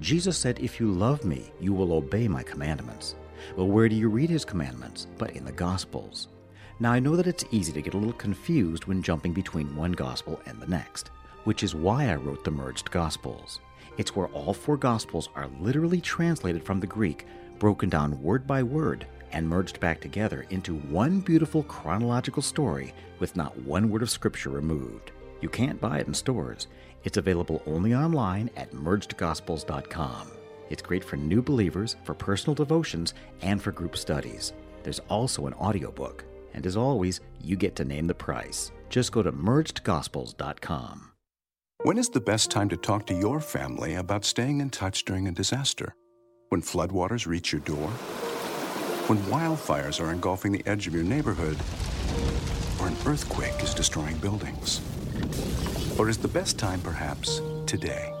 Jesus 0.00 0.38
said, 0.38 0.58
If 0.58 0.80
you 0.80 0.90
love 0.90 1.24
me, 1.24 1.52
you 1.60 1.74
will 1.74 1.92
obey 1.92 2.26
my 2.26 2.42
commandments. 2.42 3.16
Well, 3.56 3.68
where 3.68 3.88
do 3.88 3.94
you 3.94 4.08
read 4.08 4.30
his 4.30 4.46
commandments? 4.46 5.06
But 5.18 5.32
in 5.32 5.44
the 5.44 5.52
Gospels. 5.52 6.28
Now, 6.78 6.92
I 6.92 7.00
know 7.00 7.16
that 7.16 7.26
it's 7.26 7.44
easy 7.50 7.72
to 7.72 7.82
get 7.82 7.92
a 7.92 7.98
little 7.98 8.14
confused 8.14 8.86
when 8.86 9.02
jumping 9.02 9.34
between 9.34 9.76
one 9.76 9.92
Gospel 9.92 10.40
and 10.46 10.58
the 10.58 10.66
next, 10.66 11.10
which 11.44 11.62
is 11.62 11.74
why 11.74 12.08
I 12.08 12.14
wrote 12.14 12.44
the 12.44 12.50
Merged 12.50 12.90
Gospels. 12.90 13.60
It's 13.98 14.16
where 14.16 14.28
all 14.28 14.54
four 14.54 14.78
Gospels 14.78 15.28
are 15.34 15.50
literally 15.60 16.00
translated 16.00 16.64
from 16.64 16.80
the 16.80 16.86
Greek, 16.86 17.26
broken 17.58 17.90
down 17.90 18.22
word 18.22 18.46
by 18.46 18.62
word, 18.62 19.06
and 19.32 19.46
merged 19.46 19.80
back 19.80 20.00
together 20.00 20.46
into 20.48 20.76
one 20.76 21.20
beautiful 21.20 21.62
chronological 21.64 22.42
story 22.42 22.94
with 23.18 23.36
not 23.36 23.56
one 23.58 23.90
word 23.90 24.02
of 24.02 24.08
Scripture 24.08 24.50
removed. 24.50 25.12
You 25.40 25.48
can't 25.48 25.80
buy 25.80 25.98
it 25.98 26.06
in 26.06 26.14
stores. 26.14 26.66
It's 27.04 27.16
available 27.16 27.62
only 27.66 27.94
online 27.94 28.50
at 28.56 28.72
mergedgospels.com. 28.72 30.30
It's 30.68 30.82
great 30.82 31.02
for 31.02 31.16
new 31.16 31.42
believers, 31.42 31.96
for 32.04 32.14
personal 32.14 32.54
devotions, 32.54 33.14
and 33.42 33.60
for 33.60 33.72
group 33.72 33.96
studies. 33.96 34.52
There's 34.82 35.00
also 35.08 35.46
an 35.46 35.54
audiobook. 35.54 36.24
And 36.54 36.66
as 36.66 36.76
always, 36.76 37.20
you 37.40 37.56
get 37.56 37.76
to 37.76 37.84
name 37.84 38.06
the 38.06 38.14
price. 38.14 38.72
Just 38.88 39.12
go 39.12 39.22
to 39.22 39.32
mergedgospels.com. 39.32 41.10
When 41.82 41.96
is 41.96 42.10
the 42.10 42.20
best 42.20 42.50
time 42.50 42.68
to 42.68 42.76
talk 42.76 43.06
to 43.06 43.14
your 43.14 43.40
family 43.40 43.94
about 43.94 44.24
staying 44.24 44.60
in 44.60 44.68
touch 44.68 45.04
during 45.04 45.26
a 45.28 45.32
disaster? 45.32 45.94
When 46.50 46.60
floodwaters 46.60 47.26
reach 47.26 47.52
your 47.52 47.62
door? 47.62 47.88
When 49.06 49.18
wildfires 49.30 50.04
are 50.04 50.12
engulfing 50.12 50.52
the 50.52 50.62
edge 50.66 50.86
of 50.86 50.94
your 50.94 51.04
neighborhood? 51.04 51.56
Or 52.80 52.88
an 52.88 52.96
earthquake 53.06 53.62
is 53.62 53.72
destroying 53.72 54.18
buildings? 54.18 54.80
Or 55.98 56.08
is 56.08 56.18
the 56.18 56.28
best 56.28 56.58
time 56.58 56.80
perhaps 56.80 57.40
today? 57.66 58.12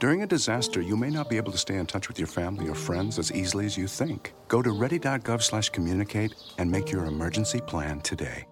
During 0.00 0.22
a 0.22 0.26
disaster, 0.26 0.82
you 0.82 0.96
may 0.96 1.10
not 1.10 1.30
be 1.30 1.36
able 1.36 1.52
to 1.52 1.58
stay 1.58 1.76
in 1.76 1.86
touch 1.86 2.08
with 2.08 2.18
your 2.18 2.26
family 2.26 2.68
or 2.68 2.74
friends 2.74 3.18
as 3.18 3.30
easily 3.32 3.66
as 3.66 3.76
you 3.78 3.86
think. 3.86 4.34
Go 4.48 4.60
to 4.60 4.72
ready.gov/communicate 4.72 6.34
and 6.58 6.70
make 6.70 6.90
your 6.90 7.04
emergency 7.04 7.60
plan 7.60 8.00
today. 8.00 8.46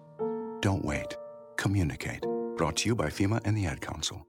Don't 0.61 0.85
wait. 0.85 1.17
Communicate. 1.57 2.23
Brought 2.55 2.77
to 2.77 2.89
you 2.89 2.95
by 2.95 3.07
FEMA 3.07 3.41
and 3.43 3.57
the 3.57 3.65
Ad 3.65 3.81
Council. 3.81 4.25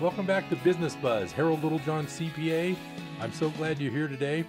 Welcome 0.00 0.26
back 0.26 0.48
to 0.50 0.54
Business 0.54 0.94
Buzz. 0.94 1.32
Harold 1.32 1.64
Littlejohn, 1.64 2.06
CPA. 2.06 2.76
I'm 3.20 3.32
so 3.32 3.50
glad 3.50 3.80
you're 3.80 3.90
here 3.90 4.06
today. 4.06 4.44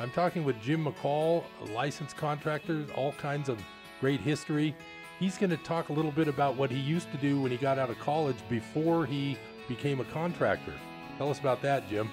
I'm 0.00 0.10
talking 0.10 0.42
with 0.42 0.60
Jim 0.60 0.84
McCall, 0.84 1.44
a 1.62 1.64
licensed 1.66 2.16
contractor, 2.16 2.84
all 2.96 3.12
kinds 3.12 3.48
of 3.48 3.62
great 4.00 4.18
history. 4.18 4.74
He's 5.20 5.38
going 5.38 5.50
to 5.50 5.56
talk 5.58 5.90
a 5.90 5.92
little 5.92 6.10
bit 6.10 6.26
about 6.26 6.56
what 6.56 6.72
he 6.72 6.78
used 6.80 7.08
to 7.12 7.18
do 7.18 7.40
when 7.40 7.52
he 7.52 7.56
got 7.56 7.78
out 7.78 7.88
of 7.88 8.00
college 8.00 8.38
before 8.48 9.06
he 9.06 9.38
became 9.68 10.00
a 10.00 10.04
contractor. 10.06 10.74
Tell 11.18 11.30
us 11.30 11.38
about 11.38 11.62
that, 11.62 11.88
Jim. 11.88 12.10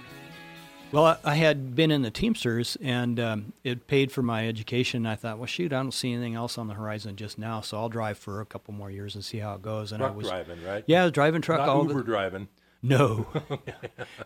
Well, 0.91 1.19
I, 1.23 1.33
had 1.33 1.75
been 1.75 1.89
in 1.89 2.03
the 2.03 2.11
Teamsters, 2.11 2.77
and 2.79 3.19
um, 3.19 3.53
it 3.63 3.87
paid 3.87 4.11
for 4.11 4.21
my 4.21 4.47
education. 4.47 5.07
I 5.07 5.15
thought, 5.15 5.39
well, 5.39 5.47
shoot, 5.47 5.73
I 5.73 5.77
don't 5.77 5.93
see 5.93 6.13
anything 6.13 6.35
else 6.35 6.59
on 6.59 6.67
the 6.67 6.75
horizon 6.75 7.15
just 7.15 7.39
now, 7.39 7.59
so 7.61 7.77
I'll 7.77 7.89
drive 7.89 8.19
for 8.19 8.39
a 8.39 8.45
couple 8.45 8.75
more 8.75 8.91
years 8.91 9.15
and 9.15 9.25
see 9.25 9.39
how 9.39 9.55
it 9.55 9.63
goes. 9.63 9.91
And 9.91 9.99
Truck 9.99 10.11
I 10.11 10.15
was 10.15 10.27
driving, 10.27 10.63
right? 10.63 10.83
Yeah, 10.85 11.09
driving 11.09 11.41
truck 11.41 11.59
Not 11.59 11.69
all 11.69 11.81
Uber 11.81 11.95
the 11.95 12.03
driving. 12.03 12.47
No, 12.87 13.27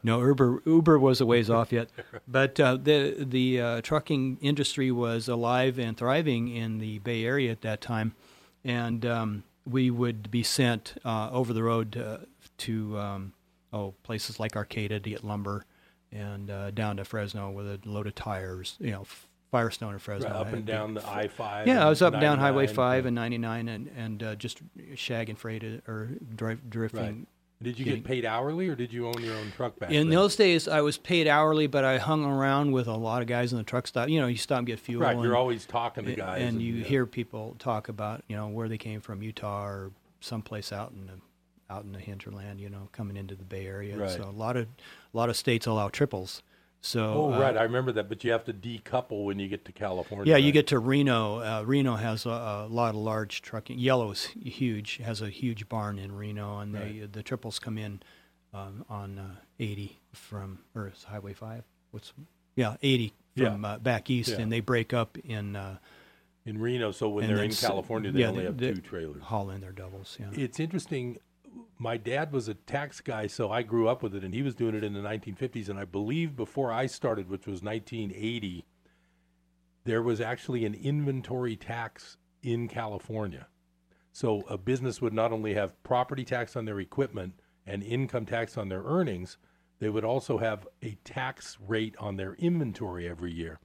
no. 0.03 0.21
Uber 0.21 0.61
Uber 0.65 0.99
was 0.99 1.21
a 1.21 1.25
ways 1.25 1.49
off 1.49 1.71
yet, 1.71 1.89
but 2.27 2.59
uh, 2.59 2.77
the 2.77 3.15
the 3.19 3.61
uh, 3.61 3.81
trucking 3.81 4.37
industry 4.41 4.91
was 4.91 5.27
alive 5.27 5.79
and 5.79 5.97
thriving 5.97 6.47
in 6.47 6.79
the 6.79 6.99
Bay 6.99 7.23
Area 7.25 7.51
at 7.51 7.61
that 7.61 7.81
time, 7.81 8.13
and 8.63 9.05
um, 9.05 9.43
we 9.65 9.89
would 9.89 10.31
be 10.31 10.43
sent 10.43 10.95
uh, 11.05 11.29
over 11.31 11.53
the 11.53 11.63
road 11.63 11.97
uh, 11.97 12.17
to 12.59 12.97
um, 12.97 13.33
oh 13.73 13.93
places 14.03 14.39
like 14.39 14.55
Arcata 14.55 14.99
to 14.99 15.09
get 15.09 15.23
lumber, 15.23 15.65
and 16.11 16.49
uh, 16.49 16.71
down 16.71 16.97
to 16.97 17.05
Fresno 17.05 17.51
with 17.51 17.67
a 17.67 17.79
load 17.85 18.07
of 18.07 18.15
tires. 18.15 18.75
You 18.79 18.91
know, 18.91 19.05
Firestone 19.51 19.91
and 19.91 20.01
Fresno. 20.01 20.29
Right, 20.29 20.35
up 20.35 20.53
and 20.53 20.65
down 20.65 20.93
the 20.93 21.07
I 21.07 21.27
five. 21.27 21.67
yeah, 21.67 21.85
I 21.85 21.89
was 21.89 22.01
up 22.01 22.13
and 22.13 22.21
down 22.21 22.39
Highway 22.39 22.67
Five 22.67 23.05
and 23.05 23.15
99, 23.15 23.67
and 23.67 23.91
and 23.95 24.23
uh, 24.23 24.35
just 24.35 24.61
shagging 24.93 25.37
freight 25.37 25.63
uh, 25.63 25.91
or 25.91 26.11
drive, 26.35 26.69
drifting. 26.69 27.01
Right. 27.01 27.27
Did 27.61 27.77
you 27.77 27.85
getting- 27.85 28.01
get 28.01 28.07
paid 28.07 28.25
hourly, 28.25 28.67
or 28.67 28.75
did 28.75 28.91
you 28.91 29.07
own 29.07 29.21
your 29.21 29.35
own 29.35 29.51
truck 29.55 29.77
back 29.77 29.91
In 29.91 30.07
then? 30.07 30.15
those 30.15 30.35
days, 30.35 30.67
I 30.67 30.81
was 30.81 30.97
paid 30.97 31.27
hourly, 31.27 31.67
but 31.67 31.83
I 31.83 31.97
hung 31.97 32.25
around 32.25 32.71
with 32.71 32.87
a 32.87 32.95
lot 32.95 33.21
of 33.21 33.27
guys 33.27 33.51
in 33.51 33.57
the 33.57 33.63
truck 33.63 33.87
stop. 33.87 34.09
You 34.09 34.19
know, 34.19 34.27
you 34.27 34.37
stop 34.37 34.59
and 34.59 34.67
get 34.67 34.79
fuel. 34.79 35.01
Right, 35.01 35.15
and, 35.15 35.23
you're 35.23 35.35
always 35.35 35.65
talking 35.65 36.05
to 36.05 36.15
guys, 36.15 36.41
and, 36.41 36.55
and, 36.55 36.61
you 36.61 36.75
yeah. 36.75 36.85
hear 36.85 37.05
people 37.05 37.55
talk 37.59 37.89
about 37.89 38.23
you 38.27 38.35
know 38.35 38.47
where 38.47 38.67
they 38.67 38.77
came 38.77 39.01
from, 39.01 39.21
Utah 39.21 39.65
or 39.65 39.91
someplace 40.19 40.71
out 40.71 40.91
in 40.91 41.07
the 41.07 41.73
out 41.73 41.83
in 41.83 41.91
the 41.91 41.99
hinterland. 41.99 42.59
You 42.59 42.69
know, 42.69 42.89
coming 42.91 43.15
into 43.15 43.35
the 43.35 43.45
Bay 43.45 43.67
Area. 43.67 43.97
Right. 43.97 44.09
So 44.09 44.23
a 44.23 44.31
lot 44.31 44.57
of 44.57 44.67
a 45.13 45.17
lot 45.17 45.29
of 45.29 45.37
states 45.37 45.67
allow 45.67 45.89
triples. 45.89 46.41
So 46.83 47.13
Oh, 47.13 47.33
uh, 47.33 47.39
right. 47.39 47.55
I 47.57 47.63
remember 47.63 47.91
that, 47.93 48.09
but 48.09 48.23
you 48.23 48.31
have 48.31 48.43
to 48.45 48.53
decouple 48.53 49.23
when 49.25 49.37
you 49.37 49.47
get 49.47 49.65
to 49.65 49.71
California. 49.71 50.31
yeah, 50.33 50.37
you 50.37 50.51
get 50.51 50.65
to 50.67 50.79
Reno. 50.79 51.37
Uh, 51.39 51.63
Reno 51.65 51.95
has 51.95 52.25
a, 52.25 52.29
a 52.29 52.67
lot 52.69 52.89
of 52.89 52.95
large 53.01 53.43
trucking. 53.43 53.77
Yellow's 53.77 54.25
huge. 54.25 54.97
Has 54.97 55.21
a 55.21 55.29
huge 55.29 55.69
barn 55.69 55.99
in 55.99 56.11
Reno, 56.15 56.57
and 56.59 56.73
they, 56.73 57.07
the 57.11 57.21
triples 57.21 57.59
come 57.59 57.77
in 57.77 58.01
um, 58.53 58.83
on 58.89 59.19
uh, 59.19 59.35
80 59.59 59.99
from 60.11 60.59
or 60.75 60.87
it's 60.87 61.03
Highway 61.03 61.33
Five. 61.33 61.63
What's 61.91 62.13
yeah 62.55 62.75
80 62.81 63.13
Yeah. 63.35 63.51
from 63.51 63.63
uh, 63.63 63.77
back 63.77 64.09
east, 64.09 64.29
Yeah. 64.31 64.39
and 64.39 64.51
they 64.51 64.59
break 64.59 64.91
up 64.91 65.17
in 65.19 65.55
uh, 65.55 65.77
in 66.47 66.59
Reno. 66.59 66.91
So 66.91 67.09
when 67.09 67.27
they're 67.27 67.43
in 67.43 67.51
California, 67.51 68.11
they 68.11 68.21
yeah, 68.21 68.27
only 68.29 68.45
have 68.45 68.57
they 68.57 68.73
two 68.73 68.81
trailers. 68.81 69.21
Haul 69.21 69.51
in 69.51 69.61
their 69.61 69.71
doubles. 69.71 70.17
Yeah. 70.19 70.29
It's 70.33 70.59
interesting. 70.59 71.17
My 71.81 71.97
dad 71.97 72.31
was 72.31 72.47
a 72.47 72.53
tax 72.53 73.01
guy, 73.01 73.25
so 73.25 73.49
I 73.49 73.63
grew 73.63 73.87
up 73.87 74.03
with 74.03 74.13
it, 74.13 74.23
and 74.23 74.35
he 74.35 74.43
was 74.43 74.53
doing 74.53 74.75
it 74.75 74.83
in 74.83 74.93
the 74.93 74.99
1950s. 74.99 75.67
And 75.67 75.79
I 75.79 75.85
believe 75.85 76.35
before 76.35 76.71
I 76.71 76.85
started, 76.85 77.27
which 77.27 77.47
was 77.47 77.63
1980, 77.63 78.63
there 79.83 80.03
was 80.03 80.21
actually 80.21 80.63
an 80.63 80.75
inventory 80.75 81.55
tax 81.55 82.17
in 82.43 82.67
California. 82.67 83.47
So 84.11 84.43
a 84.47 84.59
business 84.59 85.01
would 85.01 85.11
not 85.11 85.31
only 85.31 85.55
have 85.55 85.81
property 85.81 86.23
tax 86.23 86.55
on 86.55 86.65
their 86.65 86.79
equipment 86.79 87.33
and 87.65 87.81
income 87.81 88.27
tax 88.27 88.59
on 88.59 88.69
their 88.69 88.83
earnings, 88.83 89.39
they 89.79 89.89
would 89.89 90.05
also 90.05 90.37
have 90.37 90.67
a 90.83 90.99
tax 91.03 91.57
rate 91.67 91.95
on 91.97 92.15
their 92.15 92.35
inventory 92.35 93.09
every 93.09 93.31
year. 93.31 93.59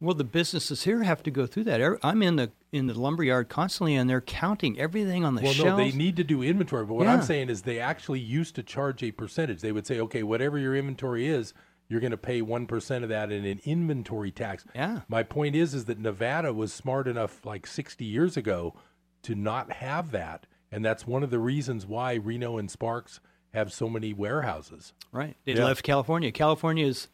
Well, 0.00 0.14
the 0.14 0.24
businesses 0.24 0.84
here 0.84 1.02
have 1.02 1.22
to 1.24 1.30
go 1.30 1.46
through 1.46 1.64
that. 1.64 1.98
I'm 2.02 2.22
in 2.22 2.36
the 2.36 2.50
in 2.72 2.86
the 2.86 2.98
lumberyard 2.98 3.48
constantly, 3.50 3.96
and 3.96 4.08
they're 4.08 4.22
counting 4.22 4.78
everything 4.80 5.24
on 5.24 5.34
the 5.34 5.42
well, 5.42 5.52
shelves. 5.52 5.70
no, 5.70 5.76
they 5.76 5.92
need 5.92 6.16
to 6.16 6.24
do 6.24 6.42
inventory. 6.42 6.86
But 6.86 6.94
what 6.94 7.06
I'm 7.06 7.22
saying 7.22 7.50
is 7.50 7.62
they 7.62 7.78
actually 7.80 8.20
used 8.20 8.54
to 8.54 8.62
charge 8.62 9.02
a 9.02 9.10
percentage. 9.12 9.60
They 9.60 9.72
would 9.72 9.86
say, 9.86 10.00
okay, 10.00 10.22
whatever 10.22 10.56
your 10.58 10.74
inventory 10.74 11.26
is, 11.26 11.52
you're 11.88 12.00
going 12.00 12.12
to 12.12 12.16
pay 12.16 12.40
one 12.40 12.66
percent 12.66 13.04
of 13.04 13.10
that 13.10 13.30
in 13.30 13.44
an 13.44 13.60
inventory 13.64 14.30
tax. 14.30 14.64
Yeah. 14.74 15.00
My 15.08 15.22
point 15.22 15.54
is, 15.54 15.74
is 15.74 15.84
that 15.86 15.98
Nevada 15.98 16.54
was 16.54 16.72
smart 16.72 17.06
enough, 17.06 17.44
like 17.44 17.66
60 17.66 18.04
years 18.04 18.36
ago, 18.38 18.74
to 19.22 19.34
not 19.34 19.70
have 19.72 20.12
that, 20.12 20.46
and 20.72 20.82
that's 20.82 21.06
one 21.06 21.22
of 21.22 21.30
the 21.30 21.38
reasons 21.40 21.84
why 21.86 22.14
Reno 22.14 22.56
and 22.56 22.70
Sparks 22.70 23.20
have 23.52 23.70
so 23.72 23.90
many 23.90 24.14
warehouses. 24.14 24.94
Right. 25.12 25.36
They 25.44 25.54
Yeah. 25.54 25.64
left 25.64 25.82
California. 25.82 26.30
California 26.32 26.86
is 26.86 27.08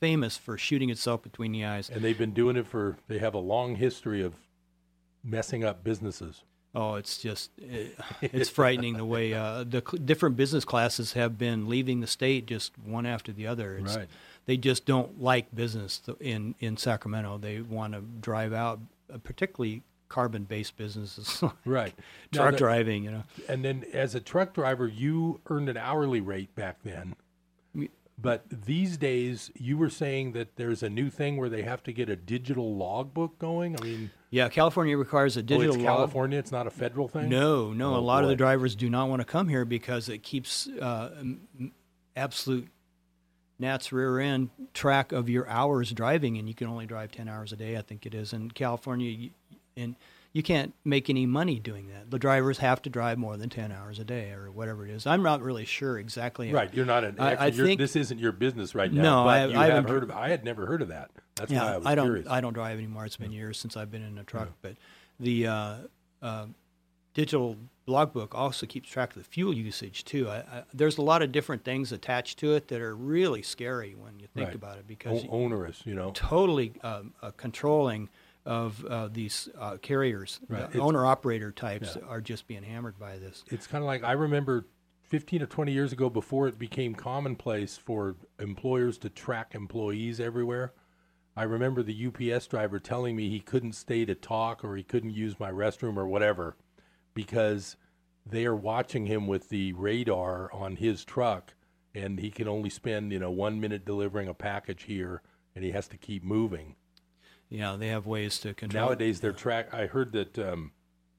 famous 0.00 0.36
for 0.36 0.58
shooting 0.58 0.90
itself 0.90 1.22
between 1.22 1.52
the 1.52 1.64
eyes. 1.64 1.88
And 1.90 2.02
they've 2.02 2.18
been 2.18 2.32
doing 2.32 2.56
it 2.56 2.66
for. 2.66 2.96
They 3.08 3.18
have 3.18 3.34
a 3.34 3.38
long 3.38 3.76
history 3.76 4.22
of 4.22 4.34
messing 5.22 5.64
up 5.64 5.84
businesses. 5.84 6.42
Oh, 6.74 6.94
it's 6.94 7.18
just 7.18 7.50
it, 7.58 7.98
it's 8.22 8.48
frightening 8.48 8.96
the 8.96 9.04
way 9.04 9.34
uh, 9.34 9.64
the 9.64 9.82
cl- 9.86 10.02
different 10.04 10.36
business 10.36 10.64
classes 10.64 11.14
have 11.14 11.36
been 11.36 11.68
leaving 11.68 11.98
the 12.00 12.06
state 12.06 12.46
just 12.46 12.72
one 12.78 13.06
after 13.06 13.32
the 13.32 13.46
other. 13.46 13.76
It's, 13.78 13.96
Right. 13.96 14.08
They 14.46 14.56
just 14.56 14.86
don't 14.86 15.20
like 15.20 15.54
business 15.54 15.98
th- 15.98 16.18
in 16.20 16.54
in 16.60 16.76
Sacramento. 16.76 17.38
They 17.38 17.60
want 17.60 17.92
to 17.94 18.00
drive 18.00 18.52
out, 18.52 18.80
uh, 19.12 19.18
particularly 19.18 19.82
carbon-based 20.08 20.76
businesses, 20.76 21.42
like 21.42 21.52
Right. 21.64 21.94
Now 22.32 22.42
truck 22.42 22.52
the- 22.52 22.58
driving. 22.58 23.02
You 23.04 23.10
know. 23.10 23.24
And 23.48 23.64
then 23.64 23.84
as 23.92 24.14
a 24.14 24.20
truck 24.20 24.54
driver, 24.54 24.86
you 24.86 25.40
earned 25.50 25.68
an 25.68 25.76
hourly 25.76 26.20
rate 26.20 26.54
back 26.54 26.78
then. 26.84 27.16
But 28.20 28.44
these 28.50 28.96
days, 28.96 29.50
you 29.54 29.78
were 29.78 29.88
saying 29.88 30.32
that 30.32 30.56
there's 30.56 30.82
a 30.82 30.90
new 30.90 31.08
thing 31.10 31.36
where 31.36 31.48
they 31.48 31.62
have 31.62 31.82
to 31.84 31.92
get 31.92 32.08
a 32.08 32.16
digital 32.16 32.76
logbook 32.76 33.38
going. 33.38 33.78
I 33.80 33.82
mean, 33.82 34.10
Yeah, 34.30 34.48
California 34.48 34.96
requires 34.96 35.36
a 35.36 35.40
oh, 35.40 35.42
digital 35.42 35.74
it's 35.74 35.82
log- 35.82 35.96
California. 35.96 36.38
It's 36.38 36.52
not 36.52 36.66
a 36.66 36.70
federal 36.70 37.08
thing. 37.08 37.28
No, 37.28 37.72
no. 37.72 37.94
Oh, 37.94 37.98
a 37.98 38.00
lot 38.00 38.22
of 38.22 38.28
the 38.28 38.36
drivers 38.36 38.74
do 38.76 38.90
not 38.90 39.08
want 39.08 39.20
to 39.20 39.24
come 39.24 39.48
here 39.48 39.64
because 39.64 40.08
it 40.08 40.22
keeps 40.22 40.68
uh, 40.68 41.22
absolute 42.16 42.68
Nat's 43.58 43.92
rear 43.92 44.18
end 44.18 44.50
track 44.74 45.12
of 45.12 45.28
your 45.28 45.48
hours 45.48 45.92
driving, 45.92 46.36
and 46.38 46.48
you 46.48 46.54
can 46.54 46.66
only 46.66 46.86
drive 46.86 47.12
ten 47.12 47.28
hours 47.28 47.52
a 47.52 47.56
day. 47.56 47.76
I 47.76 47.82
think 47.82 48.06
it 48.06 48.14
is 48.14 48.32
in 48.32 48.50
California, 48.50 49.30
and 49.76 49.96
you 50.32 50.42
can't 50.42 50.72
make 50.84 51.10
any 51.10 51.26
money 51.26 51.58
doing 51.58 51.88
that. 51.88 52.10
The 52.10 52.18
drivers 52.18 52.58
have 52.58 52.80
to 52.82 52.90
drive 52.90 53.18
more 53.18 53.36
than 53.36 53.48
ten 53.50 53.72
hours 53.72 53.98
a 53.98 54.04
day 54.04 54.30
or 54.30 54.50
whatever 54.50 54.84
it 54.86 54.90
is. 54.90 55.06
I'm 55.06 55.22
not 55.22 55.42
really 55.42 55.64
sure 55.64 55.98
exactly. 55.98 56.52
Right, 56.52 56.72
you're 56.72 56.86
not 56.86 57.02
an. 57.04 57.16
I- 57.18 57.46
I 57.46 57.50
think- 57.50 57.78
this 57.80 57.96
isn't 57.96 58.18
your 58.18 58.32
business 58.32 58.74
right 58.74 58.92
now. 58.92 59.02
No, 59.02 59.24
but 59.24 59.30
I- 59.30 59.44
you 59.46 59.56
I 59.58 59.64
have 59.66 59.74
haven't- 59.74 59.90
heard 59.90 60.02
of. 60.04 60.10
I 60.12 60.28
had 60.28 60.44
never 60.44 60.66
heard 60.66 60.82
of 60.82 60.88
that. 60.88 61.10
That's 61.36 61.50
yeah, 61.50 61.62
why 61.64 61.72
I 61.72 61.76
was 61.78 61.94
don't. 61.96 62.06
curious. 62.06 62.26
I 62.28 62.40
don't 62.40 62.52
drive 62.52 62.78
anymore. 62.78 63.04
It's 63.06 63.16
been 63.16 63.32
years 63.32 63.58
since 63.58 63.76
I've 63.76 63.90
been 63.90 64.02
in 64.02 64.18
a 64.18 64.24
truck. 64.24 64.50
But 64.62 64.76
the 65.18 65.46
uh, 65.48 65.74
uh, 66.22 66.46
digital 67.14 67.56
logbook 67.86 68.34
also 68.34 68.66
keeps 68.66 68.88
track 68.88 69.10
of 69.10 69.16
the 69.16 69.24
fuel 69.24 69.52
usage 69.52 70.04
too. 70.04 70.28
I, 70.28 70.36
I, 70.38 70.62
there's 70.72 70.96
a 70.98 71.02
lot 71.02 71.22
of 71.22 71.32
different 71.32 71.64
things 71.64 71.90
attached 71.90 72.38
to 72.38 72.54
it 72.54 72.68
that 72.68 72.80
are 72.80 72.94
really 72.94 73.42
scary 73.42 73.94
when 73.96 74.20
you 74.20 74.28
think 74.28 74.46
Right. 74.48 74.54
about 74.54 74.78
it 74.78 74.86
because 74.86 75.24
O- 75.24 75.28
onerous, 75.44 75.82
you 75.84 75.94
know. 75.94 76.12
totally 76.14 76.72
um, 76.84 77.14
uh, 77.20 77.32
controlling 77.36 78.08
of 78.46 78.84
uh, 78.86 79.08
these 79.08 79.48
uh, 79.58 79.76
carriers. 79.78 80.40
Right. 80.48 80.70
The 80.70 80.80
owner 80.80 81.04
operator 81.04 81.52
types 81.52 81.96
Yeah. 81.96 82.06
are 82.08 82.20
just 82.20 82.46
being 82.46 82.62
hammered 82.62 82.98
by 82.98 83.18
this. 83.18 83.44
It's 83.48 83.66
kind 83.66 83.82
of 83.82 83.86
like 83.86 84.02
I 84.02 84.12
remember 84.12 84.66
15 85.02 85.42
or 85.42 85.46
20 85.46 85.72
years 85.72 85.92
ago, 85.92 86.08
before 86.08 86.46
it 86.46 86.56
became 86.58 86.94
commonplace 86.94 87.76
for 87.76 88.14
employers 88.38 88.96
to 88.98 89.10
track 89.10 89.56
employees 89.56 90.20
everywhere. 90.20 90.72
I 91.36 91.42
remember 91.42 91.82
the 91.82 92.06
UPS 92.06 92.46
driver 92.46 92.78
telling 92.78 93.16
me 93.16 93.28
he 93.28 93.40
couldn't 93.40 93.72
stay 93.72 94.04
to 94.04 94.14
talk 94.14 94.62
or 94.64 94.76
he 94.76 94.84
couldn't 94.84 95.10
use 95.10 95.40
my 95.40 95.50
restroom 95.50 95.96
or 95.96 96.06
whatever 96.06 96.56
because 97.12 97.76
they 98.24 98.46
are 98.46 98.54
watching 98.54 99.06
him 99.06 99.26
with 99.26 99.48
the 99.48 99.72
radar 99.72 100.52
on 100.52 100.76
his 100.76 101.04
truck 101.04 101.54
and 101.92 102.20
he 102.20 102.30
can 102.30 102.46
only 102.46 102.70
spend, 102.70 103.12
you 103.12 103.18
know, 103.18 103.30
one 103.32 103.60
minute 103.60 103.84
delivering 103.84 104.28
a 104.28 104.34
package 104.34 104.84
here 104.84 105.22
and 105.56 105.64
he 105.64 105.72
has 105.72 105.88
to 105.88 105.96
keep 105.96 106.22
moving. 106.22 106.76
Yeah, 107.50 107.76
they 107.76 107.88
have 107.88 108.06
ways 108.06 108.38
to 108.40 108.54
control. 108.54 108.86
Nowadays, 108.86 109.20
they're 109.20 109.32
track. 109.32 109.74
I 109.74 109.86
heard 109.86 110.12
that 110.12 110.38
um, 110.38 110.72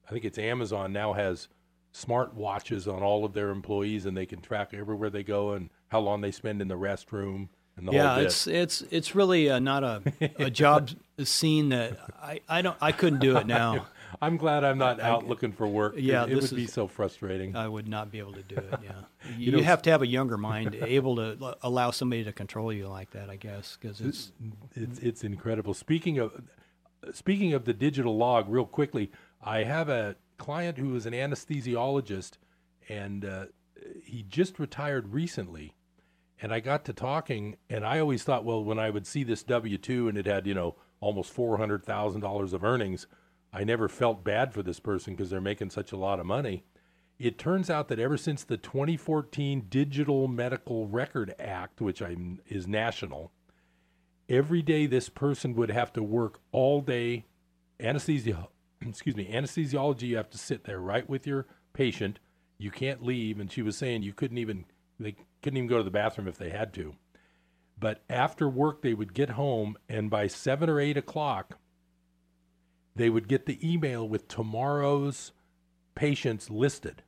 I 0.08 0.12
think 0.12 0.24
it's 0.24 0.38
Amazon 0.38 0.92
now 0.92 1.12
has 1.12 1.48
smart 1.92 2.34
watches 2.34 2.88
on 2.88 3.02
all 3.02 3.24
of 3.24 3.34
their 3.34 3.50
employees, 3.50 4.06
and 4.06 4.16
they 4.16 4.26
can 4.26 4.40
track 4.40 4.72
everywhere 4.72 5.10
they 5.10 5.22
go 5.22 5.52
and 5.52 5.70
how 5.88 6.00
long 6.00 6.22
they 6.22 6.30
spend 6.30 6.60
in 6.60 6.68
the 6.68 6.78
restroom 6.78 7.48
and 7.76 7.88
the 7.88 7.92
yeah, 7.92 8.18
it's 8.18 8.46
it's 8.46 8.82
it's 8.90 9.14
really 9.14 9.48
uh, 9.50 9.58
not 9.58 9.82
a 9.82 10.02
a 10.38 10.50
job 10.62 10.90
scene 11.24 11.70
that 11.70 11.98
I, 12.20 12.40
I 12.48 12.62
don't 12.62 12.76
I 12.80 12.92
couldn't 12.92 13.20
do 13.20 13.36
it 13.36 13.46
now. 13.46 13.86
I'm 14.20 14.36
glad 14.36 14.64
I'm 14.64 14.78
not 14.78 15.00
I- 15.00 15.08
out 15.08 15.26
looking 15.26 15.52
for 15.52 15.66
work. 15.66 15.94
Yeah, 15.96 16.26
it, 16.26 16.34
would 16.34 16.54
be 16.54 16.66
so 16.66 16.86
frustrating. 16.86 17.56
I 17.56 17.68
would 17.68 17.88
not 17.88 18.10
be 18.10 18.18
able 18.18 18.34
to 18.34 18.42
do 18.42 18.56
it. 18.56 18.74
Yeah, 18.82 18.92
You 19.38 19.46
you, 19.46 19.52
know, 19.52 19.62
have 19.62 19.82
to 19.82 19.90
have 19.90 20.02
a 20.02 20.06
younger 20.06 20.36
mind, 20.36 20.74
able 20.74 21.16
to 21.16 21.36
l- 21.40 21.56
allow 21.62 21.90
somebody 21.90 22.24
to 22.24 22.32
control 22.32 22.72
you 22.72 22.88
like 22.88 23.10
that. 23.12 23.30
I 23.30 23.36
guess 23.36 23.78
because 23.80 24.00
it's 24.00 24.32
it's 24.74 24.98
it's 24.98 25.24
incredible. 25.24 25.74
Speaking 25.74 26.18
of 26.18 26.32
speaking 27.12 27.52
of 27.52 27.64
the 27.64 27.72
digital 27.72 28.16
log, 28.16 28.48
real 28.48 28.66
quickly, 28.66 29.10
I 29.42 29.64
have 29.64 29.88
a 29.88 30.16
client 30.38 30.78
who 30.78 30.94
is 30.96 31.06
an 31.06 31.12
anesthesiologist, 31.12 32.32
and 32.88 33.24
uh, 33.24 33.44
he 34.04 34.24
just 34.28 34.58
retired 34.58 35.12
recently. 35.12 35.74
And 36.40 36.52
I 36.52 36.58
got 36.58 36.84
to 36.86 36.92
talking, 36.92 37.56
and 37.70 37.86
I 37.86 38.00
always 38.00 38.24
thought, 38.24 38.44
well, 38.44 38.64
when 38.64 38.76
I 38.76 38.90
would 38.90 39.06
see 39.06 39.22
this 39.22 39.44
W 39.44 39.78
two 39.78 40.08
and 40.08 40.18
it 40.18 40.26
had 40.26 40.46
you 40.46 40.54
know 40.54 40.74
almost 41.00 41.32
four 41.32 41.56
hundred 41.56 41.84
thousand 41.84 42.20
dollars 42.20 42.52
of 42.52 42.64
earnings, 42.64 43.06
I 43.52 43.64
never 43.64 43.88
felt 43.88 44.24
bad 44.24 44.54
for 44.54 44.62
this 44.62 44.80
person 44.80 45.14
because 45.14 45.30
they're 45.30 45.40
making 45.40 45.70
such 45.70 45.92
a 45.92 45.96
lot 45.96 46.20
of 46.20 46.26
money. 46.26 46.64
It 47.18 47.38
turns 47.38 47.68
out 47.68 47.88
that 47.88 47.98
ever 47.98 48.16
since 48.16 48.42
the 48.42 48.56
2014 48.56 49.66
Digital 49.68 50.26
Medical 50.26 50.88
Record 50.88 51.34
Act, 51.38 51.80
which 51.80 52.00
I'm, 52.00 52.40
is 52.46 52.66
national, 52.66 53.30
every 54.28 54.62
day 54.62 54.86
this 54.86 55.08
person 55.08 55.54
would 55.54 55.70
have 55.70 55.92
to 55.92 56.02
work 56.02 56.40
all 56.50 56.80
day. 56.80 57.26
Anesthesia, 57.78 58.48
excuse 58.80 59.14
me, 59.14 59.30
anesthesiology. 59.30 60.02
You 60.02 60.16
have 60.16 60.30
to 60.30 60.38
sit 60.38 60.64
there 60.64 60.80
right 60.80 61.08
with 61.08 61.26
your 61.26 61.46
patient. 61.74 62.18
You 62.58 62.70
can't 62.70 63.04
leave. 63.04 63.38
And 63.38 63.52
she 63.52 63.62
was 63.62 63.76
saying 63.76 64.02
you 64.02 64.14
couldn't 64.14 64.38
even 64.38 64.64
they 64.98 65.16
couldn't 65.42 65.56
even 65.56 65.68
go 65.68 65.78
to 65.78 65.84
the 65.84 65.90
bathroom 65.90 66.28
if 66.28 66.38
they 66.38 66.50
had 66.50 66.72
to. 66.74 66.94
But 67.78 68.02
after 68.08 68.48
work, 68.48 68.82
they 68.82 68.94
would 68.94 69.12
get 69.12 69.30
home, 69.30 69.76
and 69.88 70.08
by 70.08 70.28
seven 70.28 70.70
or 70.70 70.78
eight 70.78 70.96
o'clock, 70.96 71.58
they 72.94 73.10
would 73.10 73.28
get 73.28 73.46
the 73.46 73.58
email 73.66 74.08
with 74.08 74.28
tomorrow's 74.28 75.32
patients 75.94 76.50
listed. 76.50 77.02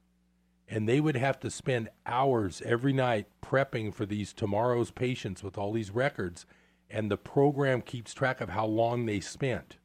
And 0.66 0.88
they 0.88 1.00
would 1.00 1.16
have 1.16 1.38
to 1.40 1.50
spend 1.50 1.90
hours 2.06 2.62
every 2.64 2.92
night 2.92 3.26
prepping 3.42 3.92
for 3.94 4.06
these 4.06 4.32
tomorrow's 4.32 4.90
patients 4.90 5.42
with 5.42 5.58
all 5.58 5.72
these 5.72 5.90
records. 5.90 6.46
And 6.88 7.10
the 7.10 7.18
program 7.18 7.82
keeps 7.82 8.14
track 8.14 8.40
of 8.40 8.50
how 8.50 8.66
long 8.66 9.04
they 9.04 9.20
spent. 9.20 9.76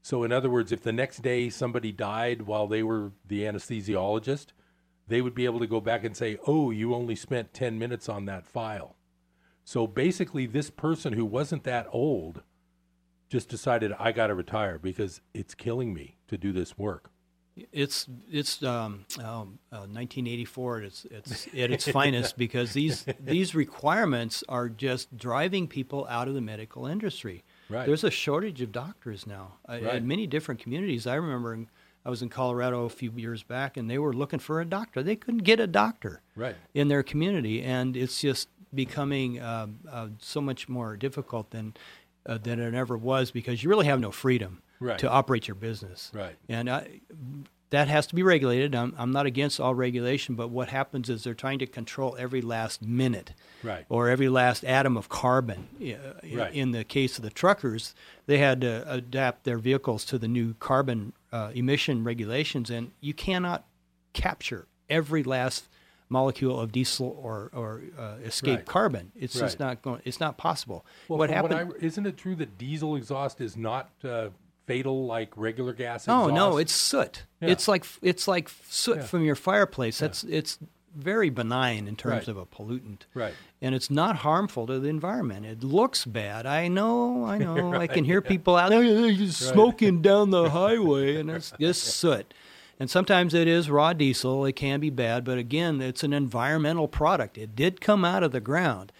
So, 0.00 0.24
in 0.24 0.32
other 0.32 0.50
words, 0.50 0.72
if 0.72 0.82
the 0.82 0.92
next 0.92 1.22
day 1.22 1.48
somebody 1.48 1.92
died 1.92 2.42
while 2.42 2.66
they 2.66 2.82
were 2.82 3.12
the 3.26 3.42
anesthesiologist, 3.42 4.46
they 5.06 5.20
would 5.20 5.34
be 5.34 5.44
able 5.44 5.60
to 5.60 5.66
go 5.66 5.80
back 5.80 6.02
and 6.02 6.16
say, 6.16 6.38
oh, 6.46 6.70
you 6.70 6.94
only 6.94 7.14
spent 7.14 7.54
10 7.54 7.78
minutes 7.78 8.08
on 8.08 8.24
that 8.24 8.46
file. 8.46 8.96
So 9.64 9.86
basically, 9.86 10.46
this 10.46 10.70
person 10.70 11.12
who 11.12 11.24
wasn't 11.24 11.64
that 11.64 11.86
old 11.92 12.42
just 13.32 13.48
decided, 13.48 13.94
I 13.98 14.12
got 14.12 14.26
to 14.26 14.34
retire 14.34 14.78
because 14.78 15.22
it's 15.32 15.54
killing 15.54 15.94
me 15.94 16.16
to 16.28 16.36
do 16.36 16.52
this 16.52 16.76
work. 16.76 17.10
It's 17.72 18.06
it's 18.30 18.62
um, 18.62 19.04
um, 19.18 19.58
uh, 19.70 19.84
1984 19.88 20.78
at 20.78 20.84
its, 20.84 21.06
it's 21.10 21.46
at 21.48 21.70
its 21.70 21.88
finest 21.90 22.36
because 22.38 22.72
these 22.72 23.04
these 23.20 23.54
requirements 23.54 24.42
are 24.48 24.68
just 24.70 25.16
driving 25.16 25.66
people 25.66 26.06
out 26.08 26.28
of 26.28 26.34
the 26.34 26.40
medical 26.40 26.86
industry. 26.86 27.42
Right. 27.68 27.86
There's 27.86 28.04
a 28.04 28.10
shortage 28.10 28.60
of 28.62 28.70
doctors 28.72 29.26
now 29.26 29.54
uh, 29.68 29.78
Right. 29.82 29.96
in 29.96 30.06
many 30.06 30.26
different 30.26 30.60
communities. 30.60 31.06
I 31.06 31.14
remember 31.14 31.54
in, 31.54 31.68
I 32.06 32.10
was 32.10 32.20
in 32.22 32.28
Colorado 32.30 32.84
a 32.84 32.90
few 32.90 33.12
years 33.16 33.42
back, 33.42 33.76
and 33.78 33.88
they 33.90 33.98
were 33.98 34.12
looking 34.14 34.40
for 34.40 34.60
a 34.60 34.64
doctor. 34.66 35.02
They 35.02 35.16
couldn't 35.16 35.44
get 35.44 35.58
a 35.60 35.66
doctor 35.66 36.20
Right. 36.36 36.56
in 36.74 36.88
their 36.88 37.02
community, 37.02 37.62
and 37.62 37.96
it's 37.96 38.20
just 38.20 38.48
becoming 38.74 39.40
um, 39.42 39.80
uh, 39.90 40.08
so 40.18 40.40
much 40.40 40.68
more 40.68 40.96
difficult 40.96 41.50
than 41.50 41.74
uh, 42.26 42.38
than 42.38 42.60
it 42.60 42.74
ever 42.74 42.96
was 42.96 43.30
because 43.30 43.62
you 43.62 43.68
really 43.70 43.86
have 43.86 44.00
no 44.00 44.10
freedom 44.10 44.62
Right. 44.80 44.98
to 44.98 45.08
operate 45.08 45.46
your 45.46 45.54
business. 45.54 46.10
Right. 46.12 46.34
And 46.48 46.68
I, 46.68 47.00
that 47.70 47.86
has 47.88 48.06
to 48.08 48.14
be 48.16 48.22
regulated. 48.24 48.74
I'm, 48.74 48.94
I'm 48.98 49.12
not 49.12 49.26
against 49.26 49.60
all 49.60 49.74
regulation, 49.76 50.34
but 50.34 50.48
what 50.50 50.68
happens 50.68 51.08
is 51.08 51.22
they're 51.24 51.34
trying 51.34 51.60
to 51.60 51.66
control 51.66 52.16
every 52.18 52.42
last 52.42 52.82
minute 52.82 53.32
Right. 53.62 53.86
or 53.88 54.08
every 54.08 54.28
last 54.28 54.64
atom 54.64 54.96
of 54.96 55.08
carbon. 55.08 55.68
Uh, 55.80 56.18
in- 56.24 56.36
Right. 56.38 56.52
In 56.52 56.72
the 56.72 56.82
case 56.84 57.16
of 57.16 57.22
the 57.22 57.30
truckers, 57.30 57.94
they 58.26 58.38
had 58.38 58.60
to 58.62 58.84
adapt 58.92 59.44
their 59.44 59.58
vehicles 59.58 60.04
to 60.06 60.18
the 60.18 60.28
new 60.28 60.54
carbon 60.54 61.12
uh, 61.32 61.52
emission 61.54 62.02
regulations, 62.04 62.68
and 62.68 62.90
you 63.00 63.14
cannot 63.14 63.64
capture 64.12 64.66
every 64.90 65.22
last 65.22 65.68
molecule 66.12 66.60
of 66.60 66.70
diesel 66.70 67.18
or, 67.20 67.50
or 67.52 67.82
uh, 67.98 68.16
escape 68.24 68.58
Right. 68.58 68.66
carbon. 68.66 69.10
It's 69.16 69.34
just 69.38 69.58
not 69.58 69.82
going. 69.82 70.00
It's 70.04 70.20
not 70.20 70.36
possible. 70.36 70.84
Well, 71.08 71.18
what 71.18 71.30
happened? 71.30 71.68
What 71.70 71.76
I, 71.82 71.84
isn't 71.84 72.06
it 72.06 72.16
true 72.16 72.34
that 72.36 72.58
diesel 72.58 72.94
exhaust 72.96 73.40
is 73.40 73.56
not 73.56 73.90
uh, 74.04 74.28
fatal 74.66 75.06
like 75.06 75.30
regular 75.36 75.72
gas 75.72 76.02
exhaust? 76.04 76.34
no, 76.34 76.58
it's 76.58 76.72
soot. 76.72 77.24
Yeah. 77.40 77.48
It's 77.48 77.66
like 77.66 77.84
it's 78.02 78.28
like 78.28 78.48
soot 78.68 78.98
Yeah. 78.98 79.02
from 79.04 79.24
your 79.24 79.34
fireplace. 79.34 79.98
That's 79.98 80.22
it's 80.24 80.58
very 80.94 81.30
benign 81.30 81.88
in 81.88 81.96
terms 81.96 82.12
Right. 82.12 82.28
of 82.28 82.36
a 82.36 82.44
pollutant. 82.44 83.06
Right. 83.14 83.32
And 83.62 83.74
it's 83.74 83.90
not 83.90 84.16
harmful 84.16 84.66
to 84.66 84.78
the 84.78 84.88
environment. 84.90 85.46
It 85.46 85.64
looks 85.64 86.04
bad. 86.04 86.44
I 86.44 86.68
know. 86.68 87.24
I 87.24 87.38
know. 87.46 87.72
I 87.72 87.86
can 87.86 88.04
hear 88.04 88.20
yeah. 88.22 88.28
people 88.28 88.56
out 88.56 88.68
there 88.68 89.16
smoking 89.28 90.02
down 90.02 90.28
the 90.30 90.50
highway, 90.50 91.16
and 91.16 91.30
it's 91.30 91.50
just 91.58 91.82
soot. 91.82 92.34
And 92.82 92.90
sometimes 92.90 93.32
it 93.32 93.46
is 93.46 93.70
raw 93.70 93.92
diesel. 93.92 94.44
It 94.44 94.54
can 94.56 94.80
be 94.80 94.90
bad, 94.90 95.22
but 95.22 95.38
again, 95.38 95.80
it's 95.80 96.02
an 96.02 96.12
environmental 96.12 96.88
product. 96.88 97.38
It 97.38 97.54
did 97.54 97.80
come 97.80 98.04
out 98.04 98.24
of 98.24 98.32
the 98.32 98.40
ground. 98.40 98.90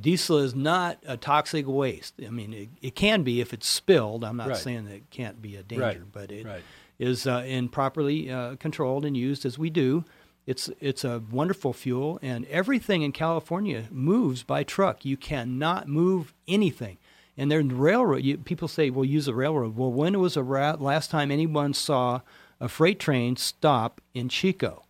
Diesel 0.00 0.38
is 0.38 0.54
not 0.54 0.98
a 1.04 1.16
toxic 1.16 1.66
waste. 1.66 2.14
I 2.24 2.30
mean, 2.30 2.52
it, 2.52 2.68
it 2.80 2.94
can 2.94 3.24
be 3.24 3.40
if 3.40 3.52
it's 3.52 3.66
spilled. 3.66 4.22
I'm 4.22 4.36
not 4.36 4.46
Right. 4.50 4.56
saying 4.56 4.84
that 4.84 4.94
it 4.94 5.10
can't 5.10 5.42
be 5.42 5.56
a 5.56 5.64
danger, 5.64 5.84
Right. 5.84 6.12
but 6.12 6.30
it 6.30 6.46
Right. 6.46 6.62
is 7.00 7.26
uh, 7.26 7.42
improperly 7.44 8.30
uh, 8.30 8.54
controlled 8.60 9.04
and 9.04 9.16
used 9.16 9.44
as 9.44 9.58
we 9.58 9.70
do. 9.70 10.04
It's 10.46 10.70
it's 10.78 11.02
a 11.02 11.20
wonderful 11.28 11.72
fuel, 11.72 12.20
and 12.22 12.44
everything 12.46 13.02
in 13.02 13.10
California 13.10 13.88
moves 13.90 14.44
by 14.44 14.62
truck. 14.62 15.04
You 15.04 15.16
cannot 15.16 15.88
move 15.88 16.32
anything. 16.46 16.98
And 17.36 17.50
then 17.50 17.66
the 17.66 17.74
railroad. 17.74 18.22
You, 18.22 18.38
people 18.38 18.68
say, 18.68 18.88
"Well, 18.88 19.04
use 19.04 19.26
a 19.26 19.34
railroad." 19.34 19.76
Well, 19.76 19.90
when 19.90 20.20
was 20.20 20.34
the 20.34 20.44
ra- 20.44 20.76
last 20.78 21.10
time 21.10 21.32
anyone 21.32 21.74
saw 21.74 22.20
a 22.62 22.68
freight 22.68 22.98
train 22.98 23.36
stop 23.36 24.00
in 24.14 24.28
Chico? 24.28 24.84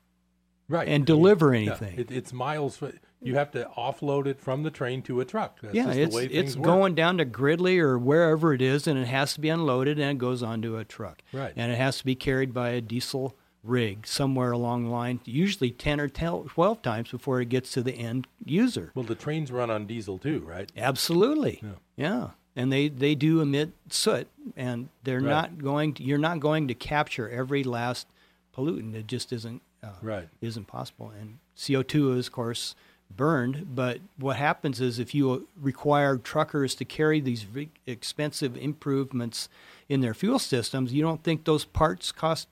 right. 0.68 0.88
and 0.88 1.04
deliver 1.04 1.52
Yeah. 1.54 1.60
anything. 1.72 1.98
It, 1.98 2.10
it's 2.10 2.32
miles. 2.32 2.80
You 3.20 3.34
have 3.34 3.50
to 3.52 3.68
offload 3.76 4.26
it 4.26 4.40
from 4.40 4.62
the 4.62 4.70
train 4.70 5.02
to 5.02 5.20
a 5.20 5.24
truck. 5.24 5.60
That's 5.60 5.74
yeah, 5.74 5.84
just 5.86 5.98
it's 5.98 6.10
the 6.12 6.16
way 6.16 6.24
it's 6.26 6.56
work. 6.56 6.64
going 6.64 6.94
down 6.94 7.18
to 7.18 7.24
Gridley 7.24 7.78
or 7.78 7.98
wherever 7.98 8.52
it 8.54 8.62
is, 8.62 8.86
and 8.86 8.98
it 8.98 9.06
has 9.06 9.34
to 9.34 9.40
be 9.40 9.48
unloaded, 9.50 9.98
and 9.98 10.10
it 10.12 10.18
goes 10.18 10.42
onto 10.42 10.76
a 10.78 10.84
truck. 10.84 11.22
Right. 11.32 11.52
And 11.56 11.70
it 11.70 11.76
has 11.76 11.98
to 11.98 12.04
be 12.04 12.14
carried 12.14 12.52
by 12.54 12.70
a 12.70 12.80
diesel 12.80 13.36
rig 13.62 14.06
somewhere 14.08 14.50
along 14.50 14.84
the 14.84 14.90
line, 14.90 15.20
usually 15.24 15.70
ten 15.70 16.00
or 16.00 16.08
10, 16.08 16.44
twelve 16.48 16.82
times 16.82 17.10
before 17.10 17.40
it 17.40 17.48
gets 17.48 17.70
to 17.72 17.82
the 17.82 17.92
end 17.94 18.26
user. 18.44 18.90
Well, 18.94 19.04
the 19.04 19.14
trains 19.14 19.52
run 19.52 19.70
on 19.70 19.86
diesel 19.86 20.18
too, 20.18 20.40
right? 20.40 20.72
Absolutely. 20.76 21.60
Yeah. 21.62 21.70
Yeah. 21.96 22.28
And 22.54 22.70
they, 22.72 22.88
they 22.88 23.14
do 23.14 23.40
emit 23.40 23.70
soot, 23.88 24.28
and 24.56 24.88
they're 25.04 25.20
Right. 25.20 25.28
not 25.30 25.58
going. 25.58 25.94
To, 25.94 26.02
you're 26.02 26.18
not 26.18 26.38
going 26.40 26.68
to 26.68 26.74
capture 26.74 27.28
every 27.30 27.64
last 27.64 28.06
pollutant. 28.54 28.94
It 28.94 29.06
just 29.06 29.32
isn't 29.32 29.62
uh, 29.82 29.88
Right. 30.02 30.28
isn't 30.40 30.66
possible. 30.66 31.10
And 31.18 31.38
CO 31.56 31.82
two 31.82 32.12
is, 32.12 32.26
of 32.26 32.32
course, 32.32 32.74
burned. 33.14 33.74
But 33.74 34.00
what 34.18 34.36
happens 34.36 34.80
is 34.80 34.98
if 34.98 35.14
you 35.14 35.48
require 35.60 36.16
truckers 36.18 36.74
to 36.76 36.84
carry 36.84 37.20
these 37.20 37.44
big, 37.44 37.70
expensive 37.86 38.56
improvements 38.56 39.48
in 39.88 40.00
their 40.02 40.14
fuel 40.14 40.38
systems, 40.38 40.92
you 40.92 41.02
don't 41.02 41.22
think 41.22 41.44
those 41.44 41.64
parts 41.64 42.12
cost 42.12 42.48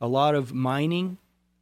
a 0.00 0.06
lot 0.08 0.34
of 0.34 0.52
mining 0.52 1.16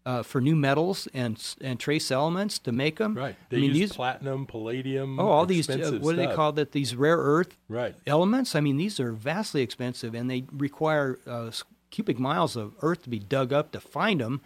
uh, 0.06 0.22
for 0.22 0.40
new 0.40 0.56
metals 0.56 1.08
and 1.12 1.36
and 1.60 1.78
trace 1.78 2.10
elements 2.10 2.58
to 2.60 2.72
make 2.72 2.96
them? 2.96 3.14
Right. 3.14 3.36
They 3.50 3.58
I 3.58 3.60
mean, 3.60 3.70
use 3.70 3.78
these 3.78 3.92
platinum, 3.92 4.46
palladium. 4.46 5.18
Oh, 5.20 5.26
all 5.28 5.44
these, 5.44 5.68
uh, 5.68 5.98
what 6.00 6.12
do 6.12 6.16
they 6.16 6.32
call 6.34 6.52
that? 6.52 6.72
These 6.72 6.94
rare 6.96 7.18
earth 7.18 7.56
Right. 7.68 7.94
elements? 8.06 8.54
I 8.54 8.60
mean, 8.60 8.76
these 8.78 8.98
are 9.00 9.12
vastly 9.12 9.62
expensive 9.62 10.14
and 10.14 10.30
they 10.30 10.44
require 10.52 11.18
uh, 11.26 11.50
cubic 11.90 12.18
miles 12.18 12.56
of 12.56 12.72
earth 12.82 13.02
to 13.02 13.10
be 13.10 13.18
dug 13.18 13.52
up 13.52 13.72
to 13.72 13.80
find 13.80 14.20
them. 14.20 14.40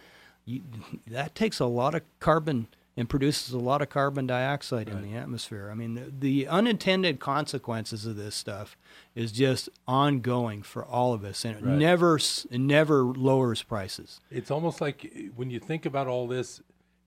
You, 0.45 0.61
that 1.07 1.35
takes 1.35 1.59
a 1.59 1.67
lot 1.67 1.93
of 1.93 2.01
carbon 2.19 2.67
and 2.97 3.07
produces 3.09 3.53
a 3.53 3.57
lot 3.57 3.81
of 3.81 3.89
carbon 3.89 4.27
dioxide 4.27 4.89
in 4.89 5.01
the 5.01 5.15
atmosphere. 5.15 5.69
I 5.71 5.75
mean, 5.75 5.95
the, 5.95 6.11
the 6.19 6.47
unintended 6.47 7.19
consequences 7.19 8.05
of 8.05 8.17
this 8.17 8.35
stuff 8.35 8.77
is 9.15 9.31
just 9.31 9.69
ongoing 9.87 10.61
for 10.61 10.83
all 10.83 11.13
of 11.13 11.23
us 11.23 11.45
and 11.45 11.55
it 11.57 11.63
Right. 11.63 11.77
never, 11.77 12.17
it 12.17 12.59
never 12.59 13.03
lowers 13.03 13.63
prices. 13.63 14.19
It's 14.29 14.51
almost 14.51 14.81
like 14.81 15.11
when 15.35 15.49
you 15.49 15.59
think 15.59 15.85
about 15.85 16.07
all 16.07 16.27
this, 16.27 16.61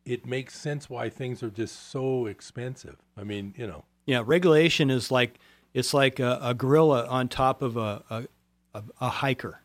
it 0.07 0.24
makes 0.26 0.59
sense 0.59 0.89
why 0.89 1.09
things 1.11 1.43
are 1.43 1.51
just 1.51 1.91
so 1.91 2.26
expensive. 2.26 2.97
I 3.16 3.24
mean, 3.24 3.55
you 3.57 3.66
know, 3.66 3.85
Yeah, 4.07 4.22
regulation 4.24 4.91
is 4.91 5.11
like 5.11 5.39
it's 5.74 5.93
like 5.93 6.18
a, 6.20 6.39
a 6.43 6.55
gorilla 6.55 7.07
on 7.09 7.28
top 7.28 7.61
of 7.62 7.76
a 7.76 8.03
a, 8.11 8.24
a, 8.74 8.82
a 9.01 9.09
hiker. 9.09 9.61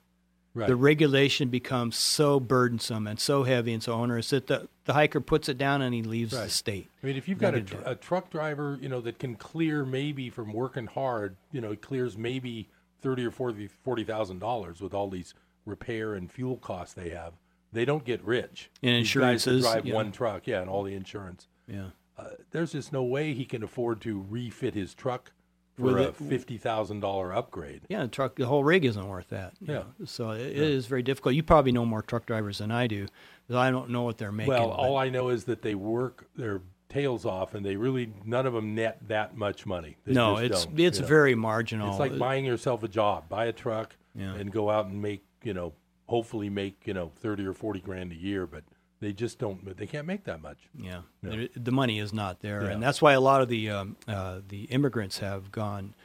right? 0.54 0.68
The 0.68 0.76
regulation 0.76 1.50
becomes 1.50 1.96
so 1.98 2.40
burdensome 2.40 3.06
and 3.08 3.20
so 3.20 3.44
heavy 3.44 3.74
and 3.74 3.84
so 3.84 3.94
onerous 3.94 4.30
that 4.32 4.48
the, 4.48 4.68
the 4.90 4.94
hiker 4.94 5.22
puts 5.22 5.48
it 5.48 5.60
down 5.60 5.84
and 5.84 5.94
he 5.94 6.02
leaves 6.02 6.32
the 6.32 6.50
state. 6.50 6.90
I 7.04 7.06
mean, 7.06 7.16
if 7.16 7.28
you've 7.28 7.38
got 7.38 7.54
a, 7.54 7.62
tr- 7.62 7.76
a 7.86 7.94
truck 7.94 8.32
driver, 8.32 8.76
you 8.82 8.90
know, 8.90 9.00
that 9.02 9.20
can 9.20 9.36
clear 9.36 9.86
maybe 9.86 10.32
from 10.32 10.52
working 10.52 10.88
hard, 10.88 11.36
you 11.52 11.62
know, 11.62 11.74
it 11.74 11.84
clears 11.84 12.18
maybe 12.18 12.70
thirty 13.00 13.24
or 13.24 13.30
forty 13.30 13.68
forty 13.68 14.04
thousand 14.04 14.40
dollars 14.40 14.82
with 14.82 14.96
all 14.96 15.08
these 15.08 15.36
repair 15.64 16.16
and 16.16 16.32
fuel 16.32 16.58
costs 16.58 16.96
they 16.96 17.10
have. 17.10 17.34
They 17.72 17.86
don't 17.86 18.04
get 18.04 18.24
rich. 18.24 18.72
And 18.82 18.94
These 18.96 19.02
insurances, 19.02 19.62
drive 19.62 19.86
yeah. 19.86 19.94
one 19.94 20.12
truck, 20.12 20.48
yeah, 20.48 20.62
and 20.62 20.72
all 20.72 20.82
the 20.82 20.96
insurance. 20.96 21.48
Yeah. 21.68 21.90
Uh, 22.18 22.30
there's 22.50 22.72
just 22.72 22.92
no 22.92 23.04
way 23.04 23.36
he 23.36 23.46
can 23.46 23.62
afford 23.62 24.02
to 24.02 24.26
refit 24.28 24.74
his 24.74 24.96
truck 24.96 25.34
for 25.78 25.84
With 25.84 25.98
a 26.00 26.14
fifty 26.14 26.58
thousand 26.58 27.02
dollar 27.02 27.32
upgrade. 27.32 27.84
Yeah, 27.90 28.02
the 28.02 28.08
truck, 28.08 28.38
the 28.38 28.48
whole 28.48 28.64
rig 28.64 28.86
isn't 28.86 29.08
worth 29.08 29.30
that. 29.30 29.54
Yeah. 29.62 29.74
know. 29.76 29.86
So 30.06 30.32
it, 30.32 30.48
it 30.48 30.58
is 30.58 30.88
very 30.88 31.04
difficult. 31.04 31.36
You 31.36 31.44
probably 31.44 31.74
know 31.74 31.86
more 31.86 32.02
truck 32.02 32.26
drivers 32.26 32.58
than 32.58 32.72
I 32.72 32.88
do, 32.88 33.06
because 33.50 33.60
I 33.60 33.72
don't 33.72 33.90
know 33.90 34.04
what 34.04 34.20
they're 34.20 34.32
making. 34.32 34.54
Well, 34.54 34.70
all 34.70 34.96
I 34.96 35.10
know 35.10 35.30
is 35.30 35.46
that 35.46 35.64
they 35.64 35.74
work 35.74 36.28
their 36.36 36.62
tails 36.88 37.26
off, 37.26 37.56
and 37.56 37.66
they 37.66 37.76
really 37.76 38.14
none 38.26 38.46
of 38.46 38.54
them 38.54 38.76
net 38.76 39.00
that 39.08 39.36
much 39.36 39.66
money. 39.66 39.98
They 40.06 40.14
no, 40.14 40.38
it's 40.38 40.68
it's 40.78 40.98
you 41.00 41.02
know. 41.04 41.08
very 41.08 41.34
marginal. 41.36 41.90
It's 41.90 42.00
like 42.00 42.18
buying 42.20 42.46
yourself 42.46 42.84
a 42.84 42.88
job. 42.88 43.28
Buy 43.28 43.46
a 43.46 43.52
truck 43.52 43.96
Yeah. 44.16 44.36
and 44.36 44.52
go 44.52 44.70
out 44.70 44.86
and 44.86 45.02
make, 45.02 45.24
you 45.44 45.56
know, 45.56 45.74
hopefully 46.08 46.50
make, 46.50 46.86
you 46.86 46.94
know, 46.94 47.12
30 47.22 47.46
or 47.48 47.54
40 47.54 47.80
grand 47.80 48.12
a 48.12 48.16
year, 48.16 48.46
but 48.46 48.64
They 49.02 49.14
just 49.14 49.40
don't. 49.40 49.78
They 49.78 49.88
can't 49.88 50.06
make 50.06 50.26
that 50.26 50.42
much. 50.42 50.58
Yeah, 50.78 51.02
Yeah. 51.24 51.48
The 51.56 51.72
money 51.72 52.00
is 52.00 52.12
not 52.14 52.42
there, 52.42 52.64
Yeah. 52.66 52.72
and 52.72 52.84
that's 52.84 53.02
why 53.02 53.14
a 53.14 53.22
lot 53.22 53.42
of 53.42 53.48
the 53.50 53.70
um, 53.72 53.96
uh, 54.08 54.42
the 54.48 54.64
immigrants 54.66 55.20
have 55.20 55.52
gone 55.52 55.96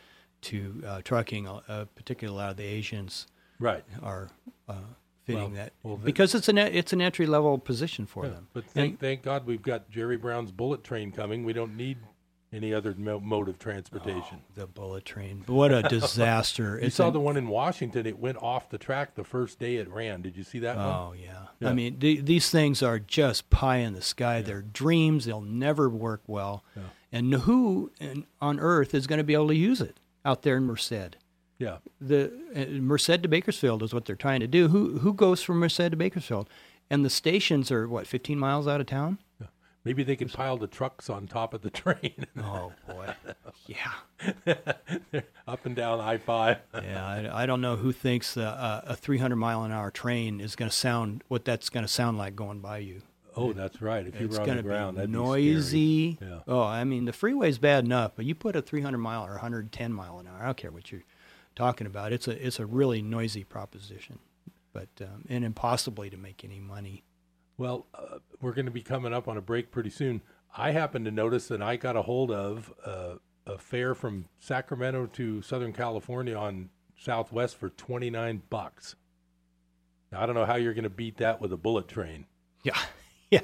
to 0.43 0.83
uh, 0.87 1.03
trucking. 1.03 1.47
Uh, 1.49 1.87
particularly, 1.95 2.39
a 2.39 2.41
lot 2.43 2.51
of 2.53 2.57
the 2.57 2.65
Asians 2.65 3.27
Right. 3.59 3.85
are 4.03 4.31
uh, 4.69 4.75
fitting 5.25 5.41
Well- 5.43 5.51
that 5.51 5.73
well, 5.83 5.97
because 5.97 6.35
it's 6.35 6.49
an 6.49 6.59
it's 6.59 6.93
an 6.93 7.01
entry 7.01 7.27
level 7.27 7.59
position 7.59 8.07
for 8.07 8.25
Yeah, 8.25 8.33
them. 8.33 8.49
But 8.53 8.65
And- 8.65 8.73
thank, 8.73 9.01
thank 9.01 9.23
God 9.23 9.47
we've 9.47 9.63
got 9.63 9.91
Jerry 9.91 10.17
Brown's 10.17 10.53
bullet 10.53 10.85
train 10.85 11.13
coming. 11.13 11.45
We 11.45 11.53
don't 11.53 11.77
need 11.77 11.99
any 12.53 12.73
other 12.73 12.95
mode 12.97 13.49
of 13.49 13.59
transportation. 13.59 14.39
Oh, 14.41 14.53
the 14.61 14.67
bullet 14.69 15.05
train, 15.05 15.43
what 15.47 15.73
a 15.73 15.83
disaster! 15.83 16.79
you 16.81 16.87
It's 16.87 16.95
saw 16.97 17.09
an- 17.09 17.13
the 17.15 17.19
one 17.21 17.37
in 17.37 17.49
Washington. 17.49 18.07
It 18.07 18.19
went 18.19 18.39
off 18.39 18.69
the 18.69 18.79
track 18.79 19.17
the 19.17 19.25
first 19.25 19.59
day 19.59 19.77
it 19.77 19.89
ran. 19.91 20.23
Did 20.23 20.37
you 20.37 20.45
see 20.45 20.61
that 20.61 20.77
one? 20.77 20.87
Oh 20.87 21.15
yeah. 21.21 21.47
Yeah. 21.59 21.71
I 21.71 21.73
mean, 21.73 21.99
the, 21.99 22.21
these 22.21 22.51
things 22.51 22.81
are 22.83 22.99
just 23.01 23.51
pie 23.51 23.79
in 23.79 23.95
the 23.95 24.03
sky. 24.03 24.41
They're 24.43 24.63
dreams. 24.63 25.25
They'll 25.25 25.41
never 25.41 25.89
work 25.89 26.23
well. 26.29 26.65
And 27.11 27.33
who 27.35 27.91
in, 28.01 28.27
on 28.41 28.59
earth 28.61 28.93
is 28.95 29.07
going 29.07 29.19
to 29.19 29.25
be 29.25 29.35
able 29.35 29.49
to 29.49 29.55
use 29.57 29.81
it 29.81 29.99
out 30.25 30.43
there 30.43 30.57
in 30.57 30.65
Merced? 30.65 31.17
Yeah. 31.65 31.77
The 32.01 32.31
uh, 32.55 32.81
Merced 32.81 33.23
to 33.23 33.29
Bakersfield 33.29 33.83
is 33.83 33.95
what 33.95 34.05
they're 34.05 34.17
trying 34.17 34.41
to 34.41 34.47
do. 34.47 34.69
Who 34.69 34.99
who 34.99 35.15
goes 35.15 35.43
from 35.43 35.59
Merced 35.59 35.77
to 35.91 35.97
Bakersfield? 35.97 36.49
And 36.91 37.05
the 37.05 37.11
stations 37.11 37.71
are 37.71 37.89
what 37.89 38.07
15 38.07 38.39
miles 38.39 38.69
out 38.69 38.81
of 38.81 38.87
town. 38.87 39.19
Yeah. 39.41 39.47
Maybe 39.85 40.03
they 40.03 40.17
could 40.17 40.33
pile 40.33 40.57
the 40.59 40.67
trucks 40.67 41.09
on 41.09 41.27
top 41.27 41.55
of 41.55 41.63
the 41.63 41.71
train. 41.83 42.27
Oh 42.39 42.73
boy. 42.87 43.15
Yeah. 43.67 44.53
Up 45.49 45.65
and 45.67 45.75
down 45.75 46.01
I 46.01 46.19
five. 46.19 46.59
Yeah, 46.75 47.07
I, 47.07 47.43
I 47.43 47.47
don't 47.47 47.61
know 47.61 47.77
who 47.77 47.93
thinks 47.93 48.37
uh, 48.37 48.83
a 48.87 48.97
300 48.97 49.37
mile 49.37 49.65
an 49.65 49.73
hour 49.73 49.91
train 49.91 50.41
is 50.41 50.57
going 50.57 50.71
to 50.71 50.77
sound 50.77 51.23
what 51.29 51.45
that's 51.45 51.71
going 51.71 51.85
to 51.85 51.93
sound 51.93 52.19
like 52.19 52.37
going 52.37 52.61
by 52.61 52.79
you. 52.79 53.01
Oh, 53.37 53.53
that's 53.53 53.83
right. 53.83 54.07
If 54.07 54.21
you 54.21 54.29
were 54.29 54.41
on 54.41 54.57
the 54.57 54.63
ground, 54.63 54.95
be 54.95 54.99
that'd 55.01 55.11
be 55.13 55.19
noisy. 55.19 56.15
scary. 56.17 56.31
Yeah. 56.31 56.39
Oh, 56.47 56.63
I 56.63 56.85
mean 56.85 57.05
the 57.05 57.13
freeway's 57.13 57.59
bad 57.59 57.85
enough, 57.85 58.13
but 58.15 58.25
you 58.27 58.35
put 58.35 58.55
a 58.55 58.63
300 58.63 58.99
mile 58.99 59.25
or 59.27 59.33
110 59.33 59.93
mile 59.93 60.19
an 60.19 60.27
hour. 60.29 60.39
I 60.41 60.45
don't 60.47 60.57
care 60.57 60.71
what 60.71 60.93
you're 60.93 61.03
talking 61.55 61.87
about. 61.87 62.13
It's 62.13 62.29
a 62.29 62.47
it's 62.47 62.59
a 62.59 62.67
really 62.67 63.03
noisy 63.03 63.45
proposition, 63.45 64.19
but 64.73 64.89
um, 65.01 65.25
and 65.29 65.45
impossibly 65.45 66.11
to 66.11 66.17
make 66.17 66.45
any 66.45 66.61
money. 66.61 67.03
Well, 67.57 67.87
uh, 67.95 68.19
we're 68.41 68.53
going 68.53 68.67
to 68.67 68.73
be 68.73 68.83
coming 68.83 69.13
up 69.15 69.29
on 69.29 69.37
a 69.37 69.41
break 69.41 69.71
pretty 69.71 69.91
soon. 69.91 70.23
I 70.57 70.73
happened 70.73 71.05
to 71.05 71.11
notice 71.11 71.49
that 71.49 71.63
I 71.63 71.77
got 71.77 71.97
a 71.97 72.03
hold 72.03 72.31
of 72.31 72.73
uh, 72.85 73.15
a 73.47 73.59
fare 73.59 73.95
from 73.95 74.27
Sacramento 74.39 75.07
to 75.15 75.43
Southern 75.43 75.73
California 75.73 76.37
on 76.37 76.71
Southwest 76.97 77.57
for 77.57 77.71
29 77.71 78.43
bucks. 78.51 78.97
Now, 80.11 80.23
I 80.23 80.27
don't 80.27 80.35
know 80.35 80.47
how 80.47 80.57
you're 80.57 80.75
going 80.75 80.85
to 80.85 80.91
beat 80.91 81.19
that 81.19 81.41
with 81.41 81.53
a 81.53 81.57
bullet 81.57 81.89
train. 81.89 82.27
Yeah. 82.63 82.79
Yeah. 83.31 83.41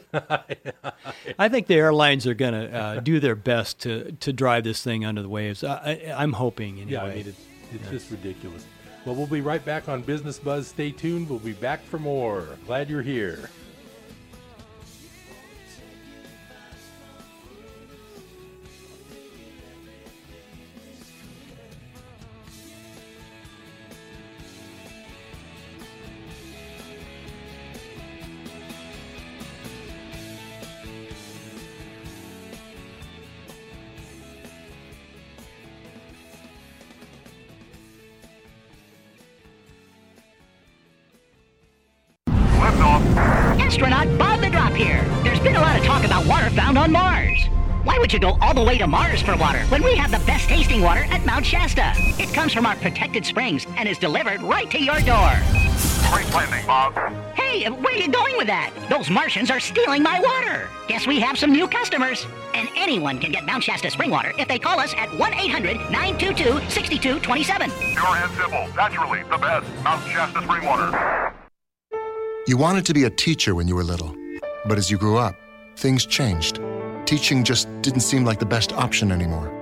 I 1.37 1.49
think 1.49 1.67
the 1.67 1.75
airlines 1.75 2.25
are 2.25 2.35
going 2.35 2.53
to 2.53 2.73
uh, 2.73 3.01
do 3.01 3.19
their 3.19 3.35
best 3.35 3.81
to, 3.81 4.13
to 4.21 4.33
drive 4.33 4.63
this 4.63 4.85
thing 4.85 5.05
under 5.05 5.21
the 5.21 5.29
waves. 5.29 5.65
I, 5.65 5.75
I, 5.75 6.15
I'm 6.17 6.35
hoping 6.35 6.81
anyway. 6.81 6.93
Yeah, 6.93 7.03
I 7.03 7.15
mean, 7.15 7.35
it's, 7.73 7.83
it's 7.83 7.91
just 7.91 8.11
ridiculous. 8.11 8.65
Well, 9.05 9.15
we'll 9.15 9.27
be 9.27 9.41
right 9.41 9.65
back 9.65 9.89
on 9.89 10.03
Business 10.03 10.39
Buzz. 10.39 10.69
Stay 10.69 10.91
tuned. 10.91 11.29
We'll 11.31 11.39
be 11.39 11.55
back 11.55 11.83
for 11.83 11.99
more. 11.99 12.47
Glad 12.67 12.91
you're 12.91 13.03
here. 13.03 13.49
Astronaut 43.71 44.19
Bob 44.19 44.41
the 44.41 44.51
Drop 44.51 44.73
here. 44.73 45.05
There's 45.23 45.39
been 45.39 45.55
a 45.55 45.61
lot 45.61 45.79
of 45.79 45.85
talk 45.85 46.05
about 46.05 46.27
water 46.27 46.51
found 46.51 46.77
on 46.77 46.91
Mars. 46.91 47.45
Why 47.85 47.99
would 48.01 48.13
you 48.13 48.19
go 48.19 48.37
all 48.41 48.53
the 48.53 48.65
way 48.65 48.77
to 48.79 48.89
Mars 48.89 49.23
for 49.23 49.37
water 49.37 49.61
when 49.67 49.85
we 49.85 49.95
have 49.95 50.11
the 50.11 50.19
best 50.27 50.49
tasting 50.49 50.83
water 50.83 51.05
at 51.05 51.25
Mount 51.25 51.47
Shasta? 51.47 51.93
It 52.21 52.35
comes 52.35 52.53
from 52.53 52.67
our 52.67 52.75
protected 52.75 53.25
springs 53.25 53.69
and 53.77 53.89
is 53.89 53.97
delivered 53.97 54.43
right 54.43 54.69
to 54.73 54.83
your 54.83 54.99
door. 55.03 55.31
Great 56.11 56.29
landing, 56.35 56.67
Bob. 56.67 56.95
Hey, 57.37 57.71
where 57.71 57.95
are 57.95 57.97
you 57.97 58.09
going 58.11 58.37
with 58.37 58.49
that? 58.49 58.73
Those 58.91 59.09
Martians 59.09 59.53
are 59.53 59.61
stealing 59.61 60.03
my 60.03 60.19
water. 60.19 60.69
Guess 60.89 61.07
we 61.07 61.21
have 61.21 61.39
some 61.39 61.53
new 61.53 61.69
customers. 61.69 62.27
And 62.55 62.69
anyone 62.75 63.21
can 63.21 63.31
get 63.31 63.47
Mount 63.47 63.63
Shasta 63.63 63.89
spring 63.93 64.11
water 64.11 64.33
if 64.37 64.49
they 64.49 64.59
call 64.59 64.81
us 64.81 64.93
at 64.95 65.17
1 65.17 65.33
800 65.33 65.77
922 65.93 66.69
6227. 66.69 67.71
Pure 67.71 68.17
and 68.17 68.33
simple. 68.33 68.67
Naturally, 68.75 69.23
the 69.31 69.39
best. 69.39 69.85
Mount 69.85 70.05
Shasta 70.11 70.43
spring 70.43 70.67
water. 70.67 71.30
You 72.47 72.57
wanted 72.57 72.87
to 72.87 72.95
be 72.95 73.05
a 73.05 73.11
teacher 73.11 73.55
when 73.55 73.69
you 73.69 73.77
were 73.77 73.85
little, 73.85 74.17
but 74.65 74.79
as 74.79 74.91
you 74.91 74.97
grew 74.97 75.19
up, 75.19 75.37
things 75.77 76.07
changed. 76.07 76.59
Teaching 77.05 77.45
just 77.45 77.69
didn't 77.83 78.01
seem 78.01 78.25
like 78.25 78.39
the 78.39 78.47
best 78.47 78.73
option 78.73 79.13
anymore. 79.13 79.53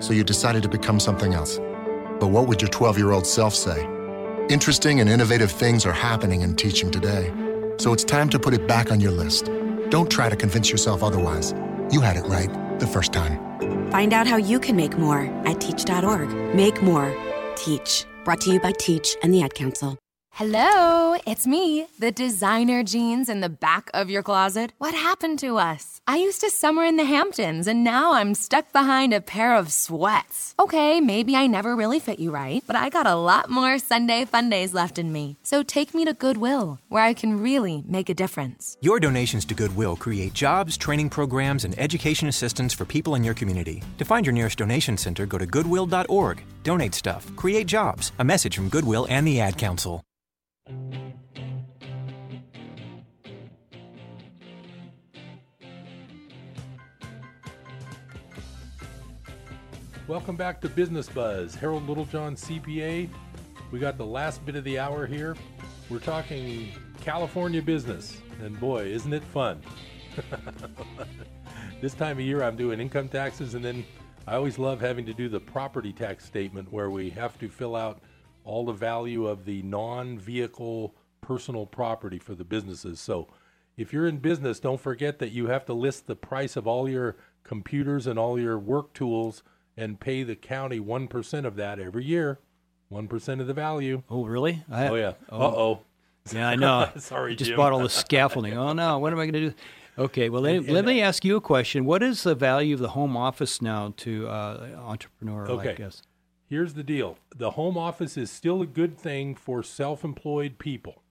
So 0.00 0.14
you 0.14 0.24
decided 0.24 0.62
to 0.62 0.68
become 0.68 0.98
something 0.98 1.34
else. 1.34 1.58
But 2.20 2.28
what 2.28 2.48
would 2.48 2.62
your 2.62 2.70
12 2.70 2.96
year 2.96 3.12
old 3.12 3.26
self 3.26 3.54
say? 3.54 3.86
Interesting 4.48 5.00
and 5.00 5.10
innovative 5.10 5.52
things 5.52 5.84
are 5.84 5.92
happening 5.92 6.40
in 6.40 6.56
teaching 6.56 6.90
today. 6.90 7.30
So 7.76 7.92
it's 7.92 8.04
time 8.04 8.30
to 8.30 8.38
put 8.38 8.54
it 8.54 8.66
back 8.66 8.90
on 8.90 8.98
your 8.98 9.12
list. 9.12 9.50
Don't 9.90 10.10
try 10.10 10.30
to 10.30 10.36
convince 10.36 10.70
yourself 10.70 11.02
otherwise. 11.02 11.54
You 11.90 12.00
had 12.00 12.16
it 12.16 12.26
right 12.26 12.50
the 12.80 12.86
first 12.86 13.12
time. 13.12 13.38
Find 13.90 14.14
out 14.14 14.26
how 14.26 14.38
you 14.38 14.58
can 14.58 14.74
make 14.74 14.96
more 14.96 15.24
at 15.44 15.60
teach.org. 15.60 16.30
Make 16.54 16.82
more. 16.82 17.14
Teach. 17.56 18.06
Brought 18.24 18.40
to 18.42 18.52
you 18.52 18.60
by 18.60 18.72
Teach 18.72 19.16
and 19.22 19.34
the 19.34 19.42
Ad 19.42 19.52
Council. 19.54 19.98
Hello, 20.36 21.14
it's 21.26 21.46
me, 21.46 21.86
the 21.98 22.10
designer 22.10 22.82
jeans 22.82 23.28
in 23.28 23.42
the 23.42 23.48
back 23.48 23.90
of 23.92 24.08
your 24.08 24.22
closet. 24.22 24.72
What 24.78 24.94
happened 24.94 25.38
to 25.40 25.58
us? 25.58 26.00
I 26.06 26.16
used 26.16 26.40
to 26.40 26.50
summer 26.50 26.84
in 26.84 26.96
the 26.96 27.04
Hamptons, 27.04 27.68
and 27.68 27.84
now 27.84 28.14
I'm 28.14 28.34
stuck 28.34 28.72
behind 28.72 29.12
a 29.12 29.20
pair 29.20 29.54
of 29.54 29.70
sweats. 29.70 30.54
Okay, 30.58 31.00
maybe 31.00 31.36
I 31.36 31.46
never 31.46 31.76
really 31.76 32.00
fit 32.00 32.18
you 32.18 32.30
right, 32.30 32.64
but 32.66 32.76
I 32.76 32.88
got 32.88 33.06
a 33.06 33.14
lot 33.14 33.50
more 33.50 33.78
Sunday 33.78 34.24
fun 34.24 34.48
days 34.48 34.72
left 34.74 34.98
in 34.98 35.12
me. 35.12 35.36
So 35.42 35.62
take 35.62 35.94
me 35.94 36.06
to 36.06 36.14
Goodwill, 36.14 36.80
where 36.88 37.04
I 37.04 37.12
can 37.12 37.40
really 37.40 37.84
make 37.86 38.08
a 38.08 38.14
difference. 38.14 38.78
Your 38.80 38.98
donations 38.98 39.44
to 39.44 39.54
Goodwill 39.54 39.96
create 39.96 40.32
jobs, 40.32 40.76
training 40.76 41.10
programs, 41.10 41.64
and 41.64 41.78
education 41.78 42.26
assistance 42.26 42.72
for 42.72 42.84
people 42.84 43.14
in 43.14 43.22
your 43.22 43.34
community. 43.34 43.82
To 43.98 44.04
find 44.04 44.26
your 44.26 44.32
nearest 44.32 44.58
donation 44.58 44.96
center, 44.96 45.26
go 45.26 45.36
to 45.38 45.46
goodwill.org. 45.46 46.42
Donate 46.64 46.94
stuff, 46.94 47.30
create 47.36 47.66
jobs. 47.66 48.12
A 48.18 48.24
message 48.24 48.56
from 48.56 48.70
Goodwill 48.70 49.06
and 49.10 49.26
the 49.26 49.38
Ad 49.38 49.56
Council. 49.58 50.02
Welcome 60.08 60.34
back 60.34 60.60
to 60.62 60.68
Business 60.68 61.08
Buzz. 61.08 61.54
Harold 61.54 61.88
Littlejohn, 61.88 62.34
CPA. 62.34 63.08
We 63.70 63.78
got 63.78 63.96
the 63.96 64.04
last 64.04 64.44
bit 64.44 64.56
of 64.56 64.64
the 64.64 64.76
hour 64.76 65.06
here. 65.06 65.36
We're 65.88 66.00
talking 66.00 66.72
California 67.00 67.62
business. 67.62 68.18
And 68.40 68.58
boy, 68.58 68.86
isn't 68.86 69.12
it 69.12 69.22
fun? 69.22 69.62
this 71.80 71.94
time 71.94 72.18
of 72.18 72.24
year, 72.24 72.42
I'm 72.42 72.56
doing 72.56 72.80
income 72.80 73.08
taxes, 73.08 73.54
and 73.54 73.64
then 73.64 73.84
I 74.26 74.34
always 74.34 74.58
love 74.58 74.80
having 74.80 75.06
to 75.06 75.14
do 75.14 75.28
the 75.28 75.38
property 75.38 75.92
tax 75.92 76.24
statement 76.24 76.72
where 76.72 76.90
we 76.90 77.08
have 77.10 77.38
to 77.38 77.48
fill 77.48 77.76
out 77.76 78.00
all 78.44 78.64
the 78.64 78.72
value 78.72 79.26
of 79.26 79.44
the 79.44 79.62
non 79.62 80.18
vehicle 80.18 80.94
personal 81.20 81.66
property 81.66 82.18
for 82.18 82.34
the 82.34 82.44
businesses. 82.44 82.98
So 83.00 83.28
if 83.76 83.92
you're 83.92 84.06
in 84.06 84.18
business, 84.18 84.60
don't 84.60 84.80
forget 84.80 85.18
that 85.20 85.30
you 85.30 85.46
have 85.46 85.64
to 85.66 85.72
list 85.74 86.06
the 86.06 86.16
price 86.16 86.56
of 86.56 86.66
all 86.66 86.88
your 86.88 87.16
computers 87.44 88.06
and 88.06 88.18
all 88.18 88.38
your 88.38 88.58
work 88.58 88.92
tools 88.92 89.42
and 89.76 89.98
pay 90.00 90.22
the 90.22 90.36
county 90.36 90.78
1% 90.80 91.44
of 91.46 91.56
that 91.56 91.78
every 91.78 92.04
year. 92.04 92.38
1% 92.92 93.40
of 93.40 93.46
the 93.46 93.54
value. 93.54 94.02
Oh, 94.10 94.24
really? 94.26 94.64
I, 94.70 94.88
oh, 94.88 94.94
yeah. 94.96 95.12
oh. 95.30 95.40
Uh 95.40 95.54
oh. 95.56 95.80
Yeah, 96.32 96.48
I 96.48 96.54
know. 96.56 96.88
Sorry, 96.98 97.34
Just 97.34 97.48
Jim. 97.50 97.56
bought 97.56 97.72
all 97.72 97.80
the 97.80 97.88
scaffolding. 97.88 98.52
Oh 98.56 98.72
no, 98.74 98.98
what 98.98 99.12
am 99.12 99.18
I 99.18 99.24
going 99.26 99.32
to 99.32 99.50
do? 99.50 99.54
Okay, 99.98 100.28
well 100.28 100.42
let, 100.42 100.56
And- 100.56 100.66
let 100.68 100.78
and- 100.80 100.86
me 100.86 101.00
ask 101.02 101.24
you 101.24 101.36
a 101.36 101.40
question. 101.40 101.84
What 101.84 102.02
is 102.02 102.22
the 102.22 102.34
value 102.34 102.74
of 102.74 102.80
the 102.80 102.90
home 102.90 103.16
office 103.16 103.60
now 103.62 103.94
to 103.98 104.28
uh, 104.28 104.68
entrepreneur 104.84 105.48
Okay. 105.50 105.68
like 105.70 105.80
us? 105.80 106.02
Here's 106.52 106.74
the 106.74 106.82
deal 106.82 107.16
the 107.34 107.52
home 107.52 107.78
office 107.78 108.18
is 108.18 108.30
still 108.30 108.60
a 108.60 108.66
good 108.66 108.98
thing 108.98 109.34
for 109.34 109.62
self 109.62 110.04
employed 110.04 110.58
people 110.58 111.02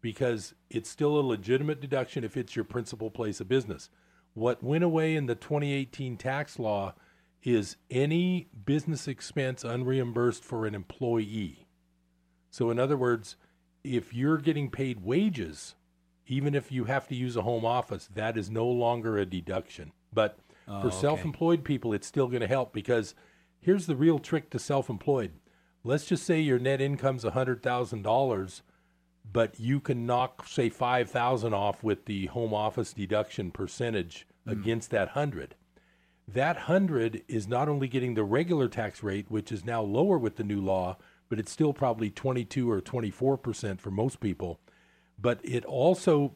because 0.00 0.52
it's 0.68 0.90
still 0.90 1.16
a 1.16 1.22
legitimate 1.22 1.80
deduction 1.80 2.24
if 2.24 2.36
it's 2.36 2.56
your 2.56 2.64
principal 2.64 3.08
place 3.08 3.40
of 3.40 3.46
business. 3.46 3.88
What 4.32 4.64
went 4.64 4.82
away 4.82 5.14
in 5.14 5.26
the 5.26 5.36
2018 5.36 6.16
tax 6.16 6.58
law 6.58 6.94
is 7.44 7.76
any 7.88 8.48
business 8.66 9.06
expense 9.06 9.62
unreimbursed 9.62 10.42
for 10.42 10.66
an 10.66 10.74
employee. 10.74 11.68
So, 12.50 12.68
in 12.70 12.80
other 12.80 12.96
words, 12.96 13.36
if 13.84 14.12
you're 14.12 14.38
getting 14.38 14.72
paid 14.72 15.04
wages 15.04 15.76
even 16.26 16.52
if 16.52 16.72
you 16.72 16.86
have 16.86 17.06
to 17.06 17.14
use 17.14 17.36
a 17.36 17.42
home 17.42 17.64
office, 17.64 18.08
that 18.12 18.36
is 18.36 18.50
no 18.50 18.66
longer 18.66 19.18
a 19.18 19.24
deduction. 19.24 19.92
But 20.12 20.36
Oh, 20.66 20.80
for 20.80 20.86
okay. 20.88 20.96
self-employed 20.96 21.64
people, 21.64 21.92
it's 21.92 22.06
still 22.06 22.26
going 22.26 22.40
to 22.40 22.48
help 22.48 22.72
because 22.72 23.14
here's 23.64 23.86
the 23.86 23.96
real 23.96 24.18
trick 24.18 24.50
to 24.50 24.58
self-employed. 24.58 25.32
Let's 25.82 26.04
just 26.04 26.24
say 26.24 26.40
your 26.40 26.58
net 26.58 26.80
income's 26.80 27.24
hundred 27.24 27.62
thousand 27.62 28.02
dollars, 28.02 28.62
but 29.30 29.58
you 29.58 29.80
can 29.80 30.06
knock 30.06 30.46
say 30.46 30.68
five 30.68 31.10
thousand 31.10 31.54
off 31.54 31.82
with 31.82 32.04
the 32.04 32.26
home 32.26 32.54
office 32.54 32.92
deduction 32.92 33.50
percentage 33.50 34.26
hmm. 34.44 34.50
against 34.50 34.90
that 34.90 35.08
hundred. 35.10 35.54
That 36.28 36.56
hundred 36.56 37.22
is 37.28 37.48
not 37.48 37.68
only 37.68 37.88
getting 37.88 38.14
the 38.14 38.24
regular 38.24 38.68
tax 38.68 39.02
rate, 39.02 39.30
which 39.30 39.50
is 39.50 39.64
now 39.64 39.82
lower 39.82 40.18
with 40.18 40.36
the 40.36 40.44
new 40.44 40.60
law, 40.60 40.96
but 41.28 41.38
it's 41.38 41.52
still 41.52 41.72
probably 41.72 42.10
twenty-two 42.10 42.70
or 42.70 42.80
twenty-four 42.80 43.38
percent 43.38 43.80
for 43.80 43.90
most 43.90 44.20
people. 44.20 44.60
But 45.18 45.40
it 45.44 45.64
also 45.64 46.32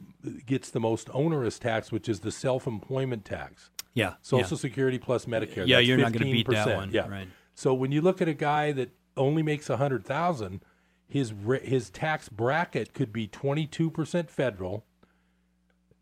gets 0.47 0.71
the 0.71 0.81
most 0.81 1.11
onerous 1.13 1.59
tax, 1.59 1.91
which 1.91 2.09
is 2.09 2.21
the 2.21 2.31
self-employment 2.31 3.25
tax. 3.25 3.71
Yeah, 3.95 4.15
Social 4.23 4.57
yeah. 4.57 4.61
Security 4.61 4.99
plus 4.99 5.25
Medicare. 5.25 5.67
Yeah, 5.67 5.77
That's 5.77 5.89
you're 5.89 5.99
not 5.99 6.13
gonna 6.13 6.27
beat 6.27 6.49
that 6.49 6.67
15%, 6.69 6.77
one, 6.77 6.91
Yeah. 6.93 7.09
right. 7.09 7.29
So 7.55 7.75
when 7.75 7.91
you 7.91 8.01
look 8.01 8.23
at 8.23 8.29
a 8.29 8.35
guy 8.35 8.71
that 8.73 8.91
only 9.17 9.43
makes 9.43 9.69
a 9.69 9.77
hundred 9.79 10.05
thousand, 10.05 10.61
his 11.09 11.33
his 11.63 11.91
tax 11.91 12.29
bracket 12.29 12.95
could 12.95 13.13
be 13.13 13.27
twenty 13.27 13.67
two 13.67 13.91
percent 13.91 14.31
federal, 14.31 14.85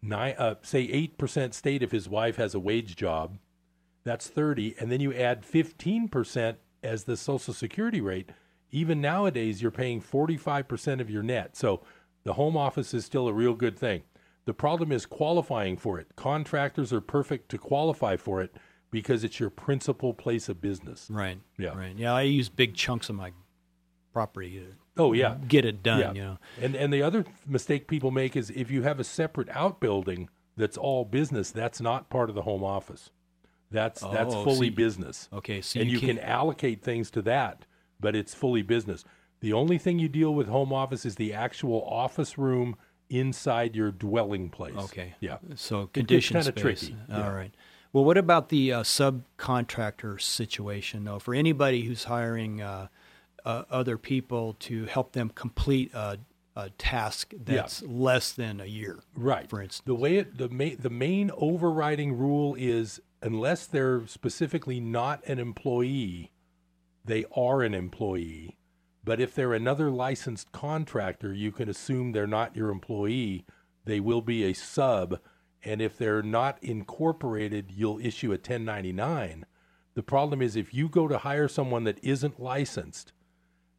nine 0.03 0.35
uh, 0.39 0.57
say 0.63 0.83
eight 0.83 1.17
percent 1.19 1.55
state 1.55 1.83
if 1.83 1.93
his 1.93 2.09
wife 2.09 2.37
has 2.37 2.55
a 2.55 2.61
wage 2.61 2.97
job, 2.97 3.39
that's 4.05 4.29
thirty, 4.29 4.75
and 4.79 4.91
then 4.93 5.01
you 5.01 5.15
add 5.15 5.45
fifteen 5.45 6.09
percent 6.09 6.59
as 6.83 7.05
the 7.05 7.17
Social 7.17 7.55
Security 7.55 8.01
rate. 8.01 8.31
Even 8.71 9.01
nowadays, 9.01 9.63
you're 9.63 9.71
paying 9.71 10.01
forty 10.01 10.37
five 10.37 10.69
percent 10.69 11.01
of 11.01 11.09
your 11.09 11.23
net. 11.23 11.57
So 11.57 11.83
the 12.25 12.35
home 12.35 12.57
office 12.57 12.93
is 12.93 13.05
still 13.05 13.29
a 13.29 13.33
real 13.33 13.55
good 13.55 13.79
thing. 13.79 14.03
The 14.47 14.55
problem 14.55 14.93
is 14.93 15.05
qualifying 15.07 15.77
for 15.77 15.99
it. 15.99 16.07
Contractors 16.17 16.93
are 16.93 17.01
perfect 17.01 17.49
to 17.51 17.59
qualify 17.59 18.17
for 18.17 18.41
it 18.41 18.55
because 18.91 19.25
it's 19.25 19.39
your 19.41 19.51
principal 19.51 20.15
place 20.15 20.49
of 20.49 20.61
business. 20.61 21.09
Right. 21.11 21.39
Yeah. 21.59 21.77
Right. 21.77 21.95
Yeah, 21.97 22.15
I 22.15 22.23
use 22.23 22.49
big 22.49 22.75
chunks 22.75 23.09
of 23.11 23.17
my 23.17 23.33
property 24.13 24.59
to 24.61 24.67
Oh 24.99 25.13
yeah, 25.13 25.37
get 25.47 25.65
it 25.67 25.83
done. 25.83 26.01
Yeah. 26.01 26.13
You 26.15 26.23
know. 26.23 26.39
And 26.63 26.75
and 26.75 26.93
the 26.93 27.03
other 27.03 27.25
mistake 27.47 27.87
people 27.87 28.11
make 28.11 28.35
is 28.37 28.49
if 28.51 28.71
you 28.71 28.83
have 28.83 28.99
a 28.99 29.05
separate 29.05 29.49
outbuilding 29.51 30.31
that's 30.57 30.79
all 30.79 31.05
business, 31.05 31.51
that's 31.51 31.81
not 31.83 32.09
part 32.09 32.31
of 32.31 32.35
the 32.35 32.43
home 32.43 32.65
office. 32.65 33.11
That's 33.71 34.01
that's 34.01 34.35
Oh, 34.35 34.45
fully 34.45 34.57
so 34.57 34.63
you- 34.65 34.71
business. 34.71 35.29
okay, 35.33 35.61
so 35.61 35.81
and 35.81 35.91
you 35.91 35.99
can 36.01 36.19
allocate 36.21 36.83
things 36.83 37.11
to 37.11 37.23
that, 37.23 37.67
but 38.01 38.15
it's 38.17 38.33
fully 38.33 38.63
business. 38.63 39.05
The 39.41 39.53
only 39.53 39.77
thing 39.77 39.99
you 39.99 40.09
deal 40.09 40.33
with 40.35 40.47
home 40.47 40.73
office 40.73 41.05
is 41.05 41.17
the 41.17 41.35
actual 41.35 41.83
office 41.85 42.39
room 42.39 42.77
inside 43.11 43.77
your 43.77 43.91
dwelling 43.93 44.51
place. 44.51 44.77
Okay. 44.77 45.15
Yeah. 45.21 45.39
So 45.55 45.83
It 45.83 45.93
gets 45.93 46.01
condition 46.01 46.35
kinda 46.35 46.51
space. 46.61 46.81
tricky. 46.89 46.97
All 47.13 47.31
right. 47.33 47.55
Well, 47.93 48.05
what 48.05 48.19
about 48.19 48.49
the 48.51 48.73
uh, 48.73 48.83
subcontractor 48.83 50.21
situation, 50.21 51.05
though? 51.05 51.19
For 51.19 51.35
anybody 51.35 51.83
who's 51.85 52.05
hiring 52.05 52.61
uh, 52.61 52.89
uh, 53.45 53.63
other 53.71 53.97
people 53.97 54.55
to 54.61 54.85
help 54.87 55.13
them 55.13 55.31
complete 55.31 55.95
a, 55.95 56.19
a 56.57 56.71
task 56.71 57.33
that's 57.45 57.83
less 57.83 58.33
than 58.33 58.61
a 58.61 58.67
year, 58.67 59.01
Right. 59.15 59.49
For 59.49 59.63
instance. 59.63 59.85
The 59.87 59.95
way 59.95 60.17
it 60.17 60.37
the 60.37 60.49
main 60.49 60.77
the 60.81 60.91
main 60.91 61.31
overriding 61.37 62.19
rule 62.19 62.55
is 62.59 63.01
unless 63.23 63.67
they're 63.67 64.07
specifically 64.07 64.81
not 64.81 65.25
an 65.27 65.39
employee, 65.39 66.33
they 67.05 67.25
are 67.35 67.63
an 67.63 67.73
employee. 67.73 68.56
But 69.07 69.21
if 69.21 69.35
they're 69.35 69.55
another 69.55 69.89
licensed 69.89 70.51
contractor, 70.51 71.33
you 71.33 71.53
can 71.53 71.69
assume 71.69 72.11
they're 72.11 72.27
not 72.27 72.57
your 72.57 72.71
employee. 72.71 73.47
They 73.85 74.01
will 74.01 74.21
be 74.21 74.43
a 74.43 74.53
sub, 74.53 75.21
and 75.63 75.81
if 75.81 75.97
they're 75.97 76.25
not 76.25 76.59
incorporated, 76.61 77.71
you'll 77.71 78.01
issue 78.01 78.31
a 78.31 78.31
1099. 78.33 79.47
The 79.95 80.03
problem 80.03 80.43
is 80.43 80.57
if 80.57 80.75
you 80.75 80.89
go 80.89 81.07
to 81.07 81.19
hire 81.19 81.47
someone 81.47 81.85
that 81.85 82.03
isn't 82.03 82.41
licensed, 82.41 83.13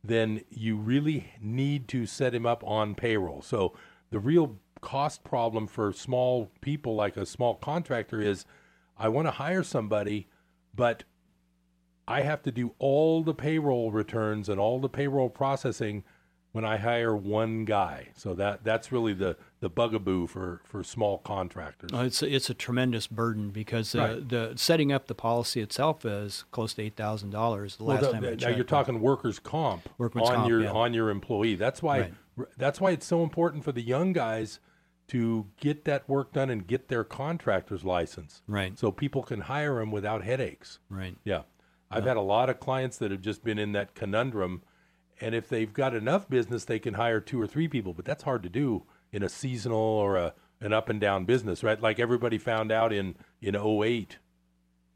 then 0.02 0.42
you 0.50 0.78
really 0.78 1.34
need 1.42 1.90
to 1.90 2.06
set 2.06 2.34
him 2.34 2.46
up 2.46 2.64
on 2.64 2.96
payroll. 2.96 3.42
So 3.42 3.74
the 4.12 4.20
real 4.20 4.58
cost 4.80 5.26
problem 5.26 5.68
for 5.68 5.92
small 5.92 6.50
people 6.62 6.96
like 6.96 7.18
a 7.18 7.26
small 7.26 7.56
contractor 7.56 8.22
is 8.22 8.46
I 8.98 9.10
want 9.10 9.28
to 9.28 9.32
hire 9.32 9.64
somebody, 9.64 10.30
but 10.74 11.04
I 12.08 12.22
have 12.22 12.42
to 12.44 12.52
do 12.52 12.74
all 12.80 13.22
the 13.24 13.34
payroll 13.34 13.92
returns 13.92 14.48
and 14.50 14.60
all 14.60 14.80
the 14.80 14.90
payroll 14.90 15.30
processing 15.30 16.04
when 16.54 16.64
I 16.64 16.78
hire 16.78 17.16
one 17.16 17.66
guy. 17.66 18.08
So 18.16 18.34
that 18.36 18.64
that's 18.64 18.92
really 18.92 19.14
the 19.14 19.36
the 19.60 19.70
bugaboo 19.70 20.28
for 20.28 20.62
for 20.64 20.84
small 20.84 21.18
contractors. 21.20 21.90
Oh, 21.94 22.02
it's 22.02 22.24
a, 22.24 22.34
it's 22.34 22.50
a 22.50 22.54
tremendous 22.54 23.08
burden 23.08 23.50
because 23.50 23.94
uh, 23.94 24.00
Right. 24.00 24.30
the 24.30 24.54
setting 24.56 24.92
up 24.92 25.08
the 25.08 25.16
policy 25.16 25.62
itself 25.62 26.06
is 26.06 26.46
close 26.52 26.74
to 26.76 26.84
eight 26.84 26.96
thousand 26.96 27.32
dollars. 27.32 27.76
The 27.76 27.84
Well, 27.84 27.96
last 27.98 28.06
the- 28.06 28.12
time 28.14 28.24
I 28.26 28.36
now 28.36 28.56
you're 28.56 28.64
talking 28.64 29.02
workers' 29.02 29.40
comp 29.40 29.90
Workman's 29.98 30.30
on 30.30 30.36
comp, 30.36 30.50
your 30.50 30.62
yeah. 30.64 30.72
on 30.72 30.94
your 30.94 31.10
employee. 31.10 31.56
That's 31.56 31.84
why 31.84 32.00
Right. 32.00 32.14
r- 32.38 32.50
that's 32.58 32.80
why 32.80 32.92
it's 32.92 33.06
so 33.06 33.22
important 33.24 33.64
for 33.66 33.72
the 33.74 33.82
young 33.84 34.14
guys 34.14 34.60
to 35.10 35.48
get 35.60 35.86
that 35.86 36.08
work 36.10 36.34
done 36.34 36.50
and 36.50 36.66
get 36.68 36.88
their 36.90 37.04
contractor's 37.04 37.84
license. 37.86 38.42
Right. 38.48 38.78
So 38.80 38.92
people 38.92 39.24
can 39.24 39.42
hire 39.42 39.76
them 39.80 39.90
without 39.92 40.24
headaches. 40.24 40.80
Right. 40.90 41.16
Yeah. 41.24 41.44
I've 41.90 42.06
had 42.06 42.18
a 42.18 42.22
lot 42.22 42.50
of 42.50 42.60
clients 42.60 42.98
that 42.98 43.12
have 43.12 43.22
just 43.22 43.44
been 43.44 43.58
in 43.58 43.72
that 43.74 43.96
conundrum 43.96 44.62
and 45.20 45.34
if 45.34 45.50
they've 45.50 45.74
got 45.74 45.96
enough 45.96 46.30
business 46.30 46.66
they 46.66 46.80
can 46.80 46.94
hire 46.96 47.20
two 47.20 47.42
or 47.42 47.48
three 47.48 47.68
people, 47.68 47.94
but 47.94 48.06
that's 48.06 48.24
hard 48.24 48.44
to 48.44 48.50
do 48.50 48.84
in 49.12 49.24
a 49.24 49.30
seasonal 49.30 49.78
or 49.80 50.16
a 50.18 50.34
an 50.60 50.74
up 50.74 50.90
and 50.90 51.00
down 51.00 51.24
business, 51.26 51.64
right? 51.64 51.80
Like 51.82 52.00
everybody 52.00 52.38
found 52.38 52.72
out 52.72 52.92
in 52.92 53.16
in 53.42 53.56
08 53.56 54.18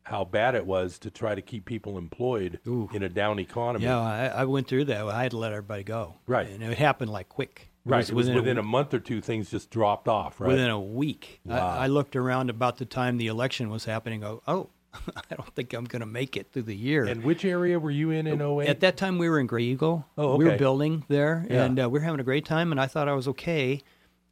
how 0.03 0.23
bad 0.25 0.55
it 0.55 0.65
was 0.65 0.97
to 0.99 1.11
try 1.11 1.35
to 1.35 1.41
keep 1.41 1.65
people 1.65 1.97
employed 1.97 2.59
in 2.65 3.03
a 3.03 3.09
down 3.09 3.39
economy. 3.39 3.85
Yeah, 3.85 3.99
I, 3.99 4.25
I 4.27 4.45
went 4.45 4.67
through 4.67 4.85
that. 4.85 5.05
I 5.05 5.21
had 5.23 5.31
to 5.31 5.37
let 5.37 5.51
everybody 5.51 5.83
go. 5.83 6.15
Right. 6.25 6.49
and 6.49 6.63
it 6.63 6.77
happened 6.77 7.11
like 7.11 7.29
quick. 7.29 7.69
It 7.85 7.89
Right. 7.89 7.97
was 7.99 8.09
It 8.09 8.15
was 8.15 8.29
within, 8.29 8.57
a 8.57 8.63
month 8.63 8.93
or 8.93 8.99
two, 8.99 9.21
things 9.21 9.49
just 9.51 9.69
dropped 9.69 10.07
off. 10.07 10.39
Right. 10.41 10.49
Within 10.49 10.69
a 10.69 10.79
week, 10.79 11.39
Wow. 11.45 11.67
I, 11.67 11.83
I 11.85 11.87
looked 11.87 12.15
around 12.15 12.49
about 12.49 12.77
the 12.77 12.85
time 12.85 13.17
the 13.17 13.27
election 13.27 13.69
was 13.69 13.85
happening. 13.85 14.21
Go, 14.21 14.41
oh, 14.47 14.69
I 15.15 15.35
don't 15.35 15.53
think 15.55 15.73
I'm 15.73 15.85
going 15.85 15.99
to 16.01 16.05
make 16.05 16.35
it 16.37 16.51
through 16.51 16.63
the 16.63 16.75
year. 16.75 17.05
And 17.05 17.23
which 17.23 17.45
area 17.45 17.79
were 17.79 17.91
you 17.91 18.11
in 18.11 18.27
in 18.27 18.41
08? 18.41 18.67
At 18.69 18.79
that 18.81 18.97
time, 18.97 19.17
we 19.17 19.29
were 19.29 19.39
in 19.39 19.47
Graeagle. 19.47 20.05
Oh, 20.17 20.35
We 20.37 20.45
were 20.45 20.57
building 20.57 21.03
there, 21.07 21.45
Yeah. 21.49 21.63
and 21.65 21.79
uh, 21.79 21.89
we 21.89 21.99
were 21.99 22.05
having 22.05 22.19
a 22.19 22.23
great 22.23 22.45
time. 22.45 22.71
And 22.71 22.79
I 22.79 22.87
thought 22.87 23.07
I 23.07 23.13
was 23.13 23.27
okay. 23.29 23.81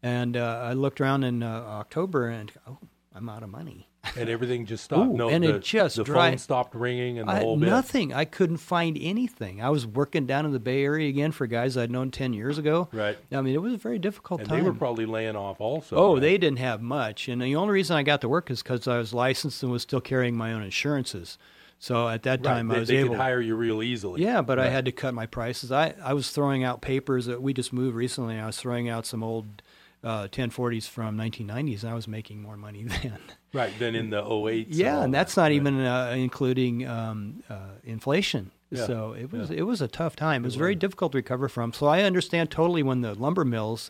And 0.02 0.38
uh, 0.38 0.62
I 0.64 0.74
looked 0.74 1.02
around 1.02 1.24
in 1.26 1.44
uh, 1.44 1.48
October, 1.68 2.28
and 2.30 2.52
oh, 2.68 2.78
I'm 3.14 3.28
out 3.28 3.44
of 3.44 3.50
money. 3.50 3.89
And 4.16 4.30
everything 4.30 4.66
just 4.66 4.84
stopped. 4.86 5.12
Ooh, 5.12 5.18
no, 5.18 5.30
and 5.30 5.44
the, 5.44 5.56
it 5.56 5.62
just 5.64 5.98
the 5.98 6.06
phone 6.06 6.38
stopped 6.38 6.74
ringing 6.76 7.20
and 7.20 7.28
the 7.28 7.34
I, 7.34 7.40
whole 7.42 7.58
bit. 7.58 7.68
nothing. 7.70 8.14
I 8.14 8.26
couldn't 8.26 8.58
find 8.58 8.98
anything. 9.00 9.62
I 9.62 9.70
was 9.70 9.86
working 9.86 10.26
down 10.26 10.46
in 10.46 10.52
the 10.54 10.60
Bay 10.60 10.84
Area 10.84 11.10
again 11.10 11.32
for 11.32 11.48
guys 11.48 11.76
I'd 11.78 11.92
known 11.92 12.12
ten 12.12 12.34
years 12.34 12.58
ago. 12.58 12.88
Right. 12.92 13.18
I 13.32 13.42
mean, 13.42 13.54
it 13.54 13.62
was 13.62 13.74
a 13.74 13.78
very 13.78 14.00
difficult 14.00 14.40
And 14.42 14.50
time. 14.50 14.60
they 14.60 14.66
were 14.70 14.74
probably 14.74 15.06
laying 15.06 15.36
off 15.36 15.60
also. 15.60 15.96
oh, 15.96 16.14
right? 16.14 16.22
they 16.22 16.38
didn't 16.38 16.60
have 16.60 16.82
much, 16.82 17.28
and 17.28 17.42
the 17.42 17.56
only 17.56 17.74
reason 17.74 17.96
I 17.98 18.04
got 18.04 18.22
to 18.22 18.30
work 18.30 18.50
is 18.50 18.64
because 18.64 18.88
I 18.88 18.98
was 18.98 19.14
licensed 19.14 19.62
and 19.64 19.72
was 19.72 19.82
still 19.84 20.02
carrying 20.02 20.36
my 20.36 20.54
own 20.54 20.64
insurances. 20.64 21.38
So 21.82 22.10
at 22.10 22.24
that 22.24 22.40
Right, 22.46 22.54
time, 22.56 22.68
they, 22.68 22.76
I 22.76 22.80
was 22.80 22.88
they 22.90 22.98
able. 22.98 23.10
could 23.12 23.20
hire 23.20 23.40
you 23.40 23.56
real 23.56 23.82
easily. 23.82 24.22
Yeah, 24.22 24.42
but 24.42 24.60
I 24.60 24.68
had 24.70 24.84
to 24.86 24.92
cut 24.92 25.14
my 25.14 25.26
prices. 25.26 25.72
I, 25.72 25.94
I 26.04 26.12
was 26.14 26.30
throwing 26.30 26.62
out 26.62 26.82
papers 26.82 27.26
that 27.28 27.42
we 27.42 27.54
just 27.54 27.72
moved 27.72 27.96
recently. 27.96 28.38
I 28.38 28.46
was 28.48 28.58
throwing 28.58 28.90
out 28.90 29.06
some 29.06 29.24
old 29.24 29.62
uh, 30.04 30.28
1040s 30.30 30.88
from 30.88 31.18
1990s, 31.18 31.82
and 31.84 31.92
I 31.92 31.94
was 31.94 32.08
making 32.08 32.42
more 32.42 32.56
money 32.58 32.84
then. 33.04 33.18
Right. 33.54 33.78
than 33.80 33.96
in 33.96 34.10
the 34.12 34.24
08. 34.24 34.70
yeah, 34.70 35.02
and 35.04 35.14
that's 35.14 35.36
not 35.36 35.52
even 35.52 35.80
uh, 35.82 36.14
including 36.16 36.88
um, 36.88 37.44
uh, 37.50 37.56
inflation. 37.84 38.52
Yeah, 38.72 38.86
So 38.86 39.14
it 39.14 39.32
was 39.32 39.50
yeah. 39.50 39.58
it 39.58 39.62
was 39.64 39.82
a 39.82 39.88
tough 39.88 40.16
time. 40.16 40.44
It 40.44 40.48
was 40.48 40.56
very 40.56 40.76
difficult 40.76 41.14
to 41.14 41.18
recover 41.18 41.50
from. 41.50 41.74
So 41.74 41.88
I 41.88 42.04
understand 42.04 42.52
totally 42.52 42.84
when 42.84 43.02
the 43.02 43.16
lumber 43.16 43.44
mills 43.44 43.90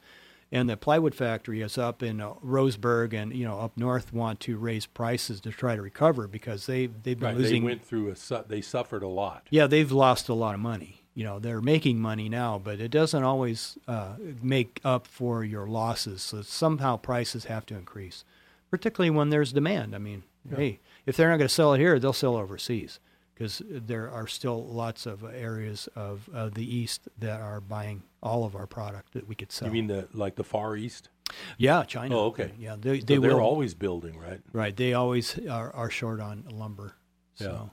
and 0.53 0.69
the 0.69 0.77
plywood 0.77 1.13
factory 1.13 1.61
is 1.61 1.77
up 1.77 2.01
in 2.01 2.21
uh, 2.21 2.31
Roseburg 2.43 3.13
and 3.13 3.35
you 3.35 3.43
know 3.45 3.59
up 3.59 3.75
north 3.77 4.13
want 4.13 4.39
to 4.39 4.57
raise 4.57 4.85
prices 4.85 5.41
to 5.41 5.51
try 5.51 5.75
to 5.75 5.81
recover 5.81 6.27
because 6.27 6.65
they 6.65 6.85
they've 6.87 7.19
been 7.19 7.27
Right. 7.29 7.37
losing. 7.37 7.63
They 7.63 7.67
went 7.71 7.85
through 7.85 8.07
a. 8.09 8.15
su- 8.15 8.45
They 8.47 8.61
suffered 8.61 9.03
a 9.03 9.07
lot. 9.09 9.47
Yeah, 9.49 9.67
they've 9.67 9.91
lost 9.91 10.29
a 10.29 10.33
lot 10.33 10.53
of 10.55 10.61
money. 10.61 10.98
You 11.19 11.25
know, 11.25 11.37
they're 11.37 11.59
making 11.59 11.99
money 11.99 12.29
now, 12.29 12.57
but 12.63 12.79
it 12.79 12.91
doesn't 12.91 13.23
always 13.23 13.77
uh, 13.89 14.13
make 14.41 14.79
up 14.85 15.05
for 15.05 15.43
your 15.43 15.67
losses. 15.67 16.21
So 16.21 16.41
somehow 16.43 16.95
prices 16.95 17.43
have 17.45 17.65
to 17.65 17.75
increase, 17.75 18.23
particularly 18.71 19.09
when 19.09 19.29
there's 19.29 19.51
demand. 19.51 19.93
I 19.93 19.97
mean, 19.97 20.23
Yeah. 20.49 20.55
hey, 20.55 20.79
if 21.05 21.17
they're 21.17 21.27
not 21.29 21.35
going 21.35 21.49
to 21.49 21.53
sell 21.53 21.73
it 21.73 21.79
here, 21.79 21.99
they'll 21.99 22.13
sell 22.13 22.37
overseas 22.37 23.01
because 23.33 23.61
there 23.69 24.09
are 24.09 24.27
still 24.27 24.63
lots 24.65 25.05
of 25.05 25.25
areas 25.25 25.89
of 25.93 26.29
uh, 26.33 26.47
the 26.53 26.63
East 26.63 27.09
that 27.17 27.41
are 27.41 27.59
buying 27.59 28.03
all 28.23 28.45
of 28.45 28.55
our 28.55 28.65
product 28.65 29.11
that 29.11 29.27
we 29.27 29.35
could 29.35 29.51
sell. 29.51 29.67
You 29.67 29.73
mean 29.73 29.87
the 29.87 30.07
like 30.13 30.35
the 30.37 30.45
Far 30.45 30.77
East? 30.77 31.09
Yeah, 31.57 31.83
China. 31.83 32.15
Oh, 32.17 32.25
okay. 32.27 32.53
Yeah, 32.57 32.77
they, 32.79 33.01
So 33.01 33.05
they 33.07 33.17
they're 33.17 33.35
will. 33.35 33.41
always 33.41 33.73
building, 33.73 34.17
right? 34.17 34.39
Right. 34.53 34.73
They 34.73 34.93
always 34.93 35.37
are, 35.49 35.69
are 35.75 35.89
short 35.89 36.21
on 36.21 36.45
lumber. 36.49 36.95
Yeah. 37.35 37.63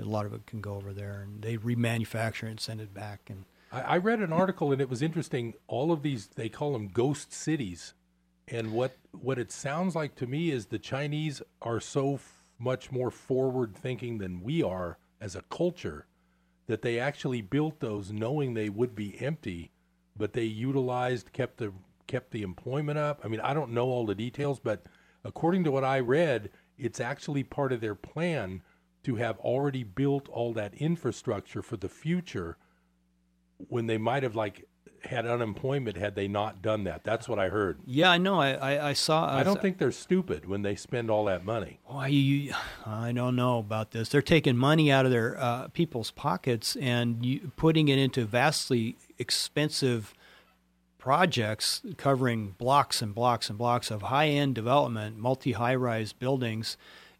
A 0.00 0.04
lot 0.04 0.26
of 0.26 0.34
it 0.34 0.46
can 0.46 0.60
go 0.60 0.74
over 0.74 0.92
there 0.92 1.20
and 1.22 1.42
they 1.42 1.56
remanufacture 1.56 2.44
it 2.44 2.50
and 2.50 2.60
send 2.60 2.80
it 2.80 2.92
back. 2.94 3.30
And 3.30 3.46
I, 3.72 3.80
I 3.82 3.96
read 3.98 4.20
an 4.20 4.32
article 4.32 4.72
and 4.72 4.80
it 4.80 4.90
was 4.90 5.02
interesting. 5.02 5.54
All 5.68 5.92
of 5.92 6.02
these, 6.02 6.28
they 6.28 6.48
call 6.48 6.72
them 6.74 6.88
ghost 6.88 7.32
cities 7.32 7.94
And 8.48 8.72
what 8.72 8.98
what 9.12 9.38
it 9.38 9.50
sounds 9.52 9.94
like 9.96 10.14
to 10.16 10.26
me 10.26 10.50
is 10.50 10.66
the 10.66 10.78
Chinese 10.78 11.42
are 11.62 11.80
so 11.80 12.14
f- 12.14 12.50
much 12.58 12.92
more 12.92 13.10
forward 13.10 13.74
thinking 13.76 14.18
than 14.18 14.42
we 14.42 14.62
are 14.62 14.98
as 15.20 15.34
a 15.36 15.42
culture 15.42 16.06
that 16.66 16.82
they 16.82 16.98
actually 16.98 17.42
built 17.42 17.80
those 17.80 18.12
knowing 18.12 18.54
they 18.54 18.68
would 18.68 18.94
be 18.94 19.20
empty, 19.20 19.72
but 20.16 20.32
they 20.34 20.44
utilized 20.44 21.32
kept 21.32 21.58
the 21.58 21.72
kept 22.06 22.30
the 22.32 22.42
employment 22.42 22.98
up. 22.98 23.20
I 23.24 23.28
mean, 23.28 23.40
I 23.40 23.54
don't 23.54 23.72
know 23.72 23.86
all 23.88 24.06
the 24.06 24.14
details, 24.14 24.60
but 24.60 24.84
according 25.24 25.64
to 25.64 25.70
what 25.72 25.84
I 25.84 26.00
read, 26.00 26.50
it's 26.78 27.00
actually 27.00 27.44
part 27.44 27.72
of 27.72 27.80
their 27.80 27.94
plan 27.96 28.62
to 29.06 29.14
have 29.14 29.38
already 29.38 29.84
built 29.84 30.28
all 30.30 30.52
that 30.52 30.74
infrastructure 30.74 31.62
for 31.62 31.76
the 31.76 31.88
future 31.88 32.56
when 33.68 33.86
they 33.86 33.98
might 33.98 34.24
have 34.24 34.34
like 34.34 34.66
had 35.02 35.24
unemployment 35.24 35.96
had 35.96 36.16
they 36.16 36.26
not 36.26 36.60
done 36.60 36.82
that. 36.82 37.04
That's 37.04 37.28
what 37.28 37.38
I 37.38 37.48
heard. 37.48 37.78
Yeah, 37.86 38.10
I 38.10 38.18
know. 38.18 38.40
I, 38.40 38.54
I, 38.54 38.88
I 38.88 38.92
saw. 38.94 39.32
I 39.32 39.44
don't 39.44 39.62
think 39.62 39.78
they're 39.78 39.92
stupid 39.92 40.48
when 40.48 40.62
they 40.62 40.74
spend 40.74 41.08
all 41.08 41.26
that 41.26 41.44
money. 41.44 41.78
Why 41.84 42.08
you? 42.08 42.52
I 42.84 43.12
don't 43.12 43.36
know 43.36 43.58
about 43.58 43.92
this. 43.92 44.08
They're 44.08 44.22
taking 44.22 44.56
money 44.56 44.90
out 44.90 45.04
of 45.04 45.12
their 45.12 45.38
uh, 45.38 45.68
people's 45.68 46.10
pockets 46.10 46.74
and 46.74 47.24
you, 47.24 47.52
putting 47.54 47.86
it 47.86 48.00
into 48.00 48.24
vastly 48.24 48.96
expensive 49.18 50.14
projects 50.98 51.80
covering 51.96 52.56
blocks 52.58 53.00
and 53.00 53.14
blocks 53.14 53.48
and 53.48 53.56
blocks 53.56 53.92
of 53.92 54.02
high-end 54.02 54.56
development, 54.56 55.16
multi-high-rise 55.16 56.12
buildings. 56.12 56.76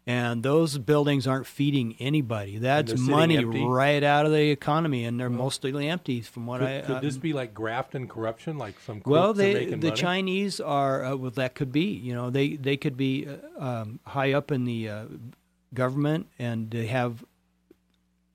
And 0.09 0.41
those 0.41 0.77
buildings 0.77 1.27
aren't 1.27 1.45
feeding 1.47 1.97
anybody. 1.99 2.59
That's 2.59 2.97
money 2.97 3.35
empty? 3.35 3.61
right 3.65 4.01
out 4.01 4.25
of 4.25 4.31
the 4.31 4.51
economy, 4.51 5.03
and 5.03 5.19
they're 5.19 5.29
mostly 5.29 5.89
empty, 5.89 6.21
from 6.21 6.47
what 6.47 6.61
Could, 6.61 6.69
I. 6.69 6.81
could 6.81 6.95
uh, 6.95 6.99
this 7.01 7.17
be 7.17 7.33
like 7.33 7.53
graft 7.53 7.93
and 7.93 8.09
corruption, 8.09 8.57
like 8.57 8.79
some 8.79 9.01
well, 9.05 9.33
they 9.33 9.65
the 9.65 9.75
money? 9.75 9.91
Chinese 9.91 10.61
are 10.61 11.03
uh, 11.03 11.15
well. 11.17 11.31
That 11.31 11.55
could 11.55 11.73
be. 11.73 11.87
You 11.91 12.13
know, 12.13 12.29
they 12.29 12.55
they 12.55 12.77
could 12.77 12.95
be 12.95 13.27
uh, 13.27 13.61
um, 13.61 13.99
high 14.05 14.31
up 14.31 14.49
in 14.49 14.63
the 14.63 14.87
uh, 14.89 15.05
government, 15.73 16.27
and 16.39 16.71
they 16.71 16.85
have 16.87 17.25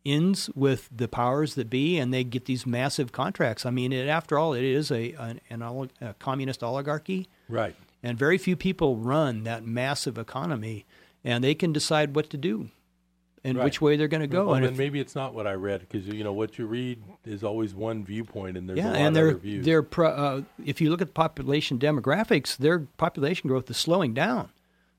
ins 0.05 0.51
with 0.51 0.89
the 0.95 1.07
powers 1.09 1.55
that 1.55 1.70
be, 1.70 1.97
and 1.99 2.12
they 2.12 2.25
get 2.25 2.45
these 2.45 2.66
massive 2.66 3.12
contracts. 3.12 3.64
I 3.64 3.70
mean, 3.70 3.93
it, 3.93 4.09
after 4.09 4.39
all, 4.39 4.53
it 4.53 4.64
is 4.64 4.91
a 4.91 5.12
an, 5.14 5.41
an 5.49 5.62
oli- 5.62 5.91
a 6.01 6.12
communist 6.14 6.62
oligarchy, 6.62 7.29
Right. 7.49 7.75
and 8.03 8.18
very 8.18 8.37
few 8.37 8.57
people 8.57 8.97
run 8.97 9.45
that 9.45 9.64
massive 9.64 10.18
economy, 10.18 10.85
and 11.25 11.43
they 11.43 11.55
can 11.55 11.73
decide 11.73 12.14
what 12.16 12.31
to 12.31 12.37
do 12.37 12.68
and 13.45 13.59
Right. 13.59 13.64
which 13.64 13.81
way 13.81 13.97
they're 13.97 14.09
going 14.09 14.20
to 14.23 14.27
go. 14.27 14.47
Well, 14.47 14.55
and 14.57 14.64
then 14.64 14.73
if- 14.73 14.79
maybe 14.79 15.01
it's 15.01 15.14
not 15.14 15.35
what 15.35 15.47
I 15.47 15.55
read 15.55 15.81
because 15.81 16.07
you 16.07 16.23
know 16.25 16.33
what 16.33 16.59
you 16.59 16.66
read 16.66 17.03
is 17.25 17.43
always 17.43 17.75
one 17.75 18.05
viewpoint, 18.05 18.57
and 18.57 18.68
there's 18.68 18.79
yeah, 18.79 18.93
and 18.93 19.14
they're 19.16 19.29
other 19.31 19.39
views. 19.39 19.64
they're 19.64 19.83
pro, 19.83 20.09
uh, 20.11 20.43
if 20.64 20.81
you 20.81 20.91
look 20.91 21.01
at 21.03 21.09
the 21.09 21.12
population 21.12 21.79
demographics, 21.79 22.57
their 22.57 22.81
population 22.99 23.49
growth 23.49 23.68
is 23.70 23.77
slowing 23.77 24.14
down. 24.14 24.51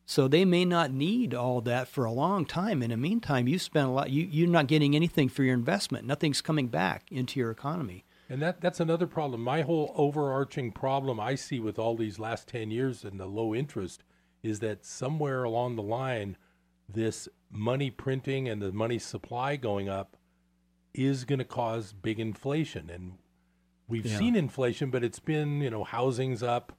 So 0.05 0.27
they 0.27 0.43
may 0.43 0.65
not 0.65 0.91
need 0.91 1.33
all 1.33 1.61
that 1.61 1.87
for 1.87 2.03
a 2.03 2.11
long 2.11 2.45
time. 2.45 2.83
In 2.83 2.89
the 2.89 2.97
meantime, 2.97 3.47
you 3.47 3.57
spend 3.57 3.87
a 3.87 3.91
lot. 3.91 4.09
You 4.09 4.27
you're 4.29 4.49
not 4.49 4.67
getting 4.67 4.95
anything 4.97 5.29
for 5.29 5.43
your 5.43 5.53
investment. 5.53 6.05
Nothing's 6.05 6.41
coming 6.41 6.67
back 6.67 7.03
into 7.09 7.39
your 7.39 7.51
economy. 7.51 8.03
And 8.29 8.41
that 8.41 8.59
that's 8.59 8.81
another 8.81 9.07
problem. 9.07 9.41
My 9.41 9.61
whole 9.61 9.93
overarching 9.95 10.73
problem 10.73 11.21
I 11.21 11.35
see 11.35 11.59
with 11.61 11.79
all 11.79 11.95
these 11.95 12.19
last 12.19 12.49
10 12.49 12.69
years 12.71 13.05
and 13.05 13.17
the 13.17 13.25
low 13.27 13.55
interest 13.55 14.03
is 14.43 14.59
that 14.59 14.85
somewhere 14.85 15.43
along 15.43 15.75
the 15.75 15.81
line 15.81 16.35
this 16.87 17.27
money 17.49 17.89
printing 17.89 18.47
and 18.47 18.61
the 18.61 18.71
money 18.71 18.99
supply 18.99 19.55
going 19.55 19.87
up 19.89 20.17
is 20.93 21.23
going 21.25 21.39
to 21.39 21.45
cause 21.45 21.93
big 21.93 22.19
inflation 22.19 22.89
and 22.89 23.13
we've 23.87 24.05
Yeah. 24.05 24.17
seen 24.17 24.35
inflation 24.35 24.91
but 24.91 25.03
it's 25.03 25.19
been, 25.19 25.61
you 25.61 25.69
know, 25.69 25.83
housing's 25.83 26.43
up 26.43 26.73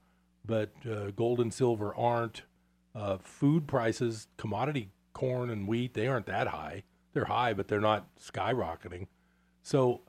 but 0.44 0.72
uh, 0.88 1.10
gold 1.12 1.40
and 1.40 1.52
silver 1.52 1.94
aren't 1.96 2.42
uh, 2.94 3.16
food 3.18 3.66
prices, 3.66 4.28
commodity 4.36 4.90
corn 5.14 5.48
and 5.50 5.66
wheat, 5.66 5.94
they 5.94 6.06
aren't 6.06 6.26
that 6.26 6.48
high. 6.48 6.84
They're 7.12 7.24
high, 7.24 7.54
but 7.54 7.66
they're 7.68 7.80
not 7.80 8.06
skyrocketing. 8.20 9.06
So 9.62 10.02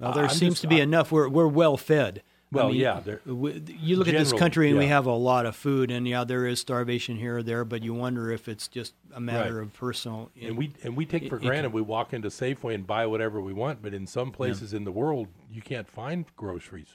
Well, 0.00 0.12
there 0.12 0.28
seems 0.28 0.54
just- 0.54 0.62
to 0.62 0.68
be 0.68 0.80
I- 0.80 0.84
enough. 0.84 1.12
We're 1.12 1.28
we're 1.28 1.46
well 1.46 1.76
fed. 1.76 2.22
I 2.52 2.56
Well, 2.56 2.68
mean, 2.68 2.76
yeah, 2.80 3.00
there- 3.00 3.20
uh, 3.28 3.34
we- 3.34 3.60
You 3.80 3.96
look 3.96 4.06
at 4.06 4.14
this 4.14 4.32
country 4.32 4.68
and 4.70 4.78
we 4.78 4.86
have 4.86 5.04
a 5.06 5.12
lot 5.12 5.46
of 5.46 5.56
food, 5.56 5.90
and 5.90 6.06
yeah, 6.06 6.22
there 6.22 6.46
is 6.46 6.60
starvation 6.60 7.16
here 7.16 7.38
or 7.38 7.42
there, 7.42 7.64
but 7.64 7.82
you 7.82 7.92
wonder 7.92 8.30
if 8.30 8.48
it's 8.48 8.68
just 8.68 8.94
a 9.12 9.20
matter 9.20 9.56
Right. 9.56 9.62
of 9.64 9.72
personal. 9.74 10.30
and 10.40 10.56
we 10.56 10.72
and 10.84 10.96
we 10.96 11.04
take 11.06 11.28
for 11.28 11.36
it- 11.36 11.42
granted 11.42 11.72
we 11.72 11.82
walk 11.82 12.12
into 12.14 12.28
Safeway 12.28 12.74
and 12.74 12.86
buy 12.86 13.04
whatever 13.06 13.40
we 13.40 13.52
want, 13.52 13.82
but 13.82 13.92
in 13.92 14.06
some 14.06 14.30
places 14.30 14.72
in 14.72 14.84
the 14.84 14.92
world 14.92 15.26
you 15.52 15.60
can't 15.60 15.88
find 15.88 16.24
groceries. 16.36 16.94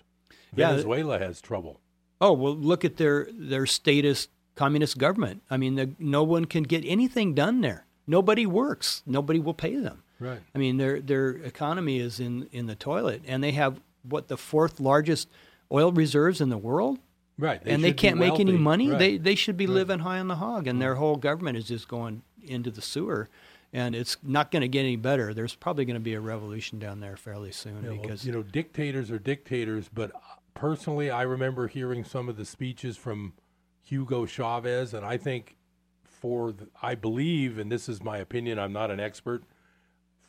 Yeah, 0.55 0.69
Venezuela 0.71 1.19
has 1.19 1.41
trouble. 1.41 1.81
Oh 2.21 2.31
well, 2.33 2.55
look 2.55 2.85
at 2.85 2.95
their 2.97 3.27
their 3.33 3.65
statist 3.65 4.29
communist 4.55 4.97
government. 4.97 5.41
I 5.49 5.57
mean, 5.57 5.75
the, 5.75 5.91
no 5.99 6.23
one 6.23 6.45
can 6.45 6.63
get 6.63 6.83
anything 6.85 7.33
done 7.33 7.59
there. 7.61 7.85
Nobody 8.07 8.45
works. 8.45 9.03
Nobody 9.05 9.39
will 9.39 9.53
pay 9.53 9.75
them. 9.75 10.03
Right. 10.19 10.39
I 10.55 10.57
mean, 10.59 10.77
their 10.77 11.01
their 11.01 11.29
economy 11.31 11.99
is 11.99 12.19
in 12.21 12.47
in 12.53 12.67
the 12.67 12.75
toilet, 12.75 13.21
and 13.27 13.43
they 13.43 13.51
have 13.51 13.81
what 14.03 14.27
the 14.27 14.37
fourth 14.37 14.79
largest 14.79 15.29
oil 15.71 15.91
reserves 15.91 16.41
in 16.41 16.49
the 16.49 16.57
world. 16.57 16.99
Right. 17.37 17.61
and 17.65 17.83
they 17.83 17.93
can't 17.93 18.19
make 18.19 18.39
any 18.39 18.51
money. 18.51 18.89
Right. 18.89 18.99
They 18.99 19.17
they 19.17 19.35
should 19.35 19.57
be 19.57 19.65
Right. 19.65 19.73
living 19.73 19.99
high 19.99 20.19
on 20.19 20.27
the 20.27 20.35
hog, 20.35 20.67
and 20.67 20.79
their 20.81 20.95
whole 20.95 21.15
government 21.15 21.57
is 21.57 21.65
just 21.67 21.87
going 21.87 22.21
into 22.43 22.69
the 22.69 22.81
sewer. 22.81 23.29
And 23.73 23.95
it's 23.95 24.17
not 24.21 24.51
going 24.51 24.61
to 24.61 24.67
get 24.67 24.81
any 24.81 24.97
better. 24.97 25.33
There's 25.33 25.55
probably 25.55 25.85
going 25.85 25.95
to 25.95 26.01
be 26.01 26.13
a 26.13 26.19
revolution 26.19 26.77
down 26.77 26.99
there 26.99 27.15
fairly 27.15 27.51
soon 27.53 27.83
Yeah, 27.83 27.91
well, 27.91 28.01
because 28.01 28.25
you 28.25 28.31
know 28.31 28.43
dictators 28.43 29.09
are 29.09 29.17
dictators, 29.17 29.89
but 29.91 30.13
uh, 30.13 30.19
personally, 30.53 31.09
I 31.09 31.21
remember 31.23 31.67
hearing 31.67 32.03
some 32.03 32.27
of 32.29 32.35
the 32.35 32.43
speeches 32.45 32.97
from 32.97 33.33
Hugo 33.81 34.25
Chavez, 34.25 34.93
and 34.93 35.05
I 35.05 35.15
think 35.17 35.55
for 36.03 36.51
the, 36.51 36.67
I 36.81 36.95
believe, 36.95 37.57
and 37.57 37.71
this 37.71 37.87
is 37.89 38.03
my 38.03 38.17
opinion, 38.17 38.59
I'm 38.59 38.73
not 38.73 38.91
an 38.91 38.99
expert. 38.99 39.43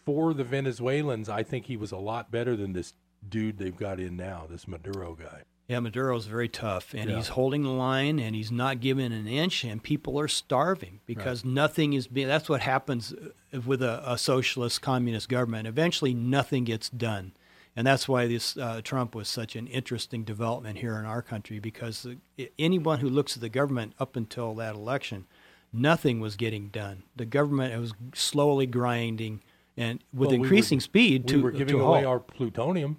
For 0.04 0.32
the 0.34 0.44
Venezuelans, 0.44 1.28
I 1.28 1.42
think 1.42 1.66
he 1.66 1.76
was 1.76 1.92
a 1.92 1.96
lot 1.98 2.30
better 2.30 2.56
than 2.56 2.72
this 2.72 2.94
dude 3.28 3.58
they've 3.58 3.76
got 3.76 4.00
in 4.00 4.16
now, 4.16 4.46
this 4.48 4.66
Maduro 4.68 5.14
guy. 5.14 5.42
Yeah, 5.68 5.78
Maduro's 5.80 6.26
very 6.26 6.48
tough, 6.48 6.92
and 6.92 7.08
Yeah. 7.08 7.16
he's 7.16 7.28
holding 7.28 7.62
the 7.62 7.70
line, 7.70 8.18
and 8.18 8.34
he's 8.34 8.50
not 8.52 8.80
giving 8.80 9.12
an 9.12 9.26
inch, 9.26 9.64
and 9.64 9.82
people 9.82 10.18
are 10.20 10.28
starving 10.28 11.00
because 11.06 11.44
nothing 11.44 11.92
is 11.94 12.06
being. 12.08 12.26
That's 12.26 12.48
what 12.48 12.60
happens 12.60 13.14
uh, 13.14 13.60
with 13.60 13.80
a, 13.82 14.02
a 14.10 14.18
socialist 14.18 14.82
communist 14.82 15.28
government. 15.28 15.66
Eventually, 15.68 16.12
nothing 16.14 16.64
gets 16.64 16.90
done, 16.90 17.32
and 17.76 17.86
that's 17.86 18.06
why 18.08 18.26
this 18.26 18.56
uh, 18.56 18.82
Trump 18.82 19.14
was 19.14 19.28
such 19.28 19.54
an 19.56 19.66
interesting 19.68 20.24
development 20.24 20.78
here 20.78 20.98
in 20.98 21.06
our 21.06 21.22
country 21.22 21.58
because 21.58 22.04
uh, 22.06 22.44
anyone 22.58 22.98
who 22.98 23.08
looks 23.08 23.36
at 23.36 23.40
the 23.40 23.48
government 23.48 23.94
up 24.00 24.14
until 24.16 24.54
that 24.56 24.74
election, 24.74 25.26
nothing 25.72 26.20
was 26.20 26.36
getting 26.36 26.68
done. 26.68 27.04
The 27.16 27.24
government 27.24 27.80
was 27.80 27.94
slowly 28.14 28.66
grinding, 28.66 29.42
and 29.76 30.00
with 30.12 30.28
Well, 30.28 30.30
we 30.32 30.38
were- 30.40 30.44
increasing 30.44 30.80
speed 30.80 31.22
we 31.22 31.28
to 31.36 31.42
were 31.42 31.50
giving 31.52 31.76
to 31.78 31.82
away 31.82 32.02
halt. 32.02 32.06
our 32.06 32.20
plutonium. 32.20 32.98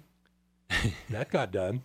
that 1.10 1.30
got 1.30 1.50
done. 1.52 1.82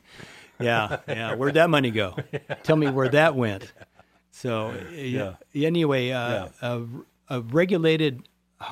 yeah, 0.59 0.97
yeah. 1.07 1.35
Where'd 1.35 1.53
that 1.55 1.69
money 1.69 1.91
go? 1.91 2.15
Tell 2.63 2.75
me 2.75 2.89
where 2.89 3.09
that 3.09 3.35
went. 3.35 3.71
So, 4.31 4.73
Yeah. 4.93 5.35
yeah. 5.53 5.67
anyway, 5.67 6.11
uh, 6.11 6.49
a, 6.61 6.81
a 7.29 7.41
regulated, 7.41 8.27
a 8.59 8.65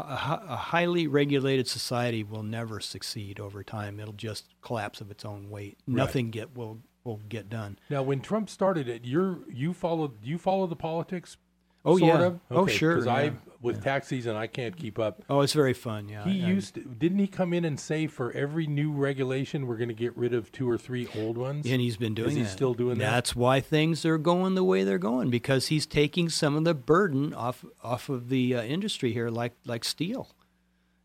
highly 0.56 1.08
regulated 1.08 1.68
society 1.68 2.24
will 2.24 2.44
never 2.44 2.80
succeed 2.80 3.40
over 3.40 3.64
time. 3.64 4.00
It'll 4.00 4.14
just 4.14 4.46
collapse 4.62 5.02
of 5.02 5.12
its 5.12 5.26
own 5.26 5.50
weight. 5.50 5.78
Right. 5.88 5.98
Nothing 5.98 6.30
get 6.30 6.56
will 6.56 6.80
will 7.04 7.22
get 7.30 7.50
done. 7.50 7.80
Now, 7.90 8.04
when 8.04 8.20
Trump 8.20 8.50
started 8.50 8.90
it, 8.90 9.06
you're 9.06 9.40
you 9.50 9.74
followed 9.74 10.12
you 10.24 10.38
follow 10.38 10.68
the 10.68 10.76
politics. 10.76 11.38
Oh, 11.86 11.98
sort 11.98 12.20
yeah. 12.20 12.26
Of? 12.26 12.40
Oh, 12.52 12.68
sure, 12.68 12.96
Because 12.96 13.08
I 13.08 13.24
yeah. 13.24 13.32
With 13.62 13.84
tax 13.84 14.08
season, 14.08 14.36
I 14.36 14.48
can't 14.48 14.76
keep 14.76 15.00
up. 15.00 15.22
Oh, 15.30 15.42
it's 15.42 15.54
very 15.54 15.74
fun. 15.74 16.10
Yeah, 16.10 16.24
He 16.24 16.44
I- 16.44 16.48
used 16.48 16.76
to, 16.76 16.82
didn't 16.82 17.20
he 17.20 17.28
come 17.28 17.54
in 17.54 17.66
and 17.66 17.80
say 17.80 18.08
for 18.08 18.32
every 18.32 18.68
new 18.68 18.92
regulation 18.92 19.68
we're 19.68 19.78
going 19.78 19.88
to 19.90 19.94
get 19.96 20.16
rid 20.18 20.34
of 20.34 20.52
two 20.52 20.70
or 20.70 20.78
three 20.78 21.08
old 21.16 21.38
ones? 21.38 21.66
And 21.66 21.82
he's 21.82 21.98
been 21.98 22.14
doing 22.14 22.30
Is 22.30 22.36
he 22.36 22.46
still 22.46 22.74
doing 22.74 22.98
that? 23.00 23.10
That's 23.12 23.36
why 23.36 23.60
things 23.62 24.06
are 24.06 24.18
going 24.18 24.56
the 24.56 24.64
way 24.64 24.84
they're 24.84 24.98
going 24.98 25.30
because 25.30 25.68
he's 25.68 25.86
taking 25.86 26.30
some 26.30 26.56
of 26.56 26.64
the 26.64 26.74
burden 26.74 27.34
off 27.34 27.66
off 27.84 28.10
of 28.10 28.30
the 28.30 28.56
uh, 28.56 28.62
industry 28.64 29.12
here, 29.14 29.30
like 29.30 29.54
like 29.66 29.84
steel, 29.84 30.30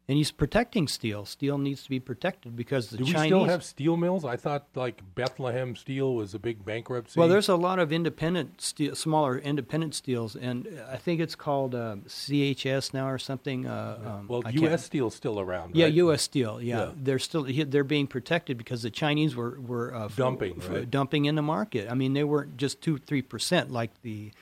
and 0.09 0.19
he's 0.19 0.33
protecting 0.33 0.89
steel. 0.89 1.25
Steel 1.25 1.59
needs 1.59 1.85
to 1.85 1.89
be 1.89 2.01
protected 2.01 2.57
because 2.57 2.91
the 2.91 2.97
Do 2.99 3.05
we 3.05 3.13
Chinese. 3.13 3.29
still 3.29 3.45
have 3.45 3.63
steel 3.63 3.97
mills? 3.97 4.25
I 4.25 4.37
thought 4.37 4.67
like 4.75 5.01
Bethlehem 5.15 5.77
Steel 5.77 6.15
was 6.15 6.35
a 6.35 6.39
big 6.41 6.65
bankruptcy. 6.65 7.19
well, 7.21 7.29
there's 7.29 7.49
a 7.49 7.55
lot 7.55 7.79
of 7.79 7.93
independent 7.93 8.61
steel, 8.61 8.97
smaller 8.97 9.39
independent 9.39 9.95
steels, 9.95 10.35
and 10.35 10.67
I 10.91 10.97
think 10.97 11.21
it's 11.21 11.37
called 11.37 11.75
uh, 11.77 11.97
CHS 12.09 12.93
now 12.93 13.09
or 13.09 13.19
something. 13.19 13.67
Uh, 13.67 13.99
um, 14.21 14.29
well, 14.29 14.43
I 14.45 14.51
U.S. 14.51 14.69
can't- 14.69 14.81
Steel's 14.81 15.15
still 15.15 15.39
around. 15.39 15.77
Yeah. 15.77 15.87
U.S. 15.87 16.23
Steel. 16.23 16.61
Yeah. 16.61 16.79
Yeah. 16.79 16.91
they're 16.97 17.19
still 17.21 17.47
they're 17.67 17.85
being 17.85 18.07
protected 18.09 18.59
because 18.59 18.83
the 18.83 18.91
Chinese 18.91 19.37
were 19.37 19.61
were 19.61 19.95
uh, 19.95 20.09
Dumping, 20.17 20.61
f- 20.61 20.69
right. 20.69 20.91
dumping 20.91 21.27
in 21.27 21.37
the 21.37 21.43
market. 21.43 21.89
I 21.91 21.95
mean, 21.95 22.13
they 22.13 22.25
weren't 22.25 22.57
just 22.57 22.81
two 22.81 22.99
three 22.99 23.23
percent 23.23 23.71
like 23.71 23.91
the 24.03 24.33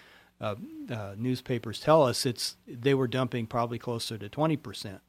uh, 0.41 0.55
uh, 0.91 1.15
newspapers 1.19 1.81
tell 1.81 2.03
us. 2.03 2.25
It's 2.25 2.57
they 2.67 2.95
were 2.95 3.07
dumping 3.09 3.47
probably 3.47 3.79
closer 3.79 4.17
to 4.17 4.29
twenty 4.31 4.57
percent 4.57 5.03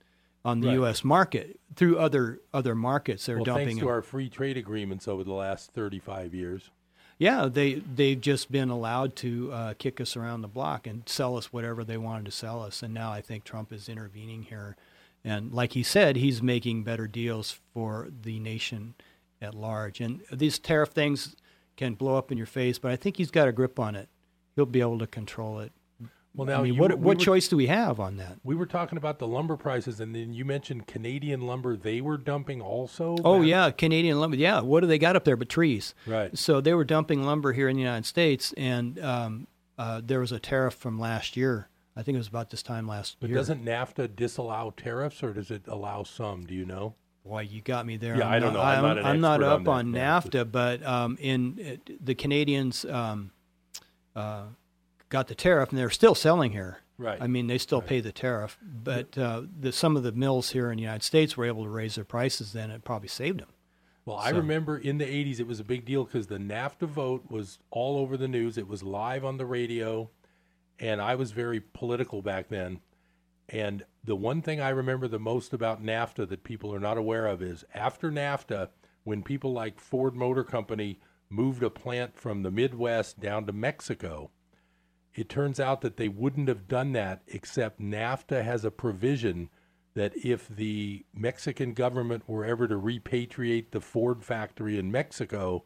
on 0.44 0.60
the 0.62 0.68
Right. 0.68 0.74
U.S. 0.76 1.04
market 1.04 1.60
through 1.76 1.98
other 2.00 2.40
other 2.54 2.76
markets. 2.76 3.26
They're 3.26 3.38
well, 3.38 3.46
dumping. 3.46 3.66
thanks 3.68 3.80
to 3.80 3.86
them. 3.86 3.94
our 3.94 4.02
free 4.02 4.30
trade 4.30 4.58
agreements 4.58 5.08
over 5.08 5.24
the 5.24 5.34
last 5.34 5.72
35 5.74 6.34
years. 6.34 6.70
Yeah, 7.18 7.48
they 7.48 7.76
they've 7.76 8.20
just 8.20 8.52
been 8.52 8.70
allowed 8.70 9.16
to 9.18 9.52
uh, 9.54 9.74
kick 9.78 10.02
us 10.02 10.16
around 10.18 10.42
the 10.42 10.48
block 10.48 10.88
and 10.88 11.08
sell 11.08 11.38
us 11.38 11.54
whatever 11.54 11.84
they 11.84 11.98
wanted 11.98 12.26
to 12.26 12.32
sell 12.32 12.64
us, 12.64 12.82
and 12.82 12.94
now 12.94 13.12
I 13.12 13.22
think 13.22 13.44
Trump 13.44 13.72
is 13.72 13.88
intervening 13.88 14.44
here, 14.44 14.76
and 15.24 15.54
like 15.54 15.74
he 15.74 15.84
said, 15.84 16.16
he's 16.16 16.42
making 16.42 16.84
better 16.84 17.06
deals 17.08 17.60
for 17.74 18.08
the 18.24 18.40
nation 18.40 18.96
at 19.40 19.54
large. 19.54 20.02
And 20.02 20.22
these 20.32 20.58
tariff 20.58 20.90
things 20.90 21.36
can 21.78 21.94
blow 21.94 22.16
up 22.18 22.32
in 22.32 22.38
your 22.40 22.48
face, 22.48 22.80
but 22.80 22.92
I 22.92 22.96
think 22.96 23.18
he's 23.18 23.32
got 23.32 23.48
a 23.48 23.52
grip 23.52 23.80
on 23.80 23.96
it. 23.96 24.10
He'll 24.56 24.66
be 24.66 24.82
able 24.82 25.00
to 25.00 25.08
control 25.08 25.60
it. 25.60 25.72
Well, 26.34 26.48
now 26.48 26.60
I 26.60 26.64
mean, 26.64 26.74
you- 26.76 26.80
what 26.80 26.92
we 26.92 26.96
what 26.96 27.18
were- 27.18 27.24
choice 27.24 27.48
do 27.50 27.58
we 27.58 27.68
have 27.68 28.00
on 28.00 28.16
that? 28.18 28.38
We 28.44 28.56
were 28.56 28.66
talking 28.66 28.98
about 28.98 29.20
the 29.20 29.28
lumber 29.28 29.58
prices, 29.58 30.00
and 30.00 30.16
then 30.16 30.34
you 30.34 30.46
mentioned 30.46 30.88
Canadian 30.88 31.42
lumber. 31.42 31.76
They 31.76 32.00
were 32.00 32.18
dumping 32.18 32.62
also. 32.62 33.18
Oh 33.26 33.42
yeah, 33.42 33.70
Canadian 33.72 34.20
lumber. 34.20 34.38
Yeah, 34.38 34.62
what 34.62 34.80
do 34.80 34.88
they 34.88 34.98
got 34.98 35.16
up 35.18 35.26
there 35.26 35.36
but 35.36 35.50
trees? 35.50 35.94
Right. 36.08 36.38
So 36.38 36.62
they 36.62 36.74
were 36.74 36.86
dumping 36.86 37.24
lumber 37.24 37.52
here 37.54 37.68
in 37.68 37.76
the 37.76 37.82
United 37.82 38.06
States, 38.06 38.54
and 38.56 38.98
um, 39.00 39.48
uh, 39.78 40.02
there 40.04 40.22
was 40.22 40.32
a 40.32 40.40
tariff 40.40 40.74
from 40.74 40.98
last 41.00 41.36
year. 41.36 41.68
I 41.98 42.04
think 42.04 42.16
it 42.16 42.20
was 42.20 42.30
about 42.30 42.50
this 42.52 42.64
time 42.64 42.88
last 42.88 43.18
But 43.20 43.28
year. 43.30 43.36
But 43.36 43.40
doesn't 43.42 43.66
NAFTA 43.66 44.16
disallow 44.16 44.72
tariffs, 44.78 45.22
or 45.22 45.34
does 45.34 45.52
it 45.52 45.64
allow 45.68 46.04
some? 46.04 46.46
Do 46.46 46.54
you 46.56 46.64
know? 46.66 46.96
Boy, 47.26 47.42
you 47.42 47.62
got 47.62 47.86
me 47.86 47.98
there. 47.98 48.18
Yeah, 48.18 48.26
I'm 48.28 48.34
I 48.36 48.40
don't 48.40 48.54
not, 48.54 48.60
know. 48.82 48.88
I'm 48.88 48.96
not 48.96 49.06
I'm 49.06 49.22
not 49.22 49.34
expert 49.42 49.46
on 49.54 49.62
up 49.62 49.68
on, 49.68 49.94
Yeah, 49.94 50.20
NAFTA, 50.22 50.50
but 50.52 50.84
um, 50.86 51.18
in 51.20 51.56
it, 51.60 52.06
the 52.06 52.16
Canadians 52.16 52.86
um, 52.86 53.32
uh, 54.16 54.44
got 55.12 55.28
the 55.28 55.36
tariff, 55.36 55.70
and 55.70 55.78
they're 55.78 55.92
still 55.92 56.16
selling 56.16 56.54
here. 56.54 56.80
Right. 56.98 57.22
I 57.22 57.28
mean, 57.28 57.48
they 57.48 57.58
still 57.58 57.82
pay 57.82 58.00
the 58.00 58.12
tariff, 58.12 58.58
but 58.62 59.18
uh, 59.18 59.44
the, 59.60 59.72
some 59.72 59.96
of 59.98 60.04
the 60.04 60.12
mills 60.12 60.52
here 60.52 60.72
in 60.72 60.78
the 60.78 60.84
United 60.84 61.04
States 61.04 61.36
were 61.36 61.46
able 61.46 61.64
to 61.64 61.70
raise 61.70 61.96
their 61.96 62.06
prices. 62.06 62.54
Then 62.54 62.72
it 62.72 62.84
probably 62.84 63.08
saved 63.08 63.40
them. 63.40 63.50
Well, 64.06 64.18
I 64.18 64.30
remember 64.30 64.78
in 64.78 64.98
the 64.98 65.06
80s 65.06 65.40
it 65.40 65.48
was 65.48 65.60
a 65.60 65.64
big 65.64 65.86
deal 65.86 66.06
because 66.06 66.28
the 66.28 66.38
NAFTA 66.38 66.88
vote 66.88 67.26
was 67.30 67.60
all 67.70 67.98
over 67.98 68.18
the 68.18 68.28
news. 68.28 68.58
It 68.58 68.68
was 68.68 68.82
live 68.82 69.24
on 69.24 69.38
the 69.38 69.46
radio, 69.46 70.10
and 70.80 71.02
I 71.02 71.16
was 71.16 71.32
very 71.32 71.60
political 71.60 72.22
back 72.22 72.50
then. 72.50 72.80
And 73.48 73.84
the 74.04 74.16
one 74.16 74.42
thing 74.42 74.60
I 74.62 74.70
remember 74.70 75.08
the 75.08 75.20
most 75.20 75.54
about 75.54 75.84
NAFTA 75.84 76.30
that 76.30 76.44
people 76.44 76.74
are 76.74 76.80
not 76.80 76.98
aware 76.98 77.28
of 77.28 77.42
is 77.42 77.64
after 77.76 78.12
NAFTA, 78.12 78.70
when 79.04 79.24
people 79.24 79.54
like 79.54 79.80
Ford 79.80 80.16
Motor 80.16 80.44
Company 80.44 81.00
moved 81.30 81.64
a 81.64 81.70
plant 81.70 82.18
from 82.18 82.44
the 82.44 82.52
Midwest 82.52 83.20
down 83.20 83.46
to 83.46 83.54
Mexico, 83.54 84.32
it 85.14 85.28
turns 85.30 85.60
out 85.60 85.82
that 85.82 85.98
they 85.98 86.08
wouldn't 86.08 86.48
have 86.48 86.68
done 86.68 86.94
that 86.94 87.22
except 87.28 87.80
NAFTA 87.82 88.44
has 88.44 88.64
a 88.64 88.72
provision 88.72 89.50
that 89.94 90.16
if 90.16 90.48
the 90.48 91.06
Mexican 91.14 91.74
government 91.74 92.24
were 92.28 92.46
ever 92.46 92.68
to 92.68 92.76
repatriate 92.76 93.72
the 93.72 93.82
Ford 93.82 94.24
factory 94.24 94.80
in 94.80 94.90
Mexico, 94.92 95.66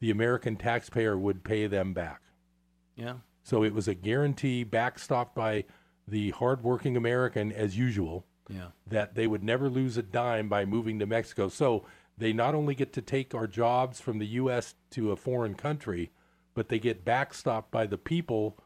the 0.00 0.10
American 0.10 0.56
taxpayer 0.56 1.18
would 1.18 1.42
pay 1.42 1.66
them 1.66 1.94
back. 1.94 2.20
Yeah. 2.96 3.14
So 3.42 3.64
it 3.64 3.72
was 3.72 3.88
a 3.88 3.94
guarantee 3.94 4.64
backstopped 4.64 5.34
by 5.34 5.64
the 6.06 6.30
hardworking 6.30 6.96
American, 6.96 7.50
as 7.50 7.78
usual, 7.78 8.26
Yeah. 8.48 8.68
that 8.86 9.14
they 9.14 9.26
would 9.26 9.42
never 9.42 9.70
lose 9.70 9.96
a 9.96 10.02
dime 10.02 10.48
by 10.50 10.64
moving 10.66 10.98
to 10.98 11.06
Mexico. 11.06 11.48
So 11.48 11.86
they 12.18 12.34
not 12.34 12.54
only 12.54 12.74
get 12.74 12.92
to 12.92 13.00
take 13.02 13.34
our 13.34 13.46
jobs 13.46 14.00
from 14.00 14.18
the 14.18 14.26
U.S. 14.26 14.74
to 14.90 15.12
a 15.12 15.16
foreign 15.16 15.54
country, 15.54 16.10
but 16.52 16.68
they 16.68 16.78
get 16.78 17.06
backstopped 17.06 17.70
by 17.70 17.86
the 17.86 17.96
people 17.96 18.58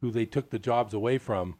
who 0.00 0.10
they 0.10 0.24
took 0.26 0.50
the 0.50 0.58
jobs 0.58 0.94
away 0.94 1.18
from 1.18 1.56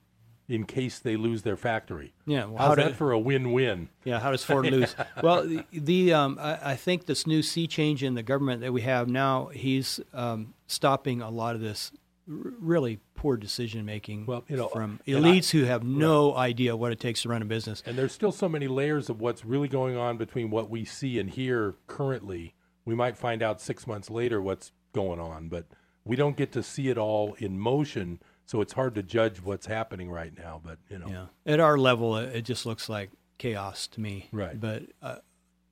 in 0.49 0.65
case 0.65 0.99
they 0.99 1.15
lose 1.17 1.43
their 1.43 1.57
factory. 1.59 2.15
Yeah, 2.25 2.47
well, 2.47 2.57
How's 2.57 2.69
how 2.69 2.75
that 2.77 2.89
do- 2.89 2.95
for 2.95 3.13
a 3.13 3.19
win-win? 3.19 3.91
Yeah, 4.05 4.19
how 4.19 4.31
does 4.31 4.45
Ford 4.45 4.65
lose? 4.67 4.97
well, 5.23 5.47
the, 5.47 5.63
the 5.73 6.15
um, 6.15 6.39
I, 6.41 6.71
I 6.73 6.77
think 6.77 7.05
this 7.05 7.27
new 7.27 7.43
sea 7.43 7.67
change 7.67 8.03
in 8.03 8.15
the 8.15 8.23
government 8.23 8.63
that 8.63 8.73
we 8.73 8.81
have 8.83 9.09
now, 9.09 9.47
he's 9.47 10.01
um, 10.15 10.55
stopping 10.67 11.21
a 11.21 11.29
lot 11.29 11.55
of 11.55 11.61
this 11.61 11.93
r- 12.27 12.35
really 12.61 12.99
poor 13.15 13.37
decision 13.37 13.85
making 13.85 14.25
well, 14.25 14.43
you 14.49 14.57
know, 14.57 14.69
from 14.69 15.01
and 15.07 15.17
I- 15.17 15.21
elites 15.21 15.51
who 15.51 15.65
have 15.65 15.83
no 15.83 16.35
idea 16.35 16.75
what 16.77 16.93
it 16.93 17.01
takes 17.01 17.23
to 17.23 17.29
run 17.29 17.43
a 17.43 17.45
business. 17.45 17.83
And 17.85 17.99
there's 17.99 18.13
still 18.13 18.33
so 18.33 18.49
many 18.49 18.69
layers 18.69 19.11
of 19.11 19.21
what's 19.21 19.45
really 19.45 19.69
going 19.69 19.99
on 19.99 20.17
between 20.17 20.49
what 20.51 20.71
we 20.71 20.87
see 20.87 21.19
and 21.19 21.29
hear 21.29 21.75
currently. 21.89 22.55
We 22.87 22.95
might 22.95 23.19
find 23.19 23.43
out 23.43 23.61
six 23.61 23.87
months 23.87 24.09
later 24.09 24.41
what's 24.41 24.73
going 24.95 25.21
on, 25.21 25.49
but 25.51 25.67
we 26.09 26.17
don't 26.17 26.37
get 26.37 26.51
to 26.53 26.63
see 26.63 26.89
it 26.89 26.99
all 26.99 27.35
in 27.39 27.61
motion. 27.61 28.19
So 28.47 28.63
it's 28.63 28.73
hard 28.73 28.95
to 28.95 29.03
judge 29.03 29.43
what's 29.43 29.67
happening 29.67 30.11
right 30.11 30.33
now. 30.37 30.61
But 30.65 30.79
you 30.89 30.99
know, 30.99 31.07
Yeah, 31.07 31.53
at 31.53 31.61
our 31.61 31.77
level, 31.77 32.17
it, 32.17 32.43
just 32.43 32.65
looks 32.65 32.89
like 32.89 33.11
chaos 33.37 33.87
to 33.89 34.01
me. 34.01 34.29
Right. 34.33 34.59
But 34.59 34.85
uh, 35.03 35.17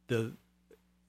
the 0.09 0.35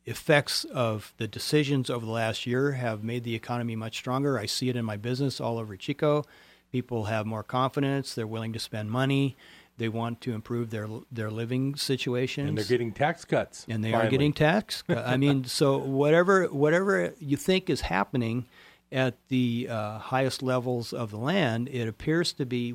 effects 0.05 0.63
of 0.63 1.13
the 1.17 1.27
decisions 1.27 1.89
over 1.89 2.05
the 2.05 2.11
last 2.11 2.47
year 2.47 2.71
have 2.71 3.03
made 3.03 3.25
the 3.25 3.35
economy 3.35 3.75
much 3.75 3.97
stronger. 3.97 4.39
I 4.39 4.45
see 4.45 4.69
it 4.69 4.77
in 4.77 4.85
my 4.85 4.95
business 4.95 5.41
all 5.41 5.59
over 5.59 5.75
Chico. 5.75 6.23
People 6.71 7.05
have 7.05 7.25
more 7.25 7.43
confidence. 7.43 8.15
They're 8.15 8.25
willing 8.25 8.53
to 8.53 8.59
spend 8.59 8.89
money. 8.89 9.35
They 9.77 9.89
want 9.89 10.21
to 10.21 10.33
improve 10.33 10.69
their 10.69 10.87
their 11.11 11.29
living 11.29 11.75
situations. 11.75 12.47
and 12.47 12.57
they're 12.57 12.65
getting 12.65 12.93
tax 12.93 13.25
cuts, 13.25 13.65
and 13.67 13.83
they 13.83 13.93
are 13.93 14.07
getting 14.09 14.31
tax. 14.31 14.83
I 14.87 15.17
mean, 15.17 15.43
so 15.59 15.77
whatever 15.77 16.45
whatever 16.45 17.13
you 17.19 17.35
think 17.35 17.69
is 17.69 17.81
happening 17.81 18.45
at 18.91 19.15
the 19.27 19.67
uh, 19.69 19.99
highest 19.99 20.41
levels 20.41 20.93
of 20.93 21.11
the 21.11 21.17
land, 21.17 21.67
it 21.69 21.87
appears 21.87 22.33
to 22.33 22.45
be 22.45 22.73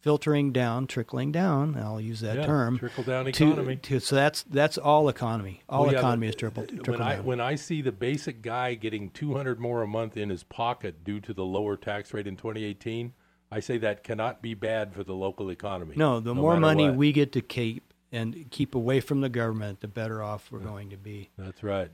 filtering 0.00 0.52
down, 0.52 0.86
trickling 0.86 1.32
down. 1.32 1.76
I'll 1.76 2.00
use 2.00 2.20
that 2.20 2.36
Yeah, 2.36 2.46
term. 2.46 2.78
trickle-down 2.78 3.26
economy. 3.28 3.76
to- 3.76 4.00
so 4.00 4.14
that's 4.14 4.42
that's 4.44 4.78
all 4.78 5.08
economy. 5.08 5.62
All 5.68 5.84
Well, 5.84 5.92
yeah, 5.92 5.98
economy 5.98 6.26
but, 6.28 6.30
is 6.30 6.36
triple 6.36 6.66
trickle 6.66 6.92
when 6.94 7.02
I 7.02 7.16
down. 7.16 7.24
when 7.24 7.40
I 7.40 7.54
see 7.56 7.82
the 7.82 7.92
basic 7.92 8.40
guy 8.42 8.74
getting 8.74 9.10
200 9.10 9.58
more 9.58 9.82
a 9.82 9.86
month 9.86 10.16
in 10.16 10.30
his 10.30 10.44
pocket 10.44 11.02
due 11.02 11.20
to 11.20 11.34
the 11.34 11.44
lower 11.44 11.76
tax 11.76 12.14
rate 12.14 12.26
in 12.26 12.36
2018, 12.36 13.12
I 13.50 13.60
say 13.60 13.78
that 13.78 14.04
cannot 14.04 14.42
be 14.42 14.54
bad 14.54 14.94
for 14.94 15.02
the 15.02 15.14
local 15.14 15.50
economy. 15.50 15.94
no, 15.96 16.20
the 16.20 16.34
no 16.34 16.40
more 16.40 16.56
money 16.60 16.84
what. 16.88 16.96
we 16.96 17.12
get 17.12 17.32
to 17.32 17.40
keep 17.40 17.92
and 18.12 18.48
keep 18.50 18.74
away 18.76 19.00
from 19.00 19.20
the 19.20 19.28
government, 19.28 19.80
the 19.80 19.88
better 19.88 20.22
off 20.22 20.50
we're 20.52 20.60
going 20.60 20.90
to 20.90 20.96
be. 20.96 21.30
That's 21.36 21.62
right. 21.64 21.90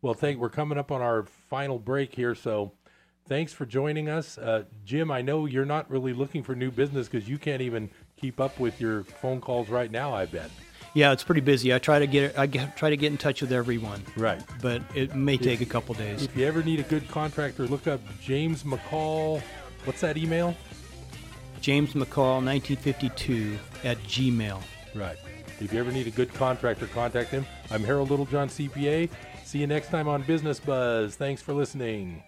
Well, 0.00 0.14
thank. 0.14 0.40
We're 0.40 0.50
coming 0.50 0.78
up 0.78 0.90
on 0.90 1.00
our 1.00 1.24
final 1.48 1.78
break 1.78 2.12
here, 2.16 2.34
so 2.34 2.72
thanks 3.28 3.52
for 3.52 3.66
joining 3.66 4.08
us, 4.08 4.38
uh, 4.38 4.64
Jim. 4.84 5.10
I 5.10 5.22
know 5.22 5.46
you're 5.46 5.64
not 5.64 5.90
really 5.90 6.12
looking 6.12 6.42
for 6.42 6.54
new 6.54 6.70
business 6.70 7.08
because 7.08 7.28
you 7.28 7.38
can't 7.38 7.62
even 7.62 7.90
keep 8.16 8.40
up 8.40 8.58
with 8.58 8.80
your 8.80 9.04
phone 9.04 9.40
calls 9.40 9.68
right 9.68 9.90
now. 9.90 10.14
I 10.14 10.26
bet. 10.26 10.50
Yeah, 10.94 11.12
it's 11.12 11.24
pretty 11.24 11.40
busy. 11.40 11.72
I 11.72 11.78
try 11.78 11.98
to 11.98 12.06
get 12.06 12.38
I 12.38 12.46
get, 12.46 12.76
try 12.76 12.90
to 12.90 12.96
get 12.96 13.12
in 13.12 13.18
touch 13.18 13.40
with 13.40 13.52
everyone. 13.52 14.02
Right. 14.16 14.42
But 14.60 14.82
it 14.94 15.14
may 15.14 15.38
take 15.38 15.60
a 15.60 15.66
couple 15.66 15.94
days. 15.94 16.22
If 16.22 16.36
you 16.36 16.46
ever 16.46 16.62
need 16.62 16.80
a 16.80 16.84
good 16.84 17.08
contractor, 17.08 17.66
look 17.66 17.86
up 17.86 18.00
James 18.20 18.62
McCall. 18.62 19.40
What's 19.84 20.02
that 20.02 20.16
email? 20.16 20.54
James 21.60 21.94
McCall, 21.94 22.44
1952 22.44 23.58
at 23.84 23.96
Gmail. 24.02 24.60
Right. 24.94 25.16
If 25.60 25.72
you 25.72 25.78
ever 25.78 25.92
need 25.92 26.08
a 26.08 26.10
good 26.10 26.32
contractor, 26.34 26.88
contact 26.88 27.30
him. 27.30 27.46
I'm 27.70 27.84
Harold 27.84 28.10
Littlejohn, 28.10 28.48
CPA. 28.48 29.08
See 29.44 29.58
you 29.58 29.66
next 29.66 29.88
time 29.88 30.08
on 30.08 30.22
Business 30.22 30.58
Buzz. 30.58 31.14
Thanks 31.14 31.40
for 31.40 31.52
listening. 31.52 32.22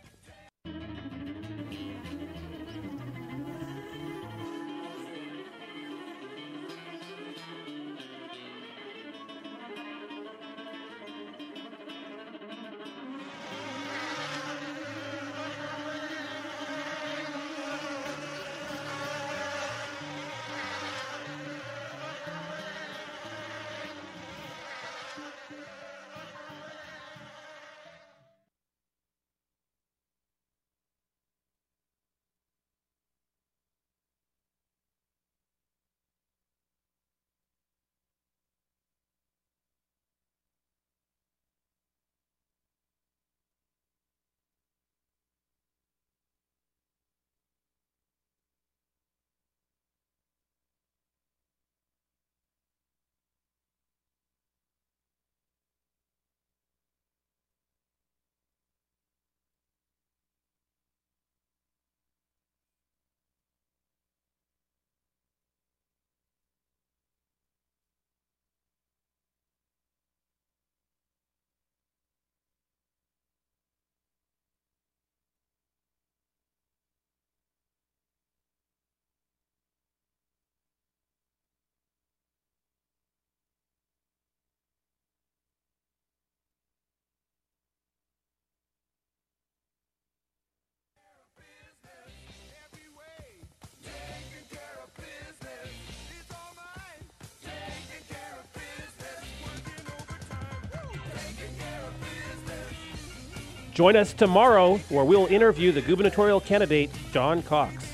Join 103.75 103.97
us 103.97 104.12
tomorrow 104.12 104.77
where 104.89 105.05
we'll 105.05 105.27
interview 105.27 105.72
the 105.72 105.83
gubernatorial 105.83 106.41
candidate, 106.41 106.91
John 107.12 107.43
Cox. 107.43 107.85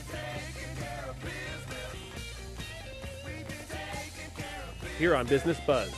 Here 4.99 5.16
on 5.16 5.26
Business 5.26 5.59
Buzz. 5.66 5.91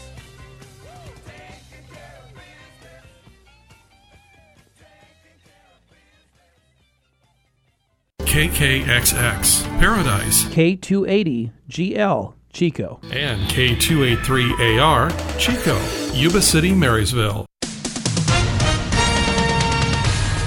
KKXX, 8.20 9.64
Paradise, 9.78 10.45
K280GL, 10.45 12.33
Chico. 12.53 13.01
and 13.11 13.41
K283AR, 13.51 15.39
Chico, 15.39 15.78
Yuba 16.14 16.41
City, 16.41 16.72
Marysville. 16.72 17.45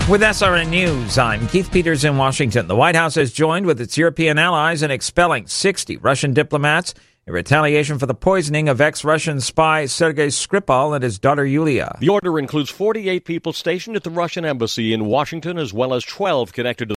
With 0.08 0.22
SRN 0.22 0.70
News, 0.70 1.18
I'm 1.18 1.48
Keith 1.48 1.72
Peters 1.72 2.06
in 2.06 2.16
Washington. 2.16 2.68
The 2.68 2.76
White 2.76 2.96
House 2.96 3.16
has 3.16 3.34
joined 3.34 3.66
with 3.66 3.82
its 3.82 3.98
European 3.98 4.38
allies 4.38 4.84
in 4.84 4.92
expelling 4.92 5.48
60 5.48 5.98
Russian 5.98 6.32
diplomats 6.32 6.94
in 7.26 7.34
retaliation 7.34 7.98
for 7.98 8.06
the 8.06 8.14
poisoning 8.14 8.70
of 8.70 8.80
ex-Russian 8.80 9.42
spy 9.42 9.88
Sergei 9.88 10.28
Skripal 10.28 10.94
and 10.94 11.04
his 11.04 11.18
daughter 11.18 11.44
Yulia. 11.44 11.98
The 12.00 12.10
order 12.10 12.38
includes 12.38 12.70
48 12.70 13.26
people 13.26 13.52
stationed 13.52 13.96
at 13.96 14.04
the 14.04 14.12
Russian 14.12 14.46
embassy 14.46 14.94
in 14.94 15.06
Washington 15.06 15.58
as 15.58 15.74
well 15.74 15.96
as 15.96 16.04
12 16.04 16.54
connected 16.54 16.88
to 16.90 16.94